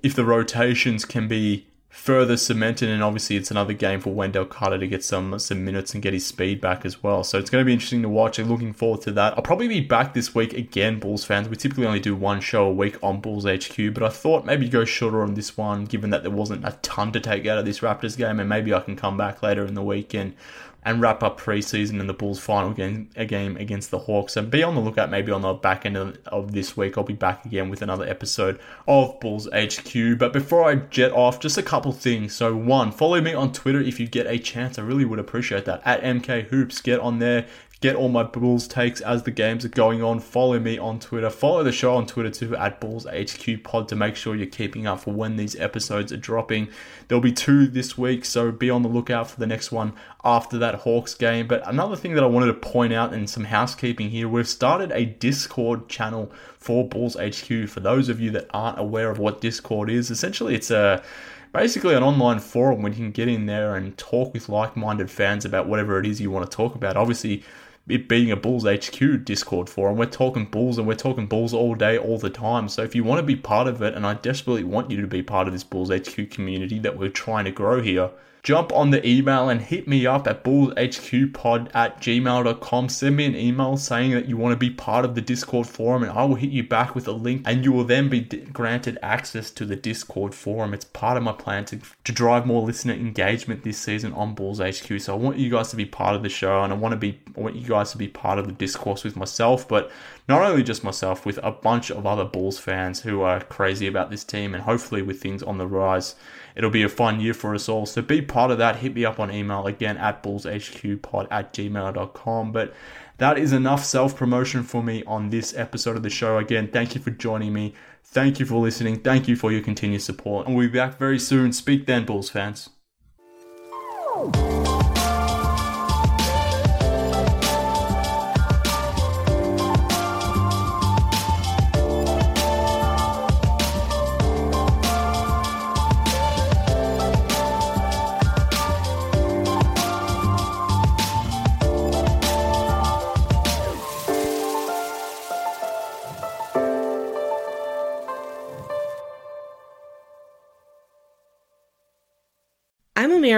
if 0.02 0.16
the 0.16 0.26
rotations 0.26 1.06
can 1.06 1.28
be 1.28 1.68
further 1.90 2.38
cemented, 2.38 2.88
and 2.88 3.04
obviously 3.04 3.36
it's 3.36 3.52
another 3.52 3.74
game 3.74 4.00
for 4.00 4.14
Wendell 4.14 4.46
Carter 4.46 4.78
to 4.78 4.88
get 4.88 5.04
some 5.04 5.38
some 5.38 5.66
minutes 5.66 5.94
and 5.94 6.02
get 6.02 6.14
his 6.14 6.26
speed 6.26 6.62
back 6.62 6.86
as 6.86 7.04
well. 7.04 7.26
So 7.26 7.38
it's 7.38 7.50
going 7.50 7.62
to 7.62 7.66
be 7.66 7.74
interesting 7.74 8.02
to 8.04 8.10
watch. 8.10 8.40
I'm 8.40 8.50
looking 8.50 8.72
forward 8.72 9.02
to 9.02 9.12
that. 9.12 9.34
I'll 9.34 9.44
probably 9.44 9.68
be 9.68 9.82
back 9.82 10.14
this 10.14 10.34
week 10.34 10.54
again, 10.54 11.00
Bulls 11.00 11.26
fans. 11.26 11.50
We 11.50 11.58
typically 11.58 11.86
only 11.86 12.00
do 12.00 12.16
one 12.16 12.40
show 12.40 12.66
a 12.66 12.74
week 12.74 12.98
on 13.04 13.20
Bulls 13.20 13.46
HQ, 13.46 13.94
but 13.94 14.04
I 14.04 14.10
thought 14.10 14.46
maybe 14.46 14.70
go 14.70 14.86
shorter 14.86 15.22
on 15.22 15.34
this 15.34 15.58
one, 15.58 15.84
given 15.84 16.10
that 16.12 16.24
there 16.24 16.32
wasn't 16.32 16.66
a 16.66 16.78
ton 16.82 17.12
to 17.12 17.20
take 17.20 17.46
out 17.46 17.58
of 17.58 17.66
this 17.66 17.80
Raptors 17.80 18.18
game, 18.18 18.40
and 18.40 18.48
maybe 18.48 18.74
I 18.74 18.80
can 18.80 18.96
come 18.96 19.18
back 19.18 19.44
later 19.44 19.66
in 19.66 19.74
the 19.74 19.84
weekend 19.84 20.22
and 20.22 20.36
wrap 20.86 21.22
up 21.24 21.40
preseason 21.40 22.00
in 22.00 22.08
the 22.08 22.14
Bulls' 22.14 22.40
final 22.40 22.72
game, 22.72 23.10
a 23.16 23.26
game 23.26 23.56
against 23.58 23.92
the 23.92 24.00
Hawks. 24.00 24.36
And 24.36 24.50
be 24.50 24.64
on 24.64 24.76
the 24.76 24.82
lookout 24.82 25.12
maybe 25.12 25.32
on 25.32 25.42
the 25.42 25.54
back 25.54 25.86
end 25.86 25.98
of, 25.98 26.52
this 26.52 26.76
week. 26.76 26.98
I'll 26.98 27.04
be 27.04 27.14
back 27.14 27.46
again 27.46 27.70
with 27.70 27.82
another 27.82 28.08
episode 28.08 28.60
of 28.88 29.20
Bulls 29.20 29.48
HQ. 29.54 30.18
But 30.18 30.34
before 30.34 30.70
I 30.70 30.76
jet 30.76 31.12
off, 31.12 31.40
just 31.40 31.58
a 31.58 31.64
couple 31.64 31.92
things. 31.92 32.34
So, 32.34 32.56
one, 32.56 32.92
follow 32.92 33.22
me 33.22 33.34
on 33.34 33.54
Twitter 33.54 33.80
if 33.80 34.00
you 34.00 34.08
get 34.08 34.26
a 34.26 34.40
chance. 34.40 34.80
I 34.80 34.82
really 34.82 35.06
would 35.06 35.20
appreciate 35.20 35.66
that. 35.66 35.82
At 35.86 36.02
MK 36.02 36.48
Hoops, 36.48 36.82
get 36.82 37.00
on 37.00 37.20
there 37.20 37.46
get 37.82 37.96
all 37.96 38.10
my 38.10 38.22
Bulls 38.22 38.68
takes 38.68 39.02
as 39.02 39.24
the 39.24 39.32
games 39.32 39.66
are 39.66 39.70
going 39.70 40.04
on. 40.04 40.20
Follow 40.20 40.60
me 40.60 40.78
on 40.78 41.00
Twitter. 41.00 41.32
Follow 41.32 41.64
the 41.64 41.72
show 41.72 41.96
on 41.96 42.06
Twitter 42.06 42.30
too 42.30 42.56
at 42.56 42.80
Bulls 42.80 43.08
HQ 43.08 43.64
Pod 43.64 43.88
to 43.90 43.96
make 43.96 44.16
sure 44.16 44.36
you're 44.36 44.46
keeping 44.46 44.86
up 44.86 45.02
for 45.02 45.14
when 45.14 45.36
these 45.36 45.56
episodes 45.60 46.14
are 46.14 46.18
dropping. 46.18 46.70
There'll 47.08 47.24
be 47.24 47.34
two 47.34 47.66
this 47.66 47.98
week, 47.98 48.24
so 48.24 48.52
be 48.52 48.70
on 48.70 48.84
the 48.84 48.88
lookout 48.88 49.32
for 49.32 49.40
the 49.40 49.48
next 49.48 49.72
one 49.72 49.94
after 50.24 50.60
that 50.60 50.76
Hawks 50.76 51.16
game. 51.16 51.48
But 51.48 51.68
another 51.68 51.96
thing 51.96 52.14
that 52.14 52.24
I 52.24 52.28
wanted 52.28 52.48
to 52.48 52.54
point 52.54 52.94
out 52.94 53.14
and 53.14 53.28
some 53.28 53.46
housekeeping 53.46 54.12
here, 54.12 54.30
we've 54.30 54.48
started 54.48 54.92
a 54.92 55.06
Discord 55.06 55.90
channel 55.90 56.32
for 56.60 56.88
Bulls 56.88 57.16
HQ. 57.16 57.68
For 57.68 57.80
those 57.80 58.10
of 58.10 58.20
you 58.20 58.30
that 58.32 58.48
aren't 58.54 58.80
aware 58.80 59.10
of 59.10 59.18
what 59.18 59.42
Discord 59.42 59.90
is, 59.90 60.12
essentially 60.12 60.54
it's 60.54 60.70
a 60.70 61.04
basically 61.52 61.96
an 61.96 62.04
online 62.04 62.40
forum 62.40 62.84
where 62.84 62.92
you 62.92 62.98
can 62.98 63.12
get 63.12 63.28
in 63.28 63.48
there 63.48 63.76
and 63.76 63.98
talk 63.98 64.34
with 64.34 64.48
like-minded 64.48 65.10
fans 65.10 65.46
about 65.46 65.68
whatever 65.68 66.00
it 66.00 66.06
is 66.06 66.22
you 66.22 66.30
want 66.30 66.50
to 66.50 66.56
talk 66.56 66.76
about. 66.76 66.96
Obviously, 66.96 67.44
it 67.88 68.08
being 68.08 68.32
a 68.32 68.36
Bulls 68.36 68.66
HQ 68.66 69.26
Discord 69.26 69.70
forum, 69.70 69.98
we're 69.98 70.06
talking 70.06 70.46
Bulls 70.46 70.78
and 70.78 70.88
we're 70.88 70.96
talking 70.96 71.28
Bulls 71.28 71.54
all 71.54 71.76
day, 71.76 71.98
all 71.98 72.18
the 72.18 72.30
time. 72.30 72.70
So 72.70 72.84
if 72.84 72.96
you 72.96 73.04
want 73.04 73.20
to 73.20 73.24
be 73.26 73.36
part 73.36 73.68
of 73.68 73.82
it, 73.82 73.94
and 73.96 74.06
I 74.06 74.14
desperately 74.14 74.64
want 74.64 74.92
you 74.92 75.02
to 75.02 75.08
be 75.08 75.24
part 75.24 75.48
of 75.48 75.54
this 75.54 75.64
Bulls 75.64 75.90
HQ 75.90 76.30
community 76.30 76.80
that 76.80 76.98
we're 76.98 77.10
trying 77.10 77.46
to 77.46 77.52
grow 77.52 77.82
here, 77.82 78.12
jump 78.44 78.74
on 78.74 78.90
the 78.90 79.08
email 79.08 79.50
and 79.50 79.62
hit 79.62 79.88
me 79.88 80.06
up 80.06 80.28
at 80.28 80.44
bullshqpod 80.44 81.70
at 81.76 82.02
gmail.com. 82.02 82.90
Send 82.90 83.16
me 83.16 83.26
an 83.26 83.36
email 83.36 83.78
saying 83.78 84.12
that 84.12 84.28
you 84.28 84.38
want 84.38 84.54
to 84.54 84.58
be 84.58 84.70
part 84.70 85.06
of 85.06 85.16
the 85.16 85.22
Discord 85.22 85.68
forum, 85.68 86.04
and 86.04 86.12
I 86.12 86.24
will 86.24 86.36
hit 86.36 86.50
you 86.50 86.64
back 86.64 86.96
with 86.96 87.08
a 87.08 87.12
link, 87.12 87.44
and 87.46 87.64
you 87.64 87.72
will 87.72 87.84
then 87.84 88.10
be 88.10 88.22
granted 88.22 88.98
access 89.04 89.52
to 89.52 89.66
the 89.66 89.76
Discord 89.76 90.34
forum. 90.34 90.74
It's 90.74 90.86
part 90.86 91.18
of 91.18 91.24
my 91.24 91.34
plan 91.34 91.66
to, 91.66 91.80
to 92.04 92.12
drive 92.12 92.46
more 92.46 92.64
listener 92.64 92.94
engagement 92.94 93.64
this 93.64 93.78
season 93.78 94.14
on 94.14 94.34
Bulls 94.34 94.60
HQ. 94.60 95.00
So 95.00 95.14
I 95.14 95.18
want 95.18 95.38
you 95.38 95.50
guys 95.52 95.70
to 95.70 95.76
be 95.76 95.86
part 95.86 96.16
of 96.16 96.24
the 96.24 96.30
show, 96.30 96.64
and 96.64 96.74
I 96.74 96.76
want 96.76 96.94
to 96.94 96.98
be 96.98 97.20
I 97.38 97.40
want 97.40 97.56
you 97.56 97.68
guys 97.68 97.92
to 97.92 97.98
be 97.98 98.08
part 98.08 98.40
of 98.40 98.48
the 98.48 98.54
discourse 98.54 99.04
with 99.04 99.16
myself, 99.16 99.68
but 99.68 99.92
not 100.28 100.42
only 100.42 100.64
just 100.64 100.84
myself, 100.84 101.26
with 101.26 101.40
a 101.44 101.52
bunch 101.52 101.92
of 101.92 102.06
other 102.06 102.26
Bulls 102.26 102.58
fans 102.58 103.02
who 103.02 103.22
are 103.22 103.42
crazy 103.42 103.88
about 103.88 104.10
this 104.10 104.24
team, 104.24 104.56
and 104.56 104.64
hopefully 104.64 105.02
with 105.02 105.22
things 105.22 105.44
on 105.44 105.58
the 105.58 105.68
rise 105.68 106.16
it'll 106.56 106.70
be 106.70 106.84
a 106.84 106.90
fun 106.90 107.20
year 107.20 107.34
for 107.34 107.56
us 107.56 107.70
all. 107.70 107.86
So 107.86 108.02
be 108.02 108.22
part 108.22 108.52
of 108.52 108.58
that. 108.58 108.78
Hit 108.78 108.96
me 108.96 109.06
up 109.06 109.20
on 109.20 109.32
email 109.32 109.68
again 109.68 109.98
at 109.98 110.24
bullshqpod 110.24 111.28
at 111.32 111.54
gmail.com. 111.54 112.52
But 112.52 112.74
that 113.18 113.38
is 113.38 113.54
enough 113.54 113.86
self 113.86 114.16
promotion 114.16 114.64
for 114.64 114.82
me 114.82 115.04
on 115.06 115.30
this 115.30 115.56
episode 115.56 115.96
of 115.96 116.04
the 116.04 116.10
show. 116.10 116.38
Again, 116.38 116.70
thank 116.72 116.96
you 116.96 117.02
for 117.02 117.12
joining 117.12 117.54
me. 117.54 117.74
Thank 118.04 118.40
you 118.40 118.46
for 118.46 118.56
listening. 118.56 119.00
Thank 119.00 119.28
you 119.28 119.36
for 119.36 119.52
your 119.52 119.62
continued 119.62 120.02
support. 120.02 120.48
And 120.48 120.56
we'll 120.56 120.68
be 120.68 120.78
back 120.78 120.98
very 120.98 121.20
soon. 121.20 121.54
Speak 121.54 121.86
then, 121.86 122.06
Bulls 122.06 122.30
fans. 122.30 122.70